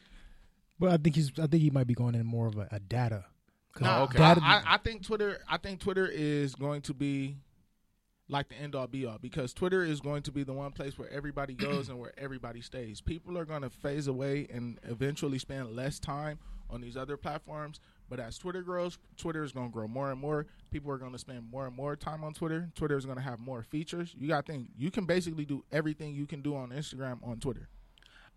But 0.80 0.90
I 0.90 0.96
think 0.96 1.14
he's. 1.14 1.30
I 1.38 1.46
think 1.46 1.62
he 1.62 1.70
might 1.70 1.86
be 1.86 1.94
going 1.94 2.14
in 2.16 2.26
more 2.26 2.46
of 2.48 2.56
a, 2.56 2.66
a 2.72 2.80
data. 2.80 3.26
Oh, 3.26 3.72
'Cause 3.74 3.82
Nah, 3.82 4.02
okay. 4.04 4.18
data- 4.18 4.40
I, 4.42 4.56
I, 4.56 4.62
I 4.74 4.76
think 4.78 5.04
Twitter. 5.06 5.38
I 5.48 5.58
think 5.58 5.78
Twitter 5.80 6.06
is 6.06 6.54
going 6.56 6.80
to 6.82 6.94
be 6.94 7.36
like 8.28 8.48
the 8.48 8.54
end 8.56 8.74
all 8.74 8.86
be 8.86 9.04
all 9.06 9.18
because 9.18 9.52
Twitter 9.52 9.82
is 9.84 10.00
going 10.00 10.22
to 10.22 10.32
be 10.32 10.42
the 10.44 10.52
one 10.52 10.72
place 10.72 10.98
where 10.98 11.10
everybody 11.10 11.54
goes 11.68 11.88
and 11.88 11.98
where 11.98 12.12
everybody 12.18 12.60
stays. 12.62 13.00
People 13.00 13.36
are 13.38 13.44
going 13.44 13.62
to 13.62 13.70
phase 13.70 14.06
away 14.08 14.46
and 14.52 14.78
eventually 14.84 15.38
spend 15.38 15.76
less 15.76 15.98
time 16.00 16.38
on 16.70 16.80
these 16.80 16.96
other 16.96 17.16
platforms. 17.16 17.80
But 18.08 18.18
as 18.20 18.38
Twitter 18.38 18.62
grows, 18.62 18.98
Twitter 19.16 19.44
is 19.44 19.52
going 19.52 19.68
to 19.68 19.72
grow 19.72 19.86
more 19.86 20.10
and 20.10 20.20
more. 20.20 20.46
People 20.70 20.90
are 20.92 20.98
going 20.98 21.12
to 21.12 21.18
spend 21.18 21.48
more 21.50 21.66
and 21.66 21.76
more 21.76 21.94
time 21.96 22.24
on 22.24 22.32
Twitter. 22.32 22.70
Twitter 22.74 22.96
is 22.96 23.04
going 23.04 23.18
to 23.18 23.22
have 23.22 23.38
more 23.38 23.62
features. 23.62 24.14
You 24.18 24.28
got 24.28 24.46
to 24.46 24.52
think 24.52 24.68
you 24.76 24.90
can 24.90 25.04
basically 25.04 25.44
do 25.44 25.64
everything 25.70 26.14
you 26.14 26.26
can 26.26 26.40
do 26.42 26.56
on 26.56 26.70
Instagram 26.70 27.18
on 27.26 27.38
Twitter. 27.38 27.68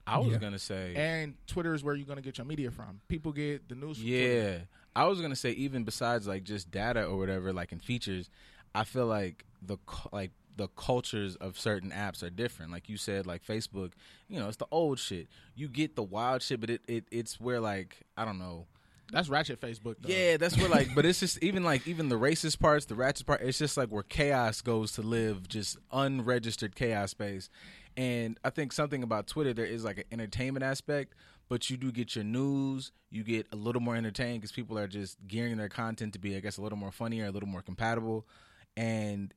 I 0.05 0.19
was 0.19 0.33
Yeah. 0.33 0.37
gonna 0.39 0.59
say. 0.59 0.93
And 0.95 1.35
Twitter 1.47 1.73
is 1.73 1.83
where 1.83 1.95
you're 1.95 2.05
to 2.15 2.21
get 2.21 2.37
your 2.37 2.45
media 2.45 2.71
from. 2.71 2.99
People 3.07 3.31
get 3.31 3.69
the 3.69 3.75
news. 3.75 4.03
Yeah, 4.03 4.59
I 4.95 5.05
was 5.05 5.21
gonna 5.21 5.35
say 5.35 5.51
even 5.51 5.83
besides 5.83 6.27
like 6.27 6.43
just 6.43 6.71
data 6.71 7.05
or 7.05 7.17
whatever, 7.17 7.53
like 7.53 7.71
in 7.71 7.79
features, 7.79 8.29
I 8.75 8.83
feel 8.83 9.05
like 9.05 9.45
the 9.61 9.77
like 10.11 10.31
the 10.55 10.67
cultures 10.69 11.35
of 11.37 11.57
certain 11.57 11.89
apps 11.91 12.21
are 12.21 12.29
different. 12.29 12.71
Like 12.71 12.87
you 12.89 12.97
said, 12.97 13.25
like 13.25 13.43
Facebook, 13.43 13.93
you 14.27 14.39
know, 14.39 14.47
it's 14.49 14.57
the 14.57 14.67
old 14.71 14.99
shit. 14.99 15.27
You 15.55 15.67
get 15.67 15.95
the 15.95 16.03
wild 16.03 16.41
shit, 16.43 16.59
but 16.59 16.69
it, 16.69 16.81
it 16.87 17.05
it's 17.11 17.39
where 17.39 17.59
like 17.59 17.97
I 18.17 18.25
don't 18.25 18.39
know. 18.39 18.67
That's 19.11 19.29
ratchet 19.29 19.61
Facebook. 19.61 19.95
Though. 20.01 20.09
Yeah, 20.09 20.37
that's 20.37 20.57
where 20.57 20.69
like, 20.69 20.95
but 20.95 21.05
it's 21.05 21.19
just 21.19 21.37
even 21.43 21.63
like 21.63 21.87
even 21.87 22.09
the 22.09 22.17
racist 22.19 22.59
parts, 22.59 22.85
the 22.85 22.95
ratchet 22.95 23.25
part. 23.27 23.41
It's 23.41 23.57
just 23.59 23.77
like 23.77 23.89
where 23.89 24.03
chaos 24.03 24.61
goes 24.61 24.93
to 24.93 25.01
live, 25.01 25.47
just 25.47 25.77
unregistered 25.91 26.75
chaos 26.75 27.11
space. 27.11 27.49
And 27.95 28.39
I 28.43 28.49
think 28.49 28.73
something 28.73 29.03
about 29.03 29.27
Twitter, 29.27 29.53
there 29.53 29.65
is 29.65 29.83
like 29.83 29.97
an 29.99 30.05
entertainment 30.11 30.63
aspect, 30.63 31.13
but 31.49 31.69
you 31.69 31.77
do 31.77 31.91
get 31.91 32.15
your 32.15 32.23
news. 32.23 32.91
You 33.09 33.23
get 33.23 33.47
a 33.51 33.55
little 33.55 33.81
more 33.81 33.95
entertained 33.95 34.41
because 34.41 34.51
people 34.51 34.77
are 34.77 34.87
just 34.87 35.17
gearing 35.27 35.57
their 35.57 35.69
content 35.69 36.13
to 36.13 36.19
be, 36.19 36.35
I 36.35 36.39
guess, 36.39 36.57
a 36.57 36.61
little 36.61 36.77
more 36.77 36.91
funnier, 36.91 37.25
a 37.25 37.31
little 37.31 37.49
more 37.49 37.61
compatible, 37.61 38.25
and 38.75 39.33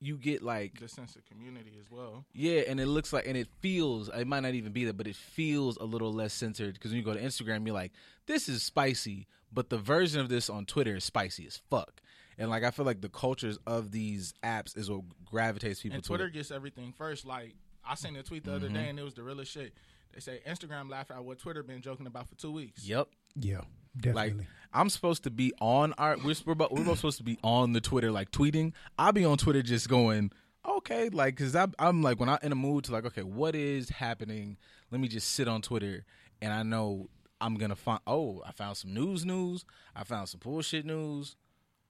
you 0.00 0.16
get 0.16 0.42
like 0.42 0.80
the 0.80 0.88
sense 0.88 1.14
of 1.14 1.24
community 1.26 1.74
as 1.78 1.88
well. 1.88 2.24
yeah, 2.34 2.62
and 2.66 2.80
it 2.80 2.86
looks 2.86 3.12
like, 3.12 3.26
and 3.26 3.36
it 3.36 3.46
feels, 3.60 4.08
it 4.08 4.26
might 4.26 4.40
not 4.40 4.54
even 4.54 4.72
be 4.72 4.84
that, 4.86 4.96
but 4.96 5.06
it 5.06 5.14
feels 5.14 5.76
a 5.76 5.84
little 5.84 6.12
less 6.12 6.34
censored 6.34 6.74
because 6.74 6.90
when 6.90 6.98
you 6.98 7.04
go 7.04 7.14
to 7.14 7.22
Instagram, 7.22 7.64
you're 7.64 7.74
like, 7.74 7.92
this 8.26 8.48
is 8.48 8.64
spicy, 8.64 9.28
but 9.52 9.70
the 9.70 9.78
version 9.78 10.20
of 10.20 10.28
this 10.28 10.50
on 10.50 10.66
Twitter 10.66 10.96
is 10.96 11.04
spicy 11.04 11.46
as 11.46 11.60
fuck. 11.70 12.01
And 12.38 12.50
like, 12.50 12.64
I 12.64 12.70
feel 12.70 12.84
like 12.84 13.00
the 13.00 13.08
cultures 13.08 13.58
of 13.66 13.90
these 13.90 14.34
apps 14.42 14.76
is 14.76 14.90
what 14.90 15.02
gravitates 15.24 15.82
people 15.82 15.96
And 15.96 16.04
to 16.04 16.08
Twitter 16.08 16.26
it. 16.26 16.32
gets 16.32 16.50
everything 16.50 16.92
first. 16.92 17.26
Like 17.26 17.54
I 17.84 17.94
seen 17.94 18.16
a 18.16 18.22
tweet 18.22 18.44
the 18.44 18.54
other 18.54 18.66
mm-hmm. 18.66 18.76
day, 18.76 18.88
and 18.88 18.98
it 18.98 19.02
was 19.02 19.14
the 19.14 19.22
realest 19.22 19.52
shit. 19.52 19.74
They 20.12 20.20
say 20.20 20.40
Instagram 20.46 20.90
laughed 20.90 21.10
at 21.10 21.24
what 21.24 21.38
Twitter 21.38 21.62
been 21.62 21.80
joking 21.80 22.06
about 22.06 22.28
for 22.28 22.34
two 22.34 22.52
weeks. 22.52 22.86
Yep. 22.86 23.08
Yeah, 23.34 23.56
Like, 23.56 24.02
definitely. 24.02 24.46
I'm 24.74 24.90
supposed 24.90 25.24
to 25.24 25.30
be 25.30 25.52
on 25.60 25.94
our, 25.94 26.16
we're, 26.22 26.34
we're, 26.44 26.54
both, 26.54 26.70
we're 26.70 26.84
both 26.84 26.98
supposed 26.98 27.18
to 27.18 27.24
be 27.24 27.38
on 27.42 27.72
the 27.72 27.80
Twitter, 27.80 28.10
like 28.10 28.30
tweeting. 28.30 28.72
I'll 28.98 29.12
be 29.12 29.24
on 29.24 29.38
Twitter 29.38 29.62
just 29.62 29.88
going, 29.88 30.30
okay, 30.68 31.08
like, 31.08 31.36
cause 31.36 31.56
I'm, 31.56 31.72
I'm 31.78 32.02
like, 32.02 32.20
when 32.20 32.28
I'm 32.28 32.38
in 32.42 32.52
a 32.52 32.56
mood 32.56 32.84
to 32.84 32.92
like, 32.92 33.06
okay, 33.06 33.22
what 33.22 33.54
is 33.54 33.88
happening? 33.88 34.58
Let 34.90 35.00
me 35.00 35.08
just 35.08 35.28
sit 35.32 35.48
on 35.48 35.62
Twitter 35.62 36.04
and 36.42 36.52
I 36.52 36.62
know 36.62 37.08
I'm 37.40 37.56
gonna 37.56 37.76
find, 37.76 38.00
oh, 38.06 38.42
I 38.46 38.52
found 38.52 38.76
some 38.76 38.94
news 38.94 39.24
news. 39.24 39.64
I 39.96 40.04
found 40.04 40.28
some 40.28 40.40
bullshit 40.40 40.86
news. 40.86 41.36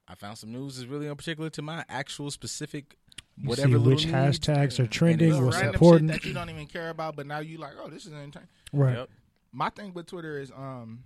I 0.09 0.15
found 0.15 0.39
some 0.39 0.53
news 0.53 0.77
that's 0.77 0.89
really 0.89 1.07
in 1.07 1.17
particular 1.17 1.51
to 1.51 1.63
my 1.63 1.85
actual 1.89 2.31
specific 2.31 2.97
You 3.37 3.49
whatever 3.49 3.79
which 3.79 4.07
hashtags 4.07 4.79
are 4.79 4.87
trending, 4.87 5.45
what's 5.45 5.61
important. 5.61 6.11
that 6.11 6.25
you 6.25 6.35
don't 6.35 6.51
even 6.51 6.67
care 6.67 6.91
about, 6.91 7.17
but 7.17 7.27
now 7.27 7.39
you 7.39 7.59
like, 7.59 7.73
oh, 7.81 7.89
this 7.89 8.07
is 8.07 8.13
entertaining. 8.13 8.49
right. 8.73 8.97
Yep. 8.99 9.11
My 9.53 9.69
thing 9.71 9.93
with 9.93 10.07
Twitter 10.07 10.39
is, 10.39 10.51
um, 10.51 11.05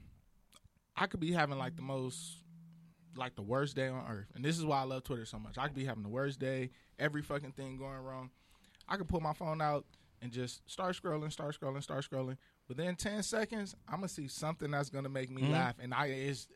I 0.96 1.06
could 1.06 1.20
be 1.20 1.32
having 1.32 1.58
like 1.58 1.76
the 1.76 1.82
most, 1.82 2.36
like 3.16 3.34
the 3.34 3.42
worst 3.42 3.74
day 3.76 3.88
on 3.88 4.04
earth, 4.08 4.28
and 4.34 4.44
this 4.44 4.56
is 4.58 4.64
why 4.64 4.80
I 4.80 4.84
love 4.84 5.04
Twitter 5.04 5.24
so 5.26 5.38
much. 5.38 5.58
I 5.58 5.66
could 5.66 5.76
be 5.76 5.84
having 5.84 6.02
the 6.02 6.08
worst 6.08 6.38
day, 6.38 6.70
every 6.98 7.22
fucking 7.22 7.52
thing 7.52 7.76
going 7.76 7.98
wrong. 7.98 8.30
I 8.88 8.96
could 8.96 9.08
pull 9.08 9.20
my 9.20 9.32
phone 9.32 9.60
out 9.60 9.84
and 10.22 10.30
just 10.32 10.62
start 10.70 10.96
scrolling, 10.96 11.32
start 11.32 11.58
scrolling, 11.60 11.82
start 11.82 12.06
scrolling. 12.08 12.36
Within 12.68 12.94
ten 12.96 13.22
seconds, 13.22 13.74
I'm 13.88 13.96
gonna 13.96 14.08
see 14.08 14.28
something 14.28 14.70
that's 14.70 14.90
gonna 14.90 15.08
make 15.08 15.30
me 15.30 15.42
laugh, 15.42 15.74
and 15.80 15.92
I 15.92 16.06
is 16.06 16.46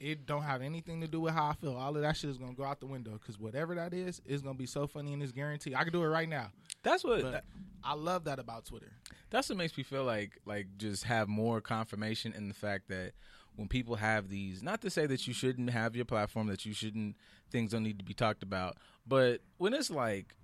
it 0.00 0.26
don't 0.26 0.42
have 0.42 0.62
anything 0.62 1.00
to 1.02 1.06
do 1.06 1.20
with 1.20 1.34
how 1.34 1.48
I 1.50 1.52
feel. 1.54 1.74
All 1.76 1.94
of 1.94 2.02
that 2.02 2.16
shit 2.16 2.30
is 2.30 2.38
gonna 2.38 2.54
go 2.54 2.64
out 2.64 2.80
the 2.80 2.86
window 2.86 3.12
because 3.12 3.38
whatever 3.38 3.74
that 3.76 3.92
is 3.94 4.20
is 4.24 4.40
gonna 4.42 4.54
be 4.54 4.66
so 4.66 4.86
funny 4.86 5.12
and 5.12 5.22
it's 5.22 5.30
guaranteed. 5.32 5.74
I 5.74 5.84
can 5.84 5.92
do 5.92 6.02
it 6.02 6.08
right 6.08 6.28
now, 6.28 6.50
That's 6.82 7.04
what, 7.04 7.22
but 7.22 7.44
I 7.84 7.94
love 7.94 8.24
that 8.24 8.38
about 8.38 8.64
Twitter. 8.64 8.92
that's 9.30 9.48
what 9.48 9.58
makes 9.58 9.76
me 9.76 9.84
feel 9.84 10.04
like 10.04 10.38
like 10.46 10.66
just 10.78 11.04
have 11.04 11.28
more 11.28 11.60
confirmation 11.60 12.32
in 12.32 12.48
the 12.48 12.54
fact 12.54 12.88
that 12.88 13.12
when 13.56 13.68
people 13.68 13.96
have 13.96 14.28
these 14.30 14.62
not 14.62 14.80
to 14.80 14.90
say 14.90 15.06
that 15.06 15.26
you 15.26 15.34
shouldn't 15.34 15.70
have 15.70 15.94
your 15.94 16.04
platform 16.06 16.46
that 16.46 16.64
you 16.64 16.72
shouldn't 16.72 17.16
things 17.50 17.72
don't 17.72 17.82
need 17.82 17.98
to 17.98 18.04
be 18.04 18.14
talked 18.14 18.42
about 18.42 18.76
but 19.06 19.40
when 19.58 19.74
it's 19.74 19.90
like 19.90 20.34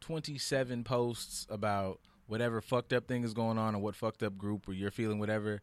27 0.00 0.84
posts 0.84 1.46
about 1.48 2.00
whatever 2.26 2.60
fucked 2.60 2.92
up 2.92 3.06
thing 3.06 3.24
is 3.24 3.32
going 3.34 3.56
on 3.58 3.74
or 3.74 3.78
what 3.78 3.94
fucked 3.94 4.22
up 4.22 4.36
group 4.36 4.68
or 4.68 4.72
you're 4.72 4.90
feeling 4.90 5.18
whatever, 5.18 5.62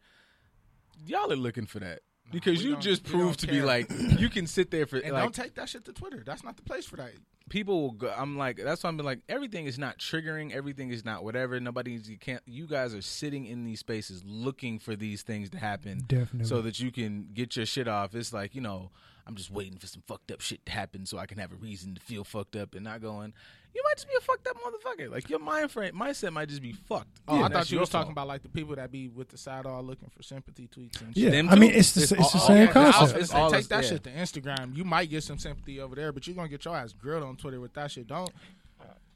y'all 1.06 1.32
are 1.32 1.36
looking 1.36 1.66
for 1.66 1.80
that. 1.80 2.00
Because 2.32 2.64
we 2.64 2.70
you 2.70 2.78
just 2.78 3.04
we 3.06 3.12
proved 3.12 3.40
don't 3.40 3.40
to 3.40 3.48
be 3.48 3.62
like 3.62 3.92
you 4.20 4.30
can 4.30 4.48
sit 4.48 4.72
there 4.72 4.86
for 4.86 4.98
And 4.98 5.14
like 5.14 5.24
don't 5.24 5.36
take 5.36 5.56
that 5.56 5.70
shit 5.70 5.86
to 5.86 5.94
Twitter. 5.94 6.24
That's 6.26 6.44
not 6.44 6.58
the 6.58 6.64
place 6.64 6.86
for 6.86 6.98
that. 6.98 7.12
people 7.50 7.82
will 7.82 7.92
go 7.92 8.14
I'm 8.18 8.38
like 8.38 8.58
that's 8.58 8.84
why 8.84 8.90
I'm 8.90 8.98
like 8.98 9.20
everything 9.30 9.66
is 9.66 9.78
not 9.78 10.00
triggering, 10.00 10.52
everything 10.52 10.90
is 10.90 11.06
not 11.06 11.24
whatever. 11.24 11.60
Nobody's 11.60 12.10
you 12.10 12.18
can't 12.18 12.42
you 12.46 12.68
guys 12.68 12.96
are 12.96 13.02
sitting 13.02 13.46
in 13.46 13.64
these 13.66 13.80
spaces 13.80 14.24
looking 14.26 14.80
for 14.80 14.96
these 14.96 15.22
things 15.22 15.50
to 15.52 15.58
happen 15.58 16.04
Definitely. 16.08 16.46
so 16.48 16.62
that 16.62 16.80
you 16.80 16.92
can 16.92 17.30
get 17.34 17.56
your 17.56 17.66
shit 17.66 17.88
off. 17.88 18.16
It's 18.16 18.34
like, 18.34 18.56
you 18.56 18.62
know, 18.62 18.92
I'm 19.26 19.36
just 19.36 19.52
waiting 19.52 19.78
for 19.78 19.88
some 19.88 20.04
fucked 20.08 20.32
up 20.32 20.42
shit 20.42 20.66
to 20.66 20.72
happen 20.72 21.06
so 21.06 21.18
I 21.18 21.26
can 21.26 21.38
have 21.38 21.52
a 21.52 21.56
reason 21.56 21.96
to 21.96 22.02
feel 22.02 22.24
fucked 22.24 22.56
up 22.58 22.76
and 22.76 22.84
not 22.84 23.02
going, 23.02 23.34
you 23.74 23.82
might 23.86 23.96
just 23.96 24.08
be 24.08 24.14
a 24.18 24.22
fucked 24.22 24.46
up 24.48 24.58
motherfucker. 24.58 25.10
Like 25.10 25.30
your 25.30 25.40
mind 25.40 25.72
frame 25.72 25.94
mindset 25.96 26.34
might 26.34 26.50
just 26.50 26.62
be 26.62 26.74
fucked. 26.74 27.22
Oh, 27.28 27.38
I 27.38 27.42
That's 27.44 27.54
thought 27.54 27.72
you 27.72 27.76
your 27.76 27.82
was 27.82 27.90
talking 27.90 28.08
fault. 28.08 28.12
about 28.14 28.28
like 28.28 28.44
the 28.44 28.50
people 28.50 28.76
that 28.76 28.92
be 28.92 29.08
with 29.10 29.30
the 29.30 29.38
side 29.38 29.66
all 29.66 29.82
looking 29.82 30.10
for 30.10 30.22
sympathy 30.24 30.68
tweets 30.68 31.02
and 31.02 31.16
Yeah, 31.16 31.26
shit. 31.28 31.32
Them 31.32 31.50
I 31.50 31.56
mean 31.56 31.72
too. 31.72 31.78
it's 31.80 31.94
the 31.94 32.02
It's 32.04 32.12
it's, 32.12 32.32
the 32.34 32.40
all- 32.40 32.48
same 32.48 32.58
yeah, 32.58 32.64
I 32.64 32.66
was 32.66 32.74
concept. 32.74 33.12
gonna 33.12 33.20
It's 33.22 33.32
say, 33.32 33.38
all 33.38 33.50
take 33.52 33.60
us- 33.62 33.68
that 33.68 33.84
yeah. 33.84 33.90
shit 33.90 34.04
to 34.04 34.10
Instagram. 34.12 34.76
You 34.76 34.84
might 34.84 35.10
get 35.10 35.24
some 35.24 35.40
sympathy 35.40 35.80
over 35.80 35.96
there, 35.96 36.12
but 36.12 36.28
you're 36.28 36.36
gonna 36.36 36.50
get 36.50 36.66
your 36.66 36.76
ass 36.76 36.92
grilled 36.94 37.24
on 37.24 37.36
Twitter 37.38 37.60
with 37.62 37.74
that 37.74 37.92
shit. 37.92 38.08
Don't. 38.08 38.32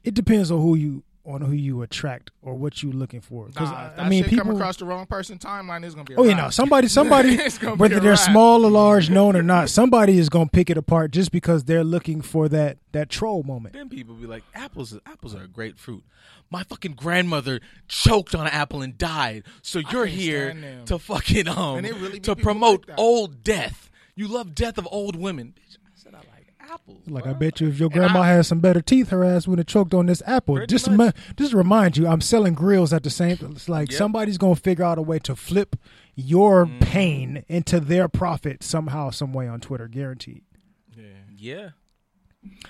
It 0.04 0.14
depends 0.14 0.50
on 0.50 0.60
who 0.60 0.74
you 0.76 1.02
on 1.28 1.42
who 1.42 1.52
you 1.52 1.82
attract 1.82 2.30
or 2.42 2.54
what 2.54 2.82
you're 2.82 2.92
looking 2.92 3.20
for. 3.20 3.46
Because 3.46 3.70
Nah, 3.70 3.90
I, 3.96 4.04
I 4.04 4.08
mean, 4.08 4.22
shit 4.22 4.30
people. 4.30 4.46
come 4.46 4.54
across 4.56 4.76
the 4.78 4.84
wrong 4.86 5.04
person 5.06 5.38
timeline, 5.38 5.84
is 5.84 5.94
gonna 5.94 6.04
be. 6.04 6.14
A 6.14 6.16
Oh 6.18 6.24
yeah, 6.24 6.32
wrap. 6.34 6.44
no. 6.44 6.50
Somebody, 6.50 6.88
somebody, 6.98 7.34
It's 7.34 7.58
gonna 7.58 7.76
be 7.76 7.80
whether 7.80 8.00
they're 8.00 8.12
wrap. 8.12 8.18
small 8.20 8.64
or 8.64 8.70
large, 8.70 9.10
known 9.10 9.36
or 9.36 9.42
not, 9.42 9.68
somebody 9.70 10.18
is 10.18 10.28
gonna 10.28 10.48
pick 10.48 10.70
it 10.70 10.76
apart 10.78 11.10
just 11.10 11.30
because 11.30 11.64
they're 11.64 11.84
looking 11.84 12.22
for 12.22 12.48
that 12.48 12.78
that 12.92 13.10
troll 13.10 13.42
moment. 13.42 13.74
Then 13.74 13.88
people 13.88 14.14
be 14.14 14.26
like, 14.26 14.42
apples, 14.54 14.98
apples 15.06 15.34
are 15.34 15.42
a 15.42 15.48
great 15.48 15.78
fruit. 15.78 16.02
My 16.50 16.62
fucking 16.62 16.92
grandmother 16.94 17.60
choked 17.88 18.34
on 18.34 18.46
an 18.46 18.52
apple 18.52 18.80
and 18.80 18.96
died. 18.96 19.44
So 19.62 19.80
you're 19.92 20.06
here 20.06 20.56
to 20.86 20.98
fucking 20.98 21.46
um 21.48 21.82
really 21.84 22.20
to 22.20 22.34
promote 22.36 22.88
like 22.88 22.98
old 22.98 23.42
death. 23.44 23.90
You 24.14 24.26
love 24.26 24.54
death 24.54 24.78
of 24.78 24.88
old 24.90 25.14
women. 25.14 25.54
Bitch, 25.56 25.77
I 26.68 26.72
like 26.72 26.80
apples. 26.80 27.02
Like 27.08 27.24
bro. 27.24 27.32
I 27.32 27.36
bet 27.36 27.60
you, 27.60 27.68
if 27.68 27.78
your 27.80 27.88
grandma 27.88 28.20
I- 28.20 28.28
had 28.28 28.46
some 28.46 28.60
better 28.60 28.80
teeth, 28.80 29.08
her 29.10 29.24
ass 29.24 29.46
would 29.48 29.58
have 29.58 29.66
choked 29.66 29.94
on 29.94 30.06
this 30.06 30.22
apple. 30.26 30.64
Just, 30.66 30.90
much. 30.90 31.14
ma- 31.16 31.22
just 31.36 31.52
to 31.52 31.56
remind 31.56 31.96
you, 31.96 32.06
I'm 32.06 32.20
selling 32.20 32.54
grills 32.54 32.92
at 32.92 33.02
the 33.02 33.10
same. 33.10 33.38
It's 33.52 33.68
like 33.68 33.90
Yep. 33.90 33.98
somebody's 33.98 34.38
gonna 34.38 34.56
figure 34.56 34.84
out 34.84 34.98
a 34.98 35.02
way 35.02 35.18
to 35.20 35.34
flip 35.34 35.76
your 36.14 36.66
Mm. 36.66 36.80
pain 36.80 37.44
into 37.48 37.80
their 37.80 38.08
profit 38.08 38.62
somehow, 38.62 39.10
some 39.10 39.32
way 39.32 39.48
on 39.48 39.60
Twitter, 39.60 39.88
guaranteed. 39.88 40.42
Yeah. 40.96 41.04
Yeah. 41.36 41.68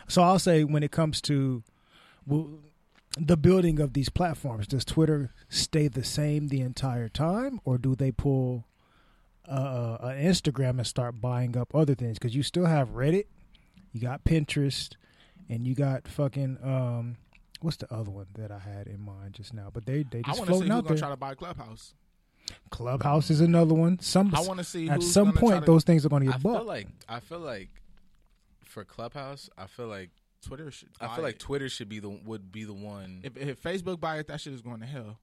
So 0.09 0.23
I'll 0.23 0.39
say 0.39 0.65
when 0.65 0.83
it 0.83 0.91
comes 0.91 1.21
to 1.23 1.63
well, 2.27 2.61
the 3.19 3.37
building 3.37 3.81
of 3.81 3.95
these 3.95 4.11
platforms, 4.11 4.67
does 4.67 4.85
Twitter 4.85 5.33
stay 5.49 5.89
the 5.89 6.05
same 6.05 6.49
the 6.49 6.61
entire 6.61 7.09
time, 7.09 7.59
or 7.65 7.79
do 7.79 7.95
they 7.97 8.13
pull 8.13 8.67
uh, 9.49 9.97
an 10.03 10.23
Instagram 10.23 10.77
and 10.79 10.87
start 10.87 11.21
buying 11.23 11.57
up 11.57 11.75
other 11.75 11.95
things? 11.95 12.19
Because 12.19 12.37
you 12.37 12.43
still 12.43 12.67
have 12.67 12.91
Reddit, 12.91 13.25
you 14.01 14.07
got 14.09 14.25
Pinterest, 14.25 14.95
and 15.49 15.67
you 15.67 15.75
got 15.75 16.07
fucking 16.07 16.59
um, 16.63 17.17
what's 17.61 17.77
the 17.79 17.93
other 17.93 18.11
one 18.11 18.27
that 18.35 18.51
I 18.53 18.59
had 18.59 18.87
in 18.87 19.01
mind 19.01 19.35
just 19.35 19.53
now? 19.55 19.71
But 19.73 19.87
they 19.87 20.05
they 20.05 20.21
I 20.21 20.23
just 20.23 20.39
want 20.39 20.39
to 20.39 20.41
see 20.41 20.45
floating 20.47 20.63
who's 20.63 20.71
out 20.71 20.85
gonna 20.85 20.89
there. 20.95 20.99
try 20.99 21.11
to 21.11 21.17
buy 21.17 21.35
Clubhouse. 21.35 21.95
Clubhouse 22.71 23.31
is 23.31 23.41
another 23.41 23.75
one. 23.75 23.99
Some 24.01 24.35
I 24.35 24.41
want 24.41 24.59
to 24.59 24.65
see 24.65 24.89
at 24.89 25.03
some 25.03 25.33
point 25.33 25.61
to- 25.61 25.67
those 25.67 25.85
things 25.85 26.07
are 26.07 26.09
going 26.09 26.23
to 26.25 26.29
I 26.29 26.33
get 26.33 26.43
feel 26.43 26.53
bought. 26.55 26.67
like 26.67 26.87
I 27.09 27.21
feel 27.21 27.41
like 27.41 27.69
for 28.65 28.85
Clubhouse, 28.85 29.51
I 29.59 29.67
feel 29.67 29.87
like 29.89 30.11
Twitter 30.43 30.71
should. 30.71 30.89
I 31.01 31.15
feel 31.15 31.25
like 31.25 31.35
it. 31.35 31.41
Twitter 31.41 31.69
should 31.69 31.89
be 31.89 31.99
the 31.99 32.09
would 32.09 32.53
be 32.53 32.65
the 32.65 32.73
one. 32.75 33.21
if, 33.25 33.37
if 33.37 33.63
Facebook 33.63 34.01
buy 34.01 34.19
it, 34.19 34.29
that 34.29 34.41
shit 34.41 34.53
is 34.53 34.63
going 34.63 34.81
to 34.81 34.87
hell 34.87 35.19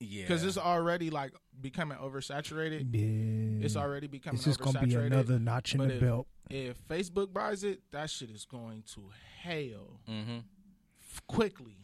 yeah, 0.00 0.22
because 0.22 0.44
it's 0.44 0.58
already 0.58 1.10
like 1.10 1.32
becoming 1.60 1.98
oversaturated. 1.98 2.86
yeah, 2.92 3.64
It's 3.64 3.74
already 3.76 4.06
becoming 4.06 4.36
it's 4.36 4.44
just 4.44 4.60
going 4.60 4.74
to 4.74 4.86
be 4.86 4.94
another 4.94 5.38
notch 5.40 5.72
in 5.74 5.78
But 5.78 5.88
the 5.88 5.94
if- 5.94 6.00
belt. 6.00 6.26
If 6.50 6.76
Facebook 6.88 7.32
buys 7.32 7.64
it, 7.64 7.80
that 7.92 8.10
shit 8.10 8.30
is 8.30 8.44
going 8.44 8.84
to 8.94 9.10
hell 9.42 10.00
hmm 10.06 10.38
f- 11.00 11.22
quickly. 11.26 11.76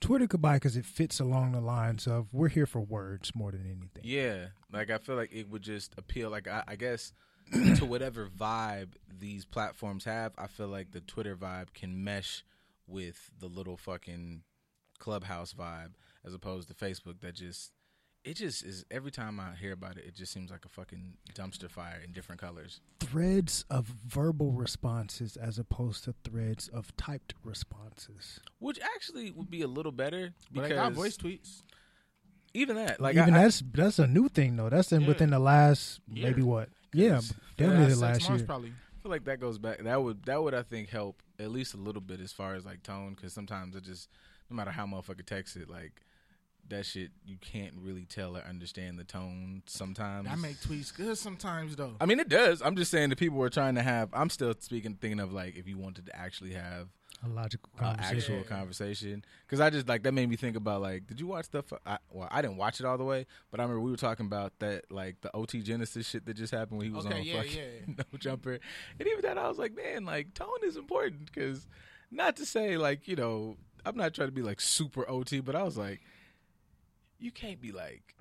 Twitter 0.00 0.28
could 0.28 0.40
buy 0.40 0.54
because 0.56 0.76
it 0.76 0.84
fits 0.84 1.18
along 1.18 1.52
the 1.52 1.60
lines 1.60 2.06
of 2.06 2.28
we're 2.32 2.48
here 2.48 2.66
for 2.66 2.80
words 2.80 3.32
more 3.34 3.50
than 3.50 3.62
anything. 3.62 4.02
Yeah, 4.04 4.46
like 4.72 4.90
I 4.90 4.98
feel 4.98 5.16
like 5.16 5.32
it 5.32 5.48
would 5.50 5.62
just 5.62 5.92
appeal. 5.98 6.30
Like 6.30 6.46
I, 6.46 6.62
I 6.68 6.76
guess 6.76 7.12
to 7.76 7.84
whatever 7.84 8.28
vibe 8.28 8.90
these 9.18 9.44
platforms 9.44 10.04
have, 10.04 10.32
I 10.38 10.46
feel 10.46 10.68
like 10.68 10.92
the 10.92 11.00
Twitter 11.00 11.34
vibe 11.36 11.74
can 11.74 12.04
mesh 12.04 12.44
with 12.86 13.30
the 13.40 13.46
little 13.48 13.76
fucking 13.76 14.42
clubhouse 14.98 15.52
vibe, 15.52 15.94
as 16.24 16.32
opposed 16.32 16.68
to 16.68 16.74
Facebook. 16.74 17.20
That 17.20 17.34
just 17.34 17.72
it 18.30 18.36
just 18.36 18.64
is. 18.64 18.84
Every 18.90 19.10
time 19.10 19.38
I 19.40 19.54
hear 19.60 19.72
about 19.72 19.96
it, 19.96 20.04
it 20.06 20.14
just 20.14 20.32
seems 20.32 20.50
like 20.50 20.64
a 20.64 20.68
fucking 20.68 21.14
dumpster 21.34 21.70
fire 21.70 22.00
in 22.04 22.12
different 22.12 22.40
colors. 22.40 22.80
Threads 23.00 23.64
of 23.70 23.86
verbal 24.06 24.52
responses 24.52 25.36
as 25.36 25.58
opposed 25.58 26.04
to 26.04 26.14
threads 26.24 26.68
of 26.68 26.94
typed 26.96 27.34
responses. 27.44 28.40
Which 28.58 28.78
actually 28.94 29.30
would 29.30 29.50
be 29.50 29.62
a 29.62 29.66
little 29.68 29.92
better 29.92 30.34
But 30.52 30.62
because 30.64 30.76
got 30.76 30.92
voice 30.92 31.16
tweets. 31.16 31.62
even 32.54 32.76
that, 32.76 33.00
like 33.00 33.16
Even 33.16 33.34
I, 33.34 33.38
I- 33.38 33.42
that's 33.44 33.62
that's 33.72 33.98
a 33.98 34.06
new 34.06 34.28
thing 34.28 34.56
though. 34.56 34.68
That's 34.70 34.92
in 34.92 35.02
Yeah. 35.02 35.08
within 35.08 35.30
the 35.30 35.38
last 35.38 36.00
Year. 36.12 36.26
maybe 36.28 36.42
what? 36.42 36.68
Yeah, 36.92 37.20
definitely 37.56 37.94
the 37.94 38.00
last 38.00 38.28
year. 38.28 38.38
Probably. 38.44 38.70
I 38.70 39.02
feel 39.02 39.10
like 39.10 39.24
that 39.24 39.40
goes 39.40 39.58
back. 39.58 39.82
That 39.82 40.02
would 40.02 40.24
that 40.24 40.42
would 40.42 40.54
I 40.54 40.62
think 40.62 40.88
help 40.88 41.22
at 41.38 41.50
least 41.50 41.74
a 41.74 41.76
little 41.76 42.00
bit 42.02 42.20
as 42.20 42.32
far 42.32 42.54
as 42.54 42.64
like 42.64 42.82
tone 42.82 43.14
because 43.14 43.32
sometimes 43.32 43.76
it 43.76 43.84
just 43.84 44.08
no 44.50 44.56
matter 44.56 44.70
how 44.70 44.86
motherfucker 44.86 45.24
text 45.24 45.56
it 45.56 45.68
like 45.70 46.00
that 46.70 46.86
shit 46.86 47.10
you 47.24 47.36
can't 47.40 47.72
really 47.76 48.04
tell 48.04 48.36
or 48.36 48.40
understand 48.40 48.98
the 48.98 49.04
tone 49.04 49.62
sometimes. 49.66 50.28
I 50.30 50.34
make 50.36 50.56
tweets 50.56 50.94
good 50.94 51.16
sometimes 51.18 51.76
though. 51.76 51.94
I 52.00 52.06
mean 52.06 52.20
it 52.20 52.28
does. 52.28 52.62
I'm 52.62 52.76
just 52.76 52.90
saying 52.90 53.10
the 53.10 53.16
people 53.16 53.38
were 53.38 53.50
trying 53.50 53.74
to 53.76 53.82
have. 53.82 54.08
I'm 54.12 54.30
still 54.30 54.54
speaking 54.58 54.94
thinking 55.00 55.20
of 55.20 55.32
like 55.32 55.56
if 55.56 55.66
you 55.68 55.78
wanted 55.78 56.06
to 56.06 56.16
actually 56.16 56.52
have 56.52 56.88
A 57.24 57.28
logical 57.28 57.70
uh, 57.78 57.80
conversation. 57.94 58.34
actual 58.34 58.44
conversation 58.56 59.24
because 59.46 59.60
I 59.60 59.70
just 59.70 59.88
like 59.88 60.02
that 60.04 60.12
made 60.12 60.28
me 60.28 60.36
think 60.36 60.56
about 60.56 60.82
like 60.82 61.06
did 61.06 61.18
you 61.20 61.26
watch 61.26 61.46
stuff? 61.46 61.72
I, 61.86 61.98
well, 62.10 62.28
I 62.30 62.42
didn't 62.42 62.56
watch 62.58 62.80
it 62.80 62.86
all 62.86 62.98
the 62.98 63.04
way, 63.04 63.26
but 63.50 63.60
I 63.60 63.62
remember 63.64 63.80
we 63.80 63.90
were 63.90 63.96
talking 63.96 64.26
about 64.26 64.52
that 64.60 64.90
like 64.90 65.20
the 65.20 65.34
OT 65.34 65.60
Genasis 65.62 66.06
shit 66.08 66.26
that 66.26 66.34
just 66.34 66.52
happened 66.52 66.78
when 66.78 66.86
he 66.86 66.92
was 66.94 67.06
Okay, 67.06 67.18
on 67.18 67.24
yeah, 67.24 67.36
fucking 67.36 67.58
yeah. 67.88 67.94
no 68.12 68.18
jumper, 68.18 68.58
and 68.98 69.08
even 69.08 69.22
that 69.22 69.38
I 69.38 69.48
was 69.48 69.58
like, 69.58 69.74
man, 69.76 70.04
like 70.04 70.34
tone 70.34 70.48
is 70.64 70.76
important 70.76 71.26
because 71.26 71.66
not 72.10 72.36
to 72.36 72.46
say 72.46 72.76
like 72.76 73.08
you 73.08 73.16
know 73.16 73.56
I'm 73.86 73.96
not 73.96 74.12
trying 74.14 74.28
to 74.28 74.32
be 74.32 74.42
like 74.42 74.60
super 74.60 75.08
OT, 75.08 75.40
but 75.40 75.54
I 75.56 75.62
was 75.62 75.76
like, 75.78 76.00
you 77.18 77.30
can't 77.30 77.60
be 77.60 77.72
like. 77.72 78.14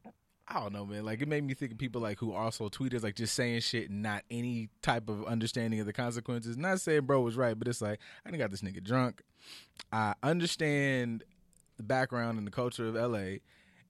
I 0.50 0.62
don't 0.62 0.72
know, 0.72 0.86
man. 0.86 1.04
Like 1.04 1.22
it 1.22 1.28
made 1.28 1.44
me 1.44 1.54
think 1.56 1.74
of 1.74 1.78
people 1.78 2.00
like 2.00 2.20
who 2.20 2.32
also 2.32 2.70
tweeters, 2.70 3.04
like 3.04 3.16
just 3.16 3.36
saying 3.36 3.60
shit 3.60 3.90
and 3.90 4.02
not 4.02 4.24
any 4.32 4.70
type 4.82 5.10
of 5.10 5.26
understanding 5.26 5.82
of 5.82 5.86
the 5.86 5.92
consequences. 5.92 6.56
Not 6.56 6.80
saying 6.80 7.02
bro 7.02 7.20
was 7.20 7.36
right, 7.36 7.60
but 7.60 7.68
it's 7.68 7.82
like 7.82 8.00
I 8.26 8.30
didn't 8.30 8.40
got 8.40 8.52
this 8.52 8.62
nigga 8.62 8.82
drunk. 8.82 9.22
I 9.92 10.14
understand 10.24 11.26
the 11.76 11.84
background 11.84 12.38
and 12.38 12.48
the 12.48 12.52
culture 12.52 12.88
of 12.88 12.96
LA, 12.96 13.40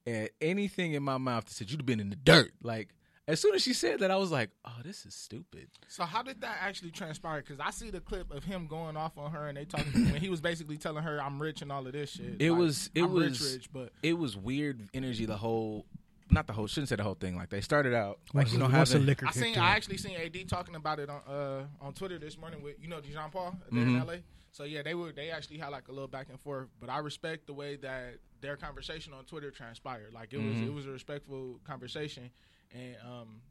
and 0.08 0.30
anything 0.42 0.94
in 0.94 1.04
my 1.04 1.20
mouth 1.20 1.46
that 1.46 1.54
said 1.54 1.70
you'd 1.70 1.82
have 1.82 1.86
been 1.86 2.00
in 2.00 2.10
the 2.10 2.16
dirt. 2.16 2.54
Like 2.64 2.90
as 3.28 3.42
soon 3.42 3.54
as 3.56 3.62
she 3.62 3.74
said 3.74 4.00
that, 4.00 4.10
I 4.12 4.16
was 4.16 4.32
like, 4.32 4.50
oh, 4.66 4.72
this 4.84 5.06
is 5.06 5.14
stupid. 5.14 5.68
So 5.90 6.06
how 6.06 6.24
did 6.24 6.42
that 6.42 6.58
actually 6.62 6.92
transpire? 6.92 7.42
Because 7.42 7.60
I 7.60 7.72
see 7.72 7.90
the 7.90 8.00
clip 8.00 8.32
of 8.32 8.44
him 8.44 8.68
going 8.68 8.96
off 8.96 9.18
on 9.18 9.32
her, 9.32 9.48
and 9.48 9.58
they 9.58 9.66
talking 9.66 10.06
when 10.12 10.22
he 10.22 10.30
was 10.30 10.40
basically 10.42 10.78
telling 10.78 11.04
her, 11.04 11.22
"I'm 11.22 11.42
rich" 11.42 11.62
and 11.62 11.72
all 11.72 11.86
of 11.86 11.94
this 11.94 12.12
shit. 12.12 12.38
It 12.42 12.52
Like, 12.52 12.60
was- 12.60 12.90
it 12.96 13.04
I'm 13.04 13.12
was- 13.12 13.42
rich, 13.42 13.54
rich, 13.54 13.70
but 13.74 13.92
It 14.02 14.14
was 14.14 14.38
weird 14.38 14.88
energy. 14.94 15.26
The 15.26 15.36
whole, 15.38 15.86
not 16.30 16.48
the 16.48 16.54
whole, 16.54 16.68
shouldn't 16.68 16.90
say 16.90 16.96
the 16.96 17.04
whole 17.04 17.16
thing. 17.16 17.36
Like 17.36 17.50
they 17.50 17.62
started 17.62 17.94
out 17.94 18.20
like 18.34 18.46
Once, 18.46 18.54
you 18.54 18.60
know 18.60 18.66
once 18.70 18.90
the 18.90 18.96
having 18.96 19.06
liquor 19.08 19.28
I 19.28 19.32
seen 19.32 19.54
in. 19.56 19.60
I 19.60 19.72
actually 19.72 19.98
seen 19.98 20.16
AD 20.16 20.48
talking 20.48 20.76
about 20.76 21.00
it 21.00 21.10
on 21.10 21.22
uh 21.28 21.64
on 21.82 21.94
Twitter 21.94 22.18
this 22.20 22.38
morning 22.38 22.62
with 22.62 22.76
you 22.82 22.88
know 22.88 23.02
Jean 23.02 23.30
Paul 23.30 23.56
there 23.72 23.82
Mm-hmm. 23.84 23.96
in 23.98 24.08
LA. 24.08 24.14
So 24.52 24.64
yeah, 24.64 24.82
they 24.82 24.94
were 24.96 25.12
they 25.12 25.30
actually 25.32 25.58
had 25.58 25.70
like 25.70 25.88
a 25.90 25.92
little 25.92 26.08
back 26.08 26.28
and 26.30 26.40
forth, 26.40 26.70
but 26.80 26.90
I 26.90 27.00
respect 27.00 27.46
the 27.48 27.54
way 27.54 27.76
that 27.78 28.16
their 28.42 28.56
conversation 28.56 29.14
on 29.14 29.26
Twitter 29.26 29.52
transpired. 29.52 30.14
Like 30.14 30.32
it 30.34 30.40
Mm-hmm. 30.40 30.60
was 30.62 30.70
it 30.70 30.74
was 30.74 30.86
a 30.88 30.92
respectful 30.92 31.60
conversation, 31.66 32.32
and 32.74 32.96
um 33.06 33.42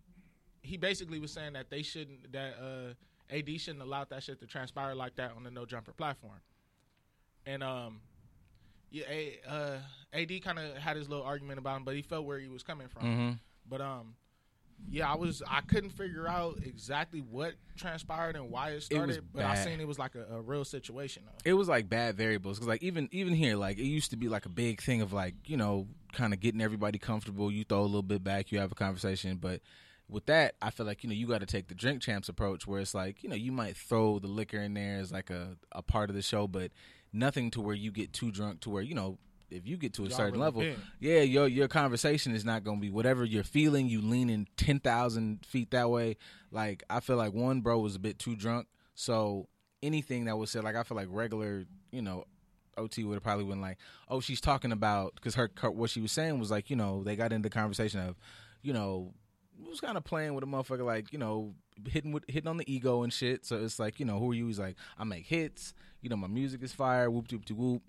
he 0.62 0.76
basically 0.76 1.18
was 1.20 1.32
saying 1.32 1.52
that 1.54 1.70
they 1.70 1.82
shouldn't 1.82 2.32
that 2.32 2.54
uh 2.60 3.34
AD 3.34 3.60
shouldn't 3.60 3.82
allow 3.82 4.04
that 4.04 4.22
shit 4.22 4.38
to 4.40 4.46
transpire 4.46 4.94
like 4.94 5.16
that 5.16 5.32
on 5.36 5.42
the 5.44 5.50
No 5.50 5.64
Jumper 5.66 5.92
platform, 5.92 6.40
and 7.44 7.62
um. 7.62 8.00
Yeah, 8.88 9.04
A- 9.10 9.40
uh, 9.48 9.78
AD 10.12 10.30
kind 10.44 10.60
of 10.60 10.76
had 10.76 10.96
his 10.96 11.08
little 11.08 11.24
argument 11.24 11.58
about 11.58 11.78
him, 11.78 11.84
but 11.84 11.96
he 11.96 12.02
felt 12.02 12.24
where 12.24 12.38
he 12.38 12.46
was 12.46 12.62
coming 12.62 12.86
from. 12.86 13.02
Mm-hmm. 13.02 13.30
But 13.68 13.80
um, 13.80 14.14
yeah, 14.88 15.10
I 15.10 15.16
was 15.16 15.42
I 15.46 15.60
couldn't 15.62 15.90
figure 15.90 16.28
out 16.28 16.60
exactly 16.64 17.18
what 17.18 17.54
transpired 17.76 18.36
and 18.36 18.48
why 18.48 18.70
it 18.70 18.84
started. 18.84 19.08
was 19.08 19.18
but 19.34 19.44
I 19.44 19.54
bad. 19.54 19.64
seen 19.64 19.80
it 19.80 19.88
was 19.88 19.98
like 19.98 20.14
a, 20.14 20.36
a 20.36 20.40
real 20.40 20.64
situation 20.64 21.24
though. 21.26 21.50
it 21.50 21.54
was 21.54 21.68
like 21.68 21.88
bad 21.88 22.16
variables 22.16 22.58
because 22.58 22.68
like 22.68 22.82
even 22.84 23.08
even 23.10 23.34
here 23.34 23.56
like 23.56 23.76
it 23.78 23.84
used 23.86 24.12
to 24.12 24.16
be 24.16 24.28
like 24.28 24.46
a 24.46 24.50
big 24.50 24.80
thing 24.80 25.02
of 25.02 25.12
like 25.12 25.34
you 25.46 25.56
know 25.56 25.88
kind 26.16 26.32
of 26.32 26.40
getting 26.40 26.60
everybody 26.60 26.98
comfortable 26.98 27.50
you 27.52 27.62
throw 27.64 27.80
a 27.80 27.82
little 27.82 28.02
bit 28.02 28.24
back 28.24 28.50
you 28.50 28.58
have 28.58 28.72
a 28.72 28.74
conversation 28.74 29.36
but 29.36 29.60
with 30.08 30.24
that 30.26 30.54
i 30.62 30.70
feel 30.70 30.86
like 30.86 31.02
you 31.04 31.08
know 31.10 31.14
you 31.14 31.26
got 31.26 31.40
to 31.40 31.46
take 31.46 31.68
the 31.68 31.74
drink 31.74 32.00
champs 32.00 32.28
approach 32.28 32.66
where 32.66 32.80
it's 32.80 32.94
like 32.94 33.22
you 33.22 33.28
know 33.28 33.36
you 33.36 33.52
might 33.52 33.76
throw 33.76 34.18
the 34.18 34.26
liquor 34.28 34.58
in 34.58 34.74
there 34.74 34.98
as 34.98 35.12
like 35.12 35.30
a, 35.30 35.56
a 35.72 35.82
part 35.82 36.08
of 36.10 36.16
the 36.16 36.22
show 36.22 36.46
but 36.46 36.70
nothing 37.12 37.50
to 37.50 37.60
where 37.60 37.74
you 37.74 37.90
get 37.90 38.12
too 38.12 38.30
drunk 38.30 38.60
to 38.60 38.70
where 38.70 38.82
you 38.82 38.94
know 38.94 39.18
if 39.48 39.64
you 39.64 39.76
get 39.76 39.92
to 39.94 40.02
a 40.04 40.08
Y'all 40.08 40.16
certain 40.16 40.32
really 40.32 40.42
level, 40.44 40.60
been. 40.62 40.76
yeah, 40.98 41.20
your 41.20 41.46
your 41.46 41.68
conversation 41.68 42.34
is 42.34 42.44
not 42.44 42.64
gonna 42.64 42.80
be 42.80 42.90
whatever 42.90 43.24
you're 43.24 43.44
feeling. 43.44 43.88
You 43.88 44.00
leaning 44.02 44.48
ten 44.56 44.80
thousand 44.80 45.46
feet 45.46 45.70
that 45.70 45.88
way. 45.88 46.16
Like 46.50 46.82
I 46.90 46.98
feel 46.98 47.14
like 47.14 47.32
one 47.32 47.60
bro 47.60 47.78
was 47.78 47.94
a 47.94 48.00
bit 48.00 48.18
too 48.18 48.34
drunk, 48.34 48.66
so 48.96 49.46
anything 49.84 50.24
that 50.24 50.36
was 50.36 50.50
said, 50.50 50.64
like 50.64 50.74
I 50.74 50.82
feel 50.82 50.96
like 50.96 51.06
regular, 51.10 51.64
you 51.92 52.02
know, 52.02 52.24
OT 52.76 53.04
would 53.04 53.14
have 53.14 53.22
probably 53.22 53.44
been 53.44 53.60
like, 53.60 53.78
oh, 54.08 54.20
she's 54.20 54.40
talking 54.40 54.72
about 54.72 55.14
because 55.14 55.34
her, 55.34 55.50
her 55.58 55.70
what 55.70 55.90
she 55.90 56.00
was 56.00 56.12
saying 56.12 56.38
was 56.38 56.50
like, 56.50 56.70
you 56.70 56.76
know, 56.76 57.02
they 57.04 57.16
got 57.16 57.32
into 57.32 57.48
the 57.48 57.52
conversation 57.52 58.00
of, 58.00 58.16
you 58.62 58.72
know, 58.72 59.12
was 59.68 59.80
kind 59.80 59.96
of 59.96 60.04
playing 60.04 60.34
with 60.34 60.44
a 60.44 60.46
motherfucker 60.46 60.84
like, 60.84 61.12
you 61.12 61.18
know, 61.18 61.54
hitting 61.88 62.12
with 62.12 62.24
hitting 62.28 62.48
on 62.48 62.56
the 62.56 62.72
ego 62.72 63.02
and 63.02 63.12
shit. 63.12 63.46
So 63.46 63.56
it's 63.62 63.78
like, 63.78 64.00
you 64.00 64.06
know, 64.06 64.18
who 64.18 64.32
are 64.32 64.34
you? 64.34 64.46
He's 64.46 64.58
like, 64.58 64.76
I 64.98 65.04
make 65.04 65.26
hits. 65.26 65.74
You 66.02 66.10
know, 66.10 66.16
my 66.16 66.28
music 66.28 66.62
is 66.62 66.72
fire. 66.72 67.10
Whoop 67.10 67.28
doop 67.28 67.44
doop 67.44 67.56
whoop. 67.56 67.82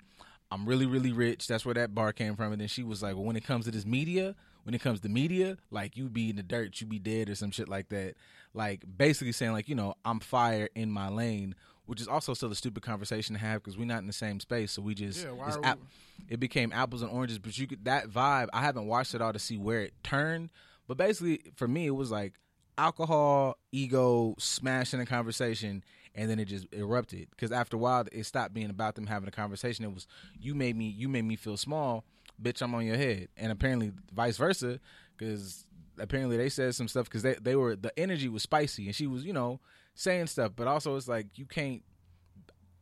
I'm 0.50 0.66
really 0.66 0.86
really 0.86 1.12
rich. 1.12 1.48
That's 1.48 1.66
where 1.66 1.76
that 1.76 1.94
bar 1.94 2.14
came 2.14 2.36
from. 2.36 2.52
And 2.52 2.62
then 2.62 2.68
she 2.68 2.84
was 2.84 3.04
like, 3.04 3.16
well, 3.16 3.26
when 3.26 3.36
it 3.36 3.44
comes 3.44 3.66
to 3.66 3.72
this 3.72 3.86
media, 3.86 4.36
when 4.64 4.74
it 4.74 4.82
comes 4.82 5.02
to 5.02 5.10
media, 5.10 5.58
like 5.72 5.98
you 5.98 6.10
be 6.10 6.30
in 6.30 6.36
the 6.36 6.44
dirt, 6.44 6.80
you 6.82 6.88
be 6.88 7.00
dead 7.00 7.30
or 7.30 7.36
some 7.36 7.52
shit 7.52 7.70
like 7.70 7.90
that. 7.90 8.16
Like 8.54 8.84
basically 8.98 9.32
saying 9.32 9.54
like, 9.54 9.70
you 9.70 9.76
know, 9.76 9.96
I'm 10.04 10.20
fire 10.20 10.70
in 10.76 10.92
my 10.92 11.10
lane. 11.10 11.56
Which 11.88 12.00
is 12.02 12.08
also 12.08 12.34
still 12.36 12.52
a 12.52 12.56
stupid 12.56 12.84
conversation 12.84 13.34
to 13.34 13.40
have 13.42 13.64
because 13.64 13.78
we're 13.78 13.86
not 13.86 14.00
in 14.00 14.08
the 14.08 14.14
same 14.14 14.40
space, 14.40 14.72
so 14.74 14.82
we 14.84 14.94
just 14.94 15.24
Yeah, 15.24 15.32
why 15.32 15.46
are 15.52 15.60
ap- 15.66 15.80
we- 15.80 16.26
it 16.34 16.40
became 16.40 16.72
apples 16.72 17.02
and 17.02 17.10
oranges. 17.10 17.40
But 17.40 17.58
you 17.58 17.66
could 17.66 17.86
that 17.86 18.10
vibe. 18.10 18.50
I 18.54 18.62
haven't 18.62 18.86
watched 18.88 19.16
it 19.16 19.22
all 19.22 19.34
to 19.34 19.40
see 19.40 19.58
where 19.58 19.82
it 19.82 19.94
turned, 20.04 20.50
but 20.88 20.98
basically 20.98 21.42
for 21.56 21.68
me 21.68 21.88
it 21.88 21.92
was 21.96 22.12
like 22.12 22.34
alcohol, 22.78 23.58
ego, 23.72 24.36
smashing 24.38 25.00
a 25.00 25.06
conversation, 25.06 25.84
and 26.14 26.30
then 26.30 26.40
it 26.40 26.46
just 26.46 26.68
erupted. 26.74 27.30
Because 27.32 27.52
after 27.52 27.76
a 27.76 27.80
while, 27.80 28.06
it 28.12 28.26
stopped 28.26 28.54
being 28.54 28.70
about 28.70 28.96
them 28.96 29.08
having 29.08 29.28
a 29.28 29.32
conversation. 29.32 29.84
It 29.86 29.94
was 29.94 30.08
you 30.40 30.54
made 30.56 30.76
me, 30.76 30.88
you 30.90 31.10
made 31.10 31.24
me 31.26 31.36
feel 31.36 31.58
small, 31.58 32.04
bitch. 32.42 32.62
I'm 32.62 32.74
on 32.76 32.86
your 32.86 32.98
head, 32.98 33.30
and 33.38 33.52
apparently 33.52 33.92
vice 34.14 34.38
versa. 34.38 34.80
Because 35.18 35.66
apparently 35.98 36.38
they 36.38 36.50
said 36.50 36.76
some 36.76 36.88
stuff 36.88 37.06
because 37.06 37.24
they 37.24 37.36
they 37.36 37.56
were 37.56 37.76
the 37.76 37.98
energy 38.00 38.30
was 38.30 38.44
spicy, 38.44 38.86
and 38.86 38.96
she 38.96 39.08
was 39.08 39.24
you 39.26 39.34
know 39.34 39.60
saying 39.98 40.28
stuff, 40.28 40.54
but 40.56 40.68
also 40.68 40.96
it's 40.96 41.08
like 41.08 41.28
you 41.38 41.46
can't. 41.46 41.84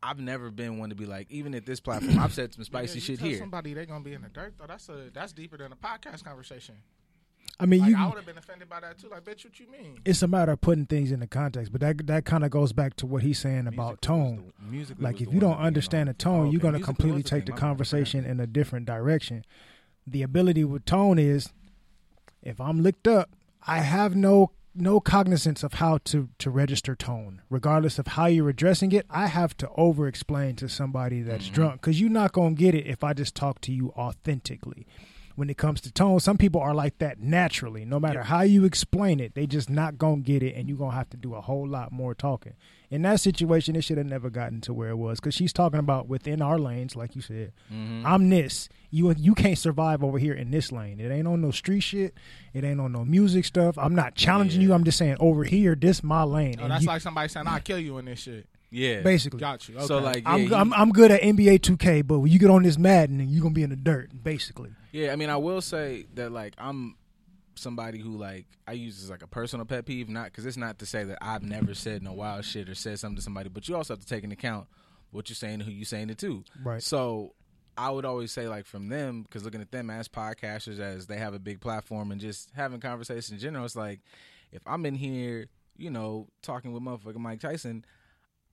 I've 0.03 0.19
never 0.19 0.51
been 0.51 0.77
one 0.77 0.89
to 0.89 0.95
be 0.95 1.07
like, 1.07 1.31
even 1.31 1.55
at 1.55 1.65
this 1.65 1.79
platform, 1.79 2.19
I've 2.19 2.33
said 2.33 2.53
some 2.53 2.63
spicy 2.65 2.91
Yeah, 2.91 2.95
you 2.95 3.01
shit 3.01 3.19
tell 3.19 3.27
here. 3.27 3.39
Somebody 3.39 3.73
they're 3.73 3.87
gonna 3.87 4.03
be 4.03 4.13
in 4.13 4.21
the 4.21 4.29
dirt 4.29 4.53
though. 4.59 4.67
That's 4.67 4.87
a 4.89 5.09
that's 5.11 5.33
deeper 5.33 5.57
than 5.57 5.71
a 5.71 5.75
podcast 5.75 6.23
conversation. 6.23 6.75
I 7.59 7.65
mean, 7.65 7.81
Like 7.81 7.89
you. 7.89 7.97
I 7.97 8.07
would 8.07 8.17
have 8.17 8.25
been 8.25 8.37
offended 8.37 8.67
by 8.67 8.81
that 8.81 8.99
too. 8.99 9.07
Like, 9.07 9.23
bitch, 9.23 9.45
what 9.45 9.59
you 9.59 9.71
mean? 9.71 9.99
It's 10.03 10.21
a 10.21 10.27
matter 10.27 10.51
of 10.51 10.61
putting 10.61 10.85
things 10.85 11.11
into 11.11 11.25
context, 11.25 11.71
but 11.71 11.81
that 11.81 12.05
that 12.07 12.25
kind 12.25 12.43
of 12.43 12.51
goes 12.51 12.73
back 12.73 12.95
to 12.97 13.05
what 13.05 13.23
he's 13.23 13.39
saying 13.39 13.67
about 13.67 14.01
tone. 14.01 14.51
like 14.99 15.21
if 15.21 15.33
you 15.33 15.39
don't 15.39 15.57
understand 15.57 16.09
the 16.09 16.13
tone, 16.13 16.51
you're 16.51 16.59
going 16.59 16.73
to 16.73 16.79
Musically 16.79 16.85
completely 16.85 17.21
was 17.21 17.23
the 17.23 17.29
take 17.29 17.45
the 17.45 17.53
conversation 17.53 18.25
in 18.25 18.39
a 18.39 18.47
different 18.47 18.85
direction. 18.85 19.45
The 20.05 20.21
ability 20.21 20.65
with 20.65 20.85
tone 20.85 21.17
is 21.17 21.49
if 22.43 22.59
I'm 22.59 22.83
licked 22.83 23.07
up, 23.07 23.29
I 23.65 23.79
have 23.79 24.15
no 24.15 24.51
no 24.75 24.99
cognizance 24.99 25.63
of 25.63 25.73
how 25.75 25.99
to 26.05 26.29
to 26.39 26.49
register 26.49 26.95
tone, 26.95 27.41
regardless 27.49 27.97
of 27.99 28.07
how 28.07 28.25
you're 28.25 28.49
addressing 28.49 28.91
it. 28.91 29.05
I 29.09 29.27
have 29.27 29.55
to 29.57 29.69
over 29.77 30.07
explain 30.07 30.55
to 30.57 30.67
somebody 30.69 31.21
that's 31.21 31.45
Mm-hmm. 31.45 31.53
drunk 31.53 31.81
because 31.81 31.99
you're 32.01 32.09
not 32.09 32.33
gonna 32.33 32.55
get 32.55 32.75
it 32.75 32.85
if 32.85 33.03
I 33.03 33.13
just 33.13 33.35
talk 33.35 33.61
to 33.61 33.71
you 33.71 33.91
authentically. 33.97 34.85
When 35.35 35.49
it 35.49 35.57
comes 35.57 35.81
to 35.81 35.91
tone, 35.91 36.21
some 36.21 36.37
people 36.37 36.61
are 36.61 36.73
like 36.73 36.97
that 36.99 37.19
naturally. 37.19 37.83
No 37.83 37.99
matter 37.99 38.23
how 38.23 38.41
you 38.41 38.63
explain 38.63 39.19
it, 39.19 39.35
they 39.35 39.45
just 39.45 39.69
not 39.69 39.97
gonna 39.97 40.21
get 40.21 40.41
it, 40.41 40.55
and 40.55 40.69
you're 40.69 40.77
gonna 40.77 40.95
have 40.95 41.09
to 41.09 41.17
do 41.17 41.35
a 41.35 41.41
whole 41.41 41.67
lot 41.67 41.91
more 41.91 42.15
talking. 42.15 42.53
In 42.95 43.01
that 43.01 43.19
situation, 43.19 43.75
it 43.75 43.81
should 43.83 43.97
have 43.97 44.07
never 44.07 44.29
gotten 44.29 44.61
to 44.61 44.73
where 44.73 44.89
it 44.89 44.95
was 44.95 45.19
because 45.19 45.33
she's 45.35 45.51
talking 45.51 45.79
about 45.79 46.07
within 46.07 46.41
our 46.41 46.57
lanes, 46.57 46.95
like 46.95 47.13
you 47.15 47.21
said. 47.21 47.51
Mm-hmm. 47.71 48.05
I'm 48.05 48.29
this. 48.29 48.69
You 48.89 49.13
you 49.17 49.35
can't 49.35 49.57
survive 49.57 50.01
over 50.01 50.17
here 50.17 50.33
in 50.33 50.49
this 50.51 50.71
lane. 50.71 51.01
It 51.01 51.11
ain't 51.11 51.27
on 51.27 51.41
no 51.41 51.51
street 51.51 51.81
shit. 51.81 52.13
It 52.53 52.63
ain't 52.63 52.79
on 52.79 52.93
no 52.93 53.03
music 53.03 53.43
stuff. 53.43 53.77
I'm 53.77 53.93
not 53.95 54.15
challenging 54.15 54.61
you. 54.61 54.71
I'm 54.73 54.85
just 54.85 54.97
saying 54.97 55.17
over 55.19 55.43
here, 55.43 55.75
this 55.75 56.03
my 56.03 56.23
lane. 56.23 56.55
Oh, 56.59 56.63
And 56.63 56.71
that's 56.71 56.83
you- 56.83 56.87
like 56.87 57.01
somebody 57.01 57.27
saying 57.27 57.47
I'll 57.47 57.59
kill 57.59 57.79
you 57.79 57.97
in 57.97 58.05
this 58.05 58.19
shit. 58.19 58.47
Yeah, 58.71 59.01
basically. 59.01 59.39
Got 59.39 59.67
you. 59.69 59.75
Okay. 59.75 59.85
So 59.85 59.99
like, 59.99 60.23
yeah, 60.23 60.29
I'm, 60.31 60.39
he- 60.47 60.53
I'm 60.53 60.73
I'm 60.73 60.91
good 60.91 61.11
at 61.11 61.21
NBA 61.21 61.59
2K, 61.59 62.07
but 62.07 62.19
when 62.19 62.31
you 62.31 62.39
get 62.39 62.49
on 62.49 62.63
this 62.63 62.77
Madden, 62.77 63.19
you're 63.29 63.41
gonna 63.43 63.53
be 63.53 63.63
in 63.63 63.69
the 63.71 63.75
dirt, 63.75 64.11
basically. 64.23 64.69
Yeah, 64.93 65.11
I 65.11 65.17
mean, 65.17 65.29
I 65.29 65.35
will 65.37 65.61
say 65.61 66.05
that 66.15 66.31
like 66.31 66.53
I'm 66.57 66.95
somebody 67.55 67.99
who 67.99 68.17
like 68.17 68.45
I 68.67 68.73
use 68.73 69.01
as 69.03 69.09
like 69.09 69.23
a 69.23 69.27
personal 69.27 69.65
pet 69.65 69.85
peeve, 69.85 70.09
not 70.09 70.25
because 70.25 70.45
it's 70.45 70.57
not 70.57 70.79
to 70.79 70.85
say 70.85 71.03
that 71.03 71.17
I've 71.21 71.43
never 71.43 71.73
said 71.73 72.03
no 72.03 72.13
wild 72.13 72.45
shit 72.45 72.69
or 72.69 72.75
said 72.75 72.99
something 72.99 73.17
to 73.17 73.21
somebody, 73.21 73.49
but 73.49 73.67
you 73.67 73.75
also 73.75 73.93
have 73.93 74.01
to 74.01 74.07
take 74.07 74.23
into 74.23 74.35
account 74.35 74.67
what 75.11 75.29
you're 75.29 75.35
saying 75.35 75.55
and 75.55 75.63
who 75.63 75.71
you're 75.71 75.85
saying 75.85 76.09
it 76.09 76.17
to. 76.19 76.43
Right. 76.63 76.83
So 76.83 77.33
I 77.77 77.89
would 77.89 78.05
always 78.05 78.31
say 78.31 78.47
like 78.47 78.65
from 78.65 78.89
them 78.89 79.23
because 79.23 79.43
looking 79.43 79.61
at 79.61 79.71
them 79.71 79.89
as 79.89 80.07
podcasters, 80.07 80.79
as 80.79 81.07
they 81.07 81.17
have 81.17 81.33
a 81.33 81.39
big 81.39 81.61
platform 81.61 82.11
and 82.11 82.21
just 82.21 82.49
having 82.55 82.79
conversations 82.79 83.31
in 83.31 83.39
general, 83.39 83.65
it's 83.65 83.75
like 83.75 84.01
if 84.51 84.61
I'm 84.65 84.85
in 84.85 84.95
here, 84.95 85.47
you 85.77 85.89
know, 85.89 86.27
talking 86.41 86.71
with 86.71 86.83
motherfucking 86.83 87.17
Mike 87.17 87.39
Tyson. 87.39 87.85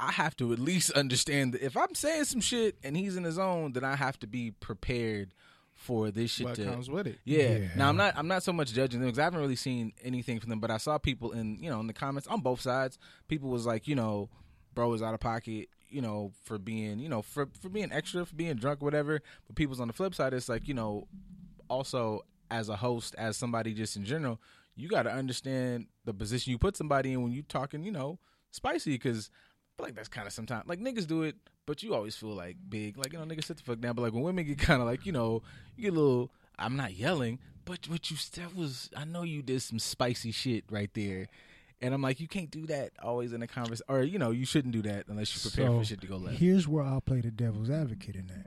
I 0.00 0.10
have 0.10 0.36
to 0.38 0.52
at 0.52 0.58
least 0.58 0.90
understand 0.96 1.52
that 1.52 1.64
if 1.64 1.76
I'm 1.76 1.94
saying 1.94 2.24
some 2.24 2.40
shit 2.40 2.76
and 2.82 2.96
he's 2.96 3.16
in 3.16 3.22
his 3.22 3.38
own, 3.38 3.72
then 3.72 3.84
I 3.84 3.94
have 3.94 4.18
to 4.20 4.26
be 4.26 4.50
prepared 4.50 5.32
for 5.74 6.10
this 6.10 6.30
shit 6.30 6.46
what 6.46 6.54
to 6.56 6.64
comes 6.64 6.88
with 6.88 7.06
it? 7.06 7.18
yeah. 7.24 7.56
Yeah. 7.56 7.68
Now 7.76 7.88
I'm 7.88 7.96
not. 7.96 8.14
I'm 8.16 8.28
not 8.28 8.42
so 8.42 8.52
much 8.52 8.72
judging 8.72 9.00
them 9.00 9.08
because 9.08 9.18
I 9.18 9.24
haven't 9.24 9.40
really 9.40 9.56
seen 9.56 9.92
anything 10.02 10.38
from 10.38 10.50
them. 10.50 10.60
But 10.60 10.70
I 10.70 10.76
saw 10.76 10.98
people 10.98 11.32
in 11.32 11.58
you 11.60 11.70
know 11.70 11.80
in 11.80 11.86
the 11.86 11.92
comments 11.92 12.28
on 12.28 12.40
both 12.40 12.60
sides. 12.60 12.98
People 13.28 13.50
was 13.50 13.66
like, 13.66 13.88
you 13.88 13.94
know, 13.94 14.28
bro 14.74 14.92
is 14.92 15.02
out 15.02 15.14
of 15.14 15.20
pocket. 15.20 15.68
You 15.88 16.00
know, 16.00 16.32
for 16.44 16.58
being 16.58 16.98
you 17.00 17.08
know 17.08 17.22
for 17.22 17.48
for 17.60 17.68
being 17.68 17.92
extra, 17.92 18.24
for 18.24 18.34
being 18.34 18.54
drunk, 18.54 18.82
whatever. 18.82 19.20
But 19.46 19.56
people's 19.56 19.80
on 19.80 19.88
the 19.88 19.92
flip 19.92 20.14
side, 20.14 20.32
it's 20.34 20.48
like 20.48 20.68
you 20.68 20.74
know, 20.74 21.08
also 21.68 22.22
as 22.50 22.68
a 22.68 22.76
host, 22.76 23.14
as 23.18 23.36
somebody 23.36 23.74
just 23.74 23.96
in 23.96 24.04
general, 24.04 24.40
you 24.76 24.88
got 24.88 25.02
to 25.04 25.12
understand 25.12 25.86
the 26.04 26.14
position 26.14 26.50
you 26.50 26.58
put 26.58 26.76
somebody 26.76 27.12
in 27.12 27.22
when 27.22 27.32
you're 27.32 27.44
talking. 27.44 27.82
You 27.82 27.92
know, 27.92 28.18
spicy 28.50 28.92
because. 28.92 29.30
Feel 29.78 29.86
like 29.86 29.94
that's 29.94 30.08
kind 30.08 30.26
of 30.26 30.34
sometimes 30.34 30.68
like 30.68 30.80
niggas 30.80 31.06
do 31.06 31.22
it, 31.22 31.34
but 31.66 31.82
you 31.82 31.94
always 31.94 32.16
feel 32.16 32.34
like 32.34 32.56
big, 32.68 32.96
like 32.98 33.12
you 33.12 33.18
know, 33.18 33.24
nigga, 33.24 33.44
sit 33.44 33.56
the 33.56 33.62
fuck 33.62 33.80
down. 33.80 33.94
But 33.94 34.02
like 34.02 34.12
when 34.12 34.22
women 34.22 34.44
get 34.46 34.58
kind 34.58 34.80
of 34.80 34.86
like 34.86 35.06
you 35.06 35.12
know, 35.12 35.42
you 35.76 35.84
get 35.84 35.92
a 35.92 36.00
little. 36.00 36.30
I'm 36.58 36.76
not 36.76 36.94
yelling, 36.94 37.38
but 37.64 37.88
what 37.88 38.10
you 38.10 38.16
that 38.36 38.54
was. 38.54 38.90
I 38.96 39.04
know 39.04 39.22
you 39.22 39.42
did 39.42 39.62
some 39.62 39.78
spicy 39.78 40.32
shit 40.32 40.64
right 40.70 40.90
there, 40.94 41.28
and 41.80 41.94
I'm 41.94 42.02
like, 42.02 42.20
you 42.20 42.28
can't 42.28 42.50
do 42.50 42.66
that 42.66 42.92
always 43.02 43.32
in 43.32 43.42
a 43.42 43.46
conversation, 43.46 43.86
or 43.88 44.02
you 44.02 44.18
know, 44.18 44.30
you 44.30 44.44
shouldn't 44.44 44.72
do 44.72 44.82
that 44.82 45.06
unless 45.08 45.34
you 45.34 45.50
prepare 45.50 45.68
So, 45.68 45.78
for 45.78 45.84
shit 45.84 46.00
to 46.02 46.06
go 46.06 46.16
left. 46.16 46.38
Here's 46.38 46.68
where 46.68 46.84
I'll 46.84 47.00
play 47.00 47.20
the 47.20 47.30
devil's 47.30 47.70
advocate 47.70 48.16
in 48.16 48.26
that. 48.28 48.46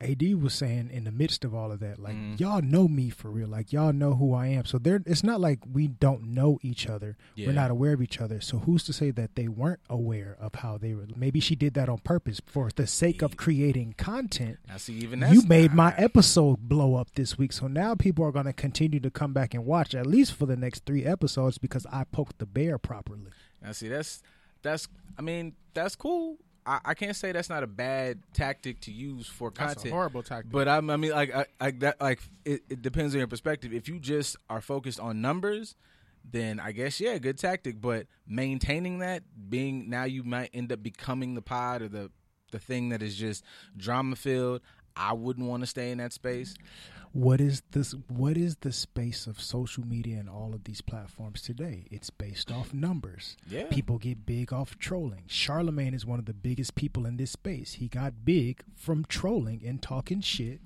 AD 0.00 0.22
was 0.42 0.54
saying 0.54 0.90
in 0.92 1.04
the 1.04 1.10
midst 1.12 1.44
of 1.44 1.54
all 1.54 1.70
of 1.70 1.80
that, 1.80 1.98
like 1.98 2.14
Mm. 2.14 2.40
y'all 2.40 2.62
know 2.62 2.88
me 2.88 3.10
for 3.10 3.30
real, 3.30 3.48
like 3.48 3.72
y'all 3.72 3.92
know 3.92 4.14
who 4.14 4.32
I 4.34 4.46
am. 4.48 4.64
So 4.64 4.78
there, 4.78 5.02
it's 5.06 5.22
not 5.22 5.40
like 5.40 5.58
we 5.70 5.88
don't 5.88 6.28
know 6.34 6.58
each 6.62 6.88
other. 6.88 7.16
Yeah. 7.34 7.48
We're 7.48 7.52
not 7.52 7.70
aware 7.70 7.92
of 7.92 8.00
each 8.02 8.20
other. 8.20 8.40
So 8.40 8.58
who's 8.60 8.82
to 8.84 8.92
say 8.92 9.10
that 9.10 9.34
they 9.36 9.46
weren't 9.48 9.80
aware 9.90 10.36
of 10.40 10.54
how 10.56 10.78
they 10.78 10.94
were? 10.94 11.06
Maybe 11.14 11.38
she 11.40 11.54
did 11.54 11.74
that 11.74 11.88
on 11.88 11.98
purpose 11.98 12.40
for 12.46 12.70
the 12.74 12.86
sake 12.86 13.20
of 13.22 13.36
creating 13.36 13.94
content. 13.98 14.58
Now, 14.68 14.78
see, 14.78 14.94
even 14.94 15.20
that's 15.20 15.34
You 15.34 15.42
made 15.46 15.74
my 15.74 15.94
episode 15.96 16.68
blow 16.68 16.94
up 16.94 17.12
this 17.14 17.36
week, 17.36 17.52
so 17.52 17.66
now 17.66 17.94
people 17.94 18.24
are 18.24 18.32
going 18.32 18.46
to 18.46 18.52
continue 18.52 19.00
to 19.00 19.10
come 19.10 19.32
back 19.32 19.52
and 19.54 19.66
watch 19.66 19.94
at 19.94 20.06
least 20.06 20.32
for 20.32 20.46
the 20.46 20.56
next 20.56 20.86
three 20.86 21.04
episodes 21.04 21.58
because 21.58 21.86
I 21.92 22.04
poked 22.04 22.38
the 22.38 22.46
bear 22.46 22.78
properly. 22.78 23.30
Now, 23.62 23.72
see, 23.72 23.88
that's 23.88 24.22
that's. 24.62 24.88
I 25.18 25.22
mean, 25.22 25.54
that's 25.74 25.94
cool. 25.96 26.38
I, 26.66 26.80
I 26.84 26.94
can't 26.94 27.16
say 27.16 27.32
that's 27.32 27.48
not 27.48 27.62
a 27.62 27.66
bad 27.66 28.18
tactic 28.32 28.80
to 28.82 28.92
use 28.92 29.26
for 29.26 29.50
content. 29.50 29.86
a 29.86 29.90
horrible 29.90 30.22
tactic. 30.22 30.52
But 30.52 30.68
I'm, 30.68 30.90
I 30.90 30.96
mean, 30.96 31.12
like, 31.12 31.34
I, 31.34 31.46
I 31.60 31.70
that 31.72 32.00
like 32.00 32.20
it, 32.44 32.62
it 32.68 32.82
depends 32.82 33.14
on 33.14 33.18
your 33.18 33.28
perspective. 33.28 33.72
If 33.72 33.88
you 33.88 33.98
just 33.98 34.36
are 34.48 34.60
focused 34.60 35.00
on 35.00 35.20
numbers, 35.20 35.74
then 36.30 36.60
I 36.60 36.72
guess 36.72 37.00
yeah, 37.00 37.18
good 37.18 37.38
tactic. 37.38 37.80
But 37.80 38.06
maintaining 38.26 38.98
that, 38.98 39.22
being 39.48 39.88
now 39.88 40.04
you 40.04 40.22
might 40.22 40.50
end 40.52 40.72
up 40.72 40.82
becoming 40.82 41.34
the 41.34 41.42
pod 41.42 41.82
or 41.82 41.88
the 41.88 42.10
the 42.50 42.58
thing 42.58 42.90
that 42.90 43.02
is 43.02 43.16
just 43.16 43.44
drama 43.76 44.16
filled. 44.16 44.60
I 44.96 45.12
wouldn't 45.12 45.48
want 45.48 45.62
to 45.62 45.66
stay 45.66 45.90
in 45.90 45.98
that 45.98 46.12
space. 46.12 46.54
What 47.12 47.40
is 47.40 47.62
this? 47.72 47.92
What 48.06 48.36
is 48.36 48.56
the 48.60 48.70
space 48.70 49.26
of 49.26 49.40
social 49.40 49.84
media 49.84 50.18
and 50.18 50.28
all 50.28 50.54
of 50.54 50.62
these 50.62 50.80
platforms 50.80 51.42
today? 51.42 51.86
It's 51.90 52.08
based 52.08 52.52
off 52.52 52.72
numbers. 52.72 53.36
Yeah. 53.48 53.64
People 53.68 53.98
get 53.98 54.24
big 54.24 54.52
off 54.52 54.78
trolling. 54.78 55.24
Charlemagne 55.26 55.92
is 55.92 56.06
one 56.06 56.20
of 56.20 56.26
the 56.26 56.34
biggest 56.34 56.76
people 56.76 57.06
in 57.06 57.16
this 57.16 57.32
space. 57.32 57.74
He 57.74 57.88
got 57.88 58.24
big 58.24 58.62
from 58.76 59.04
trolling 59.08 59.62
and 59.66 59.82
talking 59.82 60.20
shit, 60.20 60.60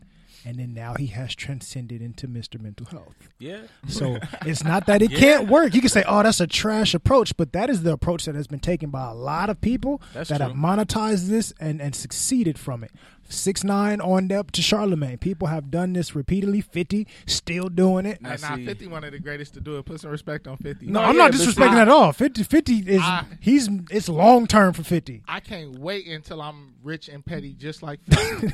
and 0.45 0.57
then 0.59 0.74
now 0.74 0.95
he 0.95 1.07
has 1.09 1.35
transcended 1.35 2.01
into 2.03 2.26
Mr. 2.28 2.61
Mental 2.61 2.87
Health. 2.87 3.14
Yeah. 3.39 3.62
So 3.89 4.18
it's 4.47 4.64
not 4.64 4.87
that 4.87 5.03
it 5.03 5.11
can't 5.11 5.49
work. 5.49 5.74
You 5.74 5.80
can 5.80 5.91
say, 5.91 6.05
"Oh, 6.07 6.22
that's 6.22 6.41
a 6.41 6.47
trash 6.47 6.95
approach," 6.95 7.37
but 7.37 7.53
that 7.53 7.70
is 7.70 7.82
the 7.82 7.93
approach 7.93 8.24
that 8.26 8.35
has 8.35 8.47
been 8.47 8.61
taken 8.61 8.91
by 8.91 9.11
a 9.11 9.14
lot 9.14 9.51
of 9.51 9.61
people 9.61 10.01
That's 10.12 10.30
that 10.30 10.39
true. 10.39 10.47
have 10.49 10.57
monetized 10.57 11.28
this 11.28 11.53
and 11.61 11.80
and 11.80 11.95
succeeded 11.95 12.59
from 12.59 12.85
it. 12.85 12.91
Six 13.26 13.64
nine 13.64 14.03
on 14.03 14.30
up 14.32 14.51
to 14.53 14.61
Charlemagne. 14.61 15.16
People 15.16 15.49
have 15.49 15.70
done 15.70 15.95
this 15.95 16.14
repeatedly. 16.14 16.61
Fifty 16.61 17.07
still 17.26 17.70
doing 17.70 18.05
it. 18.05 18.20
Now, 18.20 18.32
and 18.32 18.43
now 18.43 18.57
see- 18.57 18.66
50 18.66 18.85
of 18.93 19.01
the 19.12 19.18
greatest 19.18 19.55
to 19.55 19.61
do 19.61 19.78
it. 19.78 19.87
Put 19.87 20.01
some 20.01 20.11
respect 20.11 20.47
on 20.47 20.59
50. 20.59 20.87
No, 20.87 21.01
No, 21.01 21.07
I'm 21.07 21.16
yeah, 21.16 21.22
not 21.22 21.32
disrespecting 21.32 21.72
see- 21.74 21.78
at 21.80 21.89
all. 21.89 22.12
50, 22.12 22.43
50 22.43 22.74
is 22.80 23.01
I- 23.01 23.24
he's 23.41 23.68
it's 23.91 24.11
long 24.11 24.47
term 24.47 24.74
for 24.74 24.82
fifty. 24.85 25.22
I 25.26 25.41
can't 25.41 25.78
wait 25.78 26.07
until 26.07 26.43
I'm 26.43 26.74
rich 26.82 27.09
and 27.09 27.24
petty 27.24 27.55
just 27.55 27.82
like 27.82 28.01
50. 28.11 28.53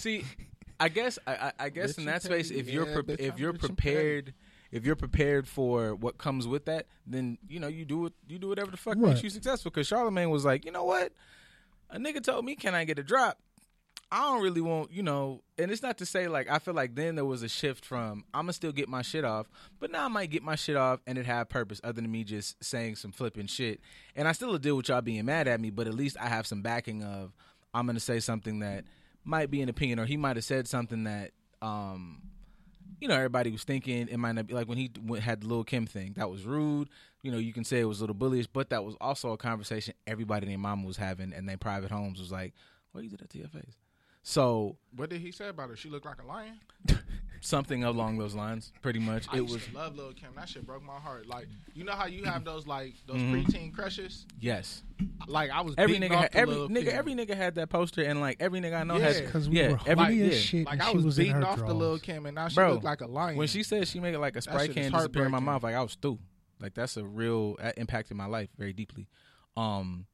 See, 0.00 0.24
I 0.78 0.88
guess 0.88 1.18
I, 1.26 1.52
I, 1.58 1.68
guess 1.68 1.98
in 1.98 2.06
that 2.06 2.22
space, 2.22 2.50
if 2.50 2.70
you're 2.70 2.86
pre- 3.02 3.14
if 3.14 3.34
I'm 3.34 3.38
you're 3.38 3.52
prepared, 3.52 4.32
if 4.72 4.86
you're 4.86 4.96
prepared 4.96 5.46
for 5.46 5.94
what 5.94 6.16
comes 6.16 6.48
with 6.48 6.64
that, 6.64 6.86
then 7.06 7.36
you 7.48 7.60
know 7.60 7.68
you 7.68 7.84
do 7.84 8.06
it. 8.06 8.14
You 8.26 8.38
do 8.38 8.48
whatever 8.48 8.70
the 8.70 8.78
fuck 8.78 8.96
makes 8.96 9.16
Right. 9.16 9.24
you 9.24 9.30
successful. 9.30 9.70
Because 9.70 9.86
Charlemagne 9.86 10.30
was 10.30 10.44
like, 10.44 10.64
you 10.64 10.72
know 10.72 10.84
what, 10.84 11.12
a 11.90 11.98
nigga 11.98 12.22
told 12.22 12.44
me, 12.46 12.56
can 12.56 12.74
I 12.74 12.84
get 12.84 12.98
a 12.98 13.02
drop? 13.02 13.38
I 14.12 14.22
don't 14.22 14.42
really 14.42 14.60
want, 14.60 14.90
you 14.90 15.04
know, 15.04 15.42
and 15.56 15.70
it's 15.70 15.82
not 15.82 15.98
to 15.98 16.06
say 16.06 16.26
like 16.28 16.50
I 16.50 16.58
feel 16.58 16.74
like 16.74 16.94
then 16.94 17.14
there 17.14 17.24
was 17.24 17.42
a 17.42 17.48
shift 17.48 17.84
from 17.84 18.24
I'm 18.34 18.44
gonna 18.44 18.54
still 18.54 18.72
get 18.72 18.88
my 18.88 19.02
shit 19.02 19.24
off, 19.24 19.48
but 19.78 19.90
now 19.92 20.06
I 20.06 20.08
might 20.08 20.30
get 20.30 20.42
my 20.42 20.56
shit 20.56 20.76
off 20.76 21.00
and 21.06 21.16
it 21.18 21.26
have 21.26 21.48
purpose 21.48 21.80
other 21.84 22.00
than 22.00 22.10
me 22.10 22.24
just 22.24 22.62
saying 22.64 22.96
some 22.96 23.12
flipping 23.12 23.46
shit. 23.46 23.80
And 24.16 24.26
I 24.26 24.32
still 24.32 24.56
deal 24.58 24.76
with 24.78 24.88
y'all 24.88 25.00
being 25.02 25.26
mad 25.26 25.46
at 25.46 25.60
me, 25.60 25.70
but 25.70 25.86
at 25.86 25.94
least 25.94 26.16
I 26.18 26.26
have 26.26 26.46
some 26.46 26.62
backing 26.62 27.04
of 27.04 27.32
I'm 27.72 27.86
gonna 27.86 28.00
say 28.00 28.18
something 28.18 28.60
that 28.60 28.84
might 29.30 29.50
be 29.50 29.62
an 29.62 29.68
opinion, 29.68 29.98
or 29.98 30.04
he 30.06 30.16
might 30.16 30.36
have 30.36 30.44
said 30.44 30.68
something 30.68 31.04
that 31.04 31.30
um 31.62 32.22
you 33.00 33.08
know 33.08 33.14
everybody 33.14 33.50
was 33.50 33.64
thinking 33.64 34.08
it 34.08 34.18
might 34.18 34.32
not 34.32 34.46
be 34.46 34.54
like 34.54 34.68
when 34.68 34.76
he 34.76 34.90
went, 35.02 35.22
had 35.22 35.40
the 35.42 35.46
Lil 35.46 35.64
Kim 35.64 35.86
thing 35.86 36.14
that 36.16 36.28
was 36.30 36.44
rude. 36.44 36.88
You 37.22 37.30
know, 37.30 37.38
you 37.38 37.52
can 37.52 37.64
say 37.64 37.80
it 37.80 37.84
was 37.84 38.00
a 38.00 38.02
little 38.02 38.14
bullish, 38.14 38.46
but 38.46 38.70
that 38.70 38.84
was 38.84 38.96
also 39.00 39.32
a 39.32 39.36
conversation 39.36 39.94
everybody 40.06 40.44
and 40.46 40.50
their 40.50 40.58
mama 40.58 40.86
was 40.86 40.96
having, 40.96 41.32
and 41.32 41.48
their 41.48 41.56
private 41.56 41.90
homes 41.90 42.18
was 42.18 42.32
like, 42.32 42.52
"Why 42.92 43.02
you 43.02 43.08
did 43.08 43.20
that 43.20 43.30
to 43.30 43.38
your 43.38 43.48
face?" 43.48 43.76
So 44.22 44.76
What 44.94 45.08
did 45.10 45.20
he 45.20 45.32
say 45.32 45.48
about 45.48 45.70
her? 45.70 45.76
She 45.76 45.88
looked 45.88 46.04
like 46.06 46.22
a 46.22 46.26
lion. 46.26 46.60
something 47.40 47.84
along 47.84 48.18
those 48.18 48.34
lines, 48.34 48.72
pretty 48.82 48.98
much. 48.98 49.26
I 49.30 49.36
it 49.38 49.40
used 49.42 49.54
was 49.54 49.66
to 49.66 49.74
love 49.74 49.96
Lil 49.96 50.12
Kim. 50.12 50.30
That 50.36 50.48
shit 50.48 50.66
broke 50.66 50.82
my 50.82 50.98
heart. 50.98 51.26
Like 51.26 51.46
you 51.74 51.84
know 51.84 51.92
how 51.92 52.06
you 52.06 52.24
have 52.24 52.44
those 52.44 52.66
like 52.66 52.94
those 53.06 53.16
Mhm. 53.16 53.32
preteen 53.46 53.72
crushes. 53.74 54.26
yes. 54.38 54.82
Like 55.26 55.50
I 55.50 55.62
was 55.62 55.74
Every 55.78 55.96
nigga, 55.98 56.12
off 56.16 56.22
had, 56.24 56.36
every 56.36 56.54
Lil' 56.54 56.68
nigga, 56.68 56.84
Kim. 56.84 56.96
every 56.98 57.14
nigga 57.14 57.34
had 57.34 57.54
that 57.54 57.70
poster, 57.70 58.02
and 58.02 58.20
like 58.20 58.36
every 58.40 58.60
nigga 58.60 58.80
I 58.80 58.84
know 58.84 58.96
Yeah. 58.96 59.04
has 59.04 59.20
Because 59.22 59.48
we 59.48 59.56
yeah, 59.60 59.68
were 59.72 59.78
every 59.86 60.04
horny 60.04 60.16
yeah. 60.16 60.30
shit, 60.32 60.66
Like 60.66 60.80
I 60.82 60.90
was, 60.92 61.04
was 61.04 61.16
beating 61.16 61.34
her 61.36 61.46
off 61.46 61.56
the 61.56 61.62
drawers. 61.66 61.76
Lil 61.78 61.98
Kim, 61.98 62.26
and 62.26 62.34
now 62.34 62.48
she 62.48 62.54
Bro, 62.56 62.72
looked 62.74 62.84
like 62.84 63.00
a 63.00 63.06
lion. 63.06 63.36
When 63.38 63.48
she 63.48 63.62
said 63.62 63.88
she 63.88 63.98
made 64.00 64.14
like 64.16 64.36
a 64.36 64.42
Sprite 64.42 64.72
can 64.74 64.84
is 64.84 64.92
disappear 64.92 65.24
in 65.24 65.30
my 65.30 65.40
mouth, 65.40 65.62
like 65.62 65.74
I 65.74 65.82
was 65.82 65.94
through. 65.94 66.18
Like 66.60 66.74
that's 66.74 66.96
a 66.98 67.04
real 67.04 67.56
that 67.56 67.78
impacted 67.78 68.16
my 68.16 68.26
life 68.26 68.50
very 68.58 68.74
deeply. 68.74 69.08
Um, 69.56 70.06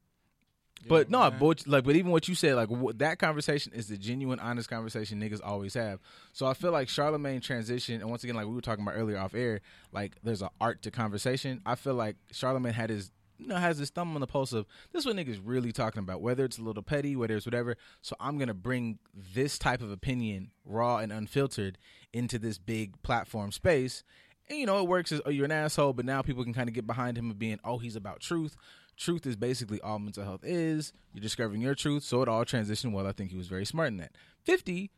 but 0.85 1.09
no, 1.09 1.19
man. 1.19 1.39
but 1.39 1.67
like, 1.67 1.83
but 1.83 1.95
even 1.95 2.11
what 2.11 2.27
you 2.27 2.35
said, 2.35 2.55
like 2.55 2.69
that 2.97 3.19
conversation 3.19 3.73
is 3.73 3.87
the 3.87 3.97
genuine, 3.97 4.39
honest 4.39 4.69
conversation 4.69 5.19
niggas 5.19 5.41
always 5.43 5.73
have. 5.73 5.99
So 6.33 6.45
I 6.45 6.53
feel 6.53 6.71
like 6.71 6.89
Charlemagne 6.89 7.41
transition, 7.41 8.01
and 8.01 8.09
once 8.09 8.23
again, 8.23 8.35
like 8.35 8.47
we 8.47 8.53
were 8.53 8.61
talking 8.61 8.83
about 8.83 8.95
earlier 8.95 9.17
off 9.17 9.33
air, 9.33 9.61
like 9.91 10.15
there's 10.23 10.41
an 10.41 10.49
art 10.61 10.83
to 10.83 10.91
conversation. 10.91 11.61
I 11.65 11.75
feel 11.75 11.95
like 11.95 12.15
Charlemagne 12.31 12.73
had 12.73 12.89
his, 12.89 13.11
you 13.37 13.47
know, 13.47 13.55
has 13.55 13.77
his 13.77 13.89
thumb 13.89 14.13
on 14.15 14.21
the 14.21 14.27
pulse 14.27 14.53
of 14.53 14.65
this. 14.91 15.01
is 15.01 15.05
what 15.05 15.15
niggas 15.15 15.41
really 15.43 15.71
talking 15.71 15.99
about, 15.99 16.21
whether 16.21 16.45
it's 16.45 16.57
a 16.57 16.63
little 16.63 16.83
petty, 16.83 17.15
whether 17.15 17.35
it's 17.35 17.45
whatever. 17.45 17.75
So 18.01 18.15
I'm 18.19 18.37
gonna 18.37 18.53
bring 18.53 18.99
this 19.13 19.57
type 19.57 19.81
of 19.81 19.91
opinion, 19.91 20.51
raw 20.65 20.97
and 20.97 21.11
unfiltered, 21.11 21.77
into 22.13 22.39
this 22.39 22.57
big 22.57 23.01
platform 23.01 23.51
space. 23.51 24.03
And 24.49 24.59
you 24.59 24.65
know, 24.65 24.79
it 24.79 24.87
works 24.87 25.11
as 25.11 25.21
oh, 25.25 25.29
you're 25.29 25.45
an 25.45 25.51
asshole, 25.51 25.93
but 25.93 26.05
now 26.05 26.21
people 26.21 26.43
can 26.43 26.53
kind 26.53 26.69
of 26.69 26.75
get 26.75 26.87
behind 26.87 27.17
him 27.17 27.29
of 27.29 27.37
being, 27.37 27.59
oh, 27.63 27.79
he's 27.79 27.95
about 27.95 28.21
truth. 28.21 28.55
Truth 28.97 29.27
is 29.27 29.35
basically 29.35 29.79
all 29.81 29.99
mental 29.99 30.23
health 30.23 30.43
is. 30.43 30.91
You're 31.13 31.21
discovering 31.21 31.61
your 31.61 31.75
truth, 31.75 32.03
so 32.03 32.21
it 32.23 32.27
all 32.27 32.43
transitioned 32.45 32.93
well. 32.93 33.07
I 33.07 33.11
think 33.11 33.31
he 33.31 33.37
was 33.37 33.47
very 33.47 33.65
smart 33.65 33.89
in 33.89 33.97
that. 33.97 34.11
Fifty 34.43 34.89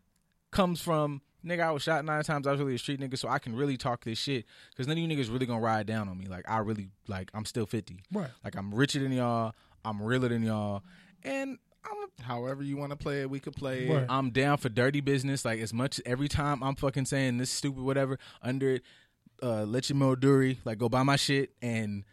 comes 0.52 0.82
from 0.82 1.22
nigga. 1.46 1.62
I 1.62 1.72
was 1.72 1.84
shot 1.84 2.04
nine 2.06 2.24
times. 2.24 2.48
I 2.48 2.52
was 2.52 2.60
really 2.60 2.76
a 2.76 2.80
street 2.80 3.00
nigga, 3.00 3.18
so 3.18 3.28
I 3.28 3.40
can 3.40 3.56
really 3.56 3.78
talk 3.78 4.04
this 4.04 4.18
shit 4.18 4.46
because 4.72 4.88
none 4.88 4.98
of 4.98 5.04
you 5.04 5.08
niggas 5.08 5.32
really 5.32 5.46
gonna 5.46 5.60
ride 5.60 5.86
down 5.86 6.08
on 6.08 6.18
me. 6.18 6.28
Like 6.28 6.50
I 6.50 6.60
really 6.60 6.90
like. 7.08 7.30
I'm 7.34 7.46
still 7.46 7.66
fifty. 7.66 8.04
Right. 8.12 8.30
Like 8.44 8.56
I'm 8.56 8.74
richer 8.74 9.00
than 9.00 9.12
y'all. 9.12 9.54
I'm 9.84 10.02
realer 10.02 10.30
than 10.30 10.44
y'all, 10.44 10.84
and 11.24 11.58
I'm 11.86 12.26
however 12.26 12.64
you 12.64 12.78
want 12.78 12.92
to 12.92 12.98
play 12.98 13.22
it, 13.22 13.30
we 13.30 13.40
could 13.40 13.56
play 13.56 13.88
it. 13.88 13.94
Right. 13.94 14.06
I'm 14.10 14.32
down 14.32 14.58
for 14.58 14.70
dirty 14.70 15.02
business. 15.02 15.46
Like 15.46 15.60
as 15.60 15.74
much 15.74 16.02
every 16.06 16.28
time 16.28 16.64
I'm 16.64 16.76
fucking 16.76 17.06
saying 17.06 17.38
this 17.38 17.50
stupid 17.50 17.84
whatever 17.84 18.18
under 18.42 18.76
it, 18.76 18.84
uh, 19.42 19.64
let 19.64 19.90
your 19.90 19.98
Moduri 19.98 20.58
like 20.66 20.78
go 20.78 20.90
buy 20.90 21.04
my 21.04 21.16
shit. 21.16 21.52
And 21.62 22.04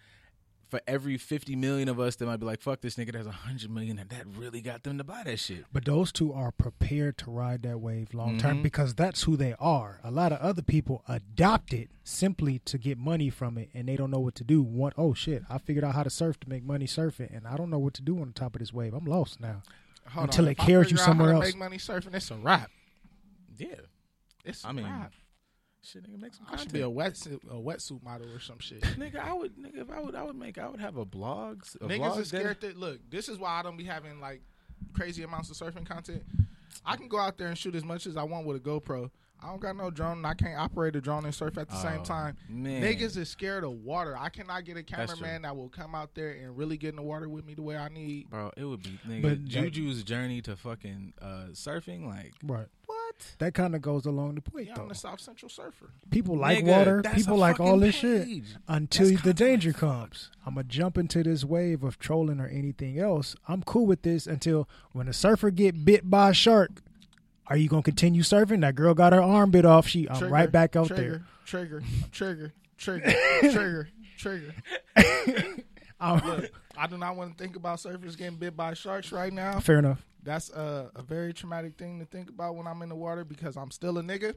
for 0.68 0.80
every 0.86 1.16
50 1.16 1.54
million 1.56 1.88
of 1.88 2.00
us 2.00 2.16
that 2.16 2.26
might 2.26 2.38
be 2.38 2.46
like, 2.46 2.60
fuck 2.60 2.80
this 2.80 2.96
nigga, 2.96 3.12
there's 3.12 3.26
a 3.26 3.30
hundred 3.30 3.70
million 3.70 3.98
and 4.00 4.10
that 4.10 4.24
really 4.36 4.60
got 4.60 4.82
them 4.82 4.98
to 4.98 5.04
buy 5.04 5.22
that 5.24 5.38
shit. 5.38 5.64
But 5.72 5.84
those 5.84 6.10
two 6.10 6.32
are 6.32 6.50
prepared 6.50 7.16
to 7.18 7.30
ride 7.30 7.62
that 7.62 7.78
wave 7.80 8.12
long 8.12 8.38
term 8.38 8.58
Mhm. 8.58 8.62
because 8.64 8.94
that's 8.94 9.22
who 9.22 9.36
they 9.36 9.54
are. 9.60 10.00
A 10.02 10.10
lot 10.10 10.32
of 10.32 10.38
other 10.40 10.62
people 10.62 11.04
adopt 11.06 11.72
it 11.72 11.88
simply 12.02 12.58
to 12.60 12.78
get 12.78 12.98
money 12.98 13.30
from 13.30 13.56
it 13.58 13.70
and 13.74 13.88
they 13.88 13.96
don't 13.96 14.10
know 14.10 14.18
what 14.20 14.34
to 14.36 14.44
do. 14.44 14.60
One, 14.62 14.92
oh 14.96 15.14
shit, 15.14 15.44
I 15.48 15.58
figured 15.58 15.84
out 15.84 15.94
how 15.94 16.02
to 16.02 16.10
surf 16.10 16.40
to 16.40 16.48
make 16.48 16.64
money 16.64 16.86
surfing 16.86 17.34
and 17.36 17.46
I 17.46 17.56
don't 17.56 17.70
know 17.70 17.78
what 17.78 17.94
to 17.94 18.02
do 18.02 18.20
on 18.20 18.28
the 18.28 18.34
top 18.34 18.56
of 18.56 18.60
this 18.60 18.72
wave. 18.72 18.92
I'm 18.92 19.04
lost 19.04 19.38
now. 19.40 19.62
Hold 20.08 20.26
Until 20.26 20.44
on. 20.46 20.48
it 20.48 20.52
If 20.52 20.60
I 20.60 20.66
carries 20.66 20.90
you 20.90 20.96
figure 20.96 21.02
out 21.02 21.06
how 21.06 21.10
somewhere 21.12 21.28
to 21.30 21.34
else. 21.36 21.44
Make 21.46 21.56
money 21.58 21.78
surfing. 21.78 22.14
It's 22.14 22.30
a 22.30 22.36
wrap. 22.36 22.70
Yeah. 23.58 23.68
It's 24.44 24.64
a 24.64 24.68
I 24.68 24.72
mean, 24.72 24.84
wrap. 24.84 25.12
Shit, 25.92 26.02
nigga, 26.10 26.20
make 26.20 26.34
some 26.34 26.46
I 26.46 26.50
content. 26.56 26.60
should 26.68 26.72
be 26.72 26.80
a 26.80 26.90
wetsuit, 26.90 27.44
a 27.48 27.54
wetsuit 27.54 28.02
model 28.02 28.28
or 28.32 28.40
some 28.40 28.58
shit. 28.58 28.80
nigga, 28.98 29.16
I 29.20 29.32
would, 29.32 29.56
nigga, 29.56 29.82
if 29.82 29.90
I 29.90 30.00
would, 30.00 30.14
I 30.16 30.22
would 30.24 30.34
make, 30.36 30.58
I 30.58 30.68
would 30.68 30.80
have 30.80 30.96
a 30.96 31.04
blog. 31.04 31.62
A 31.80 31.84
Niggas 31.84 31.98
vlog 32.00 32.18
is 32.20 32.28
scared 32.28 32.60
that- 32.60 32.72
to 32.74 32.78
look. 32.78 32.98
This 33.08 33.28
is 33.28 33.38
why 33.38 33.50
I 33.60 33.62
don't 33.62 33.76
be 33.76 33.84
having 33.84 34.20
like 34.20 34.42
crazy 34.94 35.22
amounts 35.22 35.48
of 35.50 35.56
surfing 35.56 35.86
content. 35.86 36.24
I 36.84 36.96
can 36.96 37.08
go 37.08 37.18
out 37.18 37.38
there 37.38 37.48
and 37.48 37.56
shoot 37.56 37.74
as 37.74 37.84
much 37.84 38.06
as 38.06 38.16
I 38.16 38.24
want 38.24 38.46
with 38.46 38.56
a 38.56 38.60
GoPro. 38.60 39.10
I 39.40 39.48
don't 39.48 39.60
got 39.60 39.76
no 39.76 39.90
drone. 39.90 40.16
and 40.18 40.26
I 40.26 40.32
can't 40.34 40.58
operate 40.58 40.96
a 40.96 41.00
drone 41.00 41.24
and 41.26 41.34
surf 41.34 41.58
at 41.58 41.68
the 41.68 41.76
same 41.76 42.00
Oh, 42.00 42.04
time. 42.04 42.36
man. 42.48 42.82
Niggas 42.82 43.16
is 43.18 43.28
scared 43.28 43.64
of 43.64 43.72
water. 43.84 44.16
I 44.18 44.30
cannot 44.30 44.64
get 44.64 44.76
a 44.78 44.82
true. 44.82 44.96
cameraman 44.96 45.42
that 45.42 45.54
will 45.54 45.68
come 45.68 45.94
out 45.94 46.14
there 46.14 46.30
and 46.32 46.56
really 46.56 46.78
get 46.78 46.90
in 46.90 46.96
the 46.96 47.02
water 47.02 47.28
with 47.28 47.44
me 47.44 47.52
the 47.54 47.62
way 47.62 47.76
I 47.76 47.88
need. 47.90 48.30
Bro, 48.30 48.52
it 48.56 48.64
would 48.64 48.82
be 48.82 48.98
nigga, 49.06 49.22
But 49.22 49.30
that- 49.44 49.44
Juju's 49.44 50.02
journey 50.04 50.40
to 50.42 50.56
fucking 50.56 51.12
uh, 51.20 51.46
surfing. 51.52 52.06
Like, 52.06 52.32
Right. 52.42 52.66
what? 52.86 53.05
That 53.38 53.54
kind 53.54 53.74
of 53.74 53.82
goes 53.82 54.06
along 54.06 54.36
the 54.36 54.40
point 54.40 54.66
Yeah, 54.68 54.74
though. 54.76 54.82
I'm 54.82 54.88
the 54.88 54.94
South 54.94 55.20
Central 55.20 55.48
surfer. 55.48 55.90
People 56.10 56.36
like 56.38 56.64
Nigga, 56.64 56.68
water. 56.78 57.02
People 57.14 57.36
like 57.36 57.60
all 57.60 57.66
fucking 57.68 57.80
this 57.80 57.94
shit 57.94 58.28
until 58.68 59.10
That's 59.10 59.22
the 59.22 59.34
danger 59.34 59.72
fuck. 59.72 59.80
comes. 59.80 60.30
I'm 60.46 60.54
gonna 60.54 60.64
jump 60.64 60.96
into 60.98 61.22
this 61.22 61.44
wave 61.44 61.82
of 61.82 61.98
trolling 61.98 62.40
or 62.40 62.46
anything 62.46 62.98
else. 62.98 63.36
I'm 63.48 63.62
cool 63.62 63.86
with 63.86 64.02
this 64.02 64.26
until 64.26 64.68
when 64.92 65.08
a 65.08 65.12
surfer 65.12 65.50
get 65.50 65.84
bit 65.84 66.08
by 66.08 66.30
a 66.30 66.34
shark. 66.34 66.82
Are 67.48 67.56
you 67.56 67.68
gonna 67.68 67.82
continue 67.82 68.22
surfing? 68.22 68.60
That 68.62 68.74
girl 68.74 68.92
got 68.94 69.12
her 69.12 69.22
arm 69.22 69.50
bit 69.50 69.64
off. 69.64 69.86
She 69.86 70.08
I'm 70.08 70.16
Trigger, 70.18 70.32
right 70.34 70.50
back 70.50 70.74
out 70.76 70.88
there. 70.88 71.22
trigger, 71.44 71.82
Trigger, 72.10 72.52
trigger, 72.76 73.10
trigger, 73.10 73.14
trigger, 73.40 73.88
trigger. 74.18 74.54
I'm- 76.00 76.26
Look, 76.26 76.50
I 76.76 76.86
do 76.86 76.98
not 76.98 77.16
want 77.16 77.36
to 77.36 77.42
think 77.42 77.56
about 77.56 77.78
surfers 77.78 78.16
getting 78.16 78.36
bit 78.36 78.56
by 78.56 78.74
sharks 78.74 79.12
right 79.12 79.32
now. 79.32 79.60
fair 79.60 79.78
enough. 79.78 80.04
That's 80.22 80.50
a, 80.50 80.90
a 80.96 81.02
very 81.02 81.32
traumatic 81.32 81.76
thing 81.78 82.00
to 82.00 82.04
think 82.04 82.28
about 82.30 82.56
when 82.56 82.66
I'm 82.66 82.82
in 82.82 82.88
the 82.88 82.96
water 82.96 83.24
because 83.24 83.56
I'm 83.56 83.70
still 83.70 83.98
a 83.98 84.02
nigga, 84.02 84.34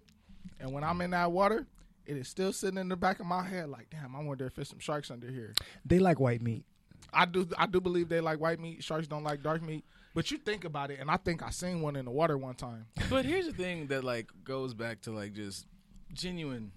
and 0.60 0.72
when 0.72 0.84
I'm 0.84 1.02
in 1.02 1.12
that 1.12 1.32
water, 1.32 1.66
it 2.06 2.16
is 2.16 2.28
still 2.28 2.54
sitting 2.54 2.78
in 2.78 2.90
the 2.90 2.96
back 2.96 3.20
of 3.20 3.26
my 3.26 3.44
head 3.44 3.70
like, 3.70 3.90
damn, 3.90 4.16
I 4.16 4.22
wonder 4.22 4.46
if 4.46 4.56
there's 4.56 4.70
some 4.70 4.80
sharks 4.80 5.10
under 5.12 5.30
here. 5.30 5.54
They 5.86 6.00
like 6.00 6.20
white 6.20 6.42
meat. 6.42 6.64
I 7.12 7.26
do, 7.26 7.48
I 7.58 7.66
do 7.66 7.82
believe 7.82 8.08
they 8.10 8.22
like 8.22 8.40
white 8.40 8.60
meat. 8.60 8.84
Sharks 8.84 9.08
don't 9.08 9.24
like 9.24 9.42
dark 9.42 9.64
meat. 9.64 9.84
But 10.14 10.32
you 10.32 10.38
think 10.38 10.64
about 10.66 10.92
it, 10.92 11.00
and 11.00 11.10
I 11.10 11.18
think 11.18 11.44
I 11.44 11.50
seen 11.50 11.82
one 11.82 11.96
in 11.96 12.06
the 12.06 12.12
water 12.12 12.38
one 12.38 12.56
time. 12.56 12.86
But 13.10 13.26
here's 13.26 13.46
the 13.46 13.54
thing 13.54 13.88
that 13.88 14.04
like 14.04 14.30
goes 14.44 14.74
back 14.74 15.02
to 15.02 15.12
like 15.12 15.34
just 15.34 15.66
genuine, 16.14 16.72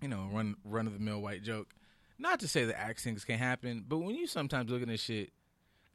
you 0.00 0.08
know, 0.08 0.28
run 0.32 0.56
run 0.64 0.86
of 0.86 0.92
the 0.92 0.98
mill 0.98 1.20
white 1.20 1.42
joke. 1.42 1.68
Not 2.20 2.38
to 2.40 2.48
say 2.48 2.66
that 2.66 2.78
accidents 2.78 3.24
can 3.24 3.38
happen, 3.38 3.82
but 3.88 3.98
when 3.98 4.14
you 4.14 4.26
sometimes 4.26 4.70
look 4.70 4.82
at 4.82 4.88
this 4.88 5.00
shit, 5.00 5.30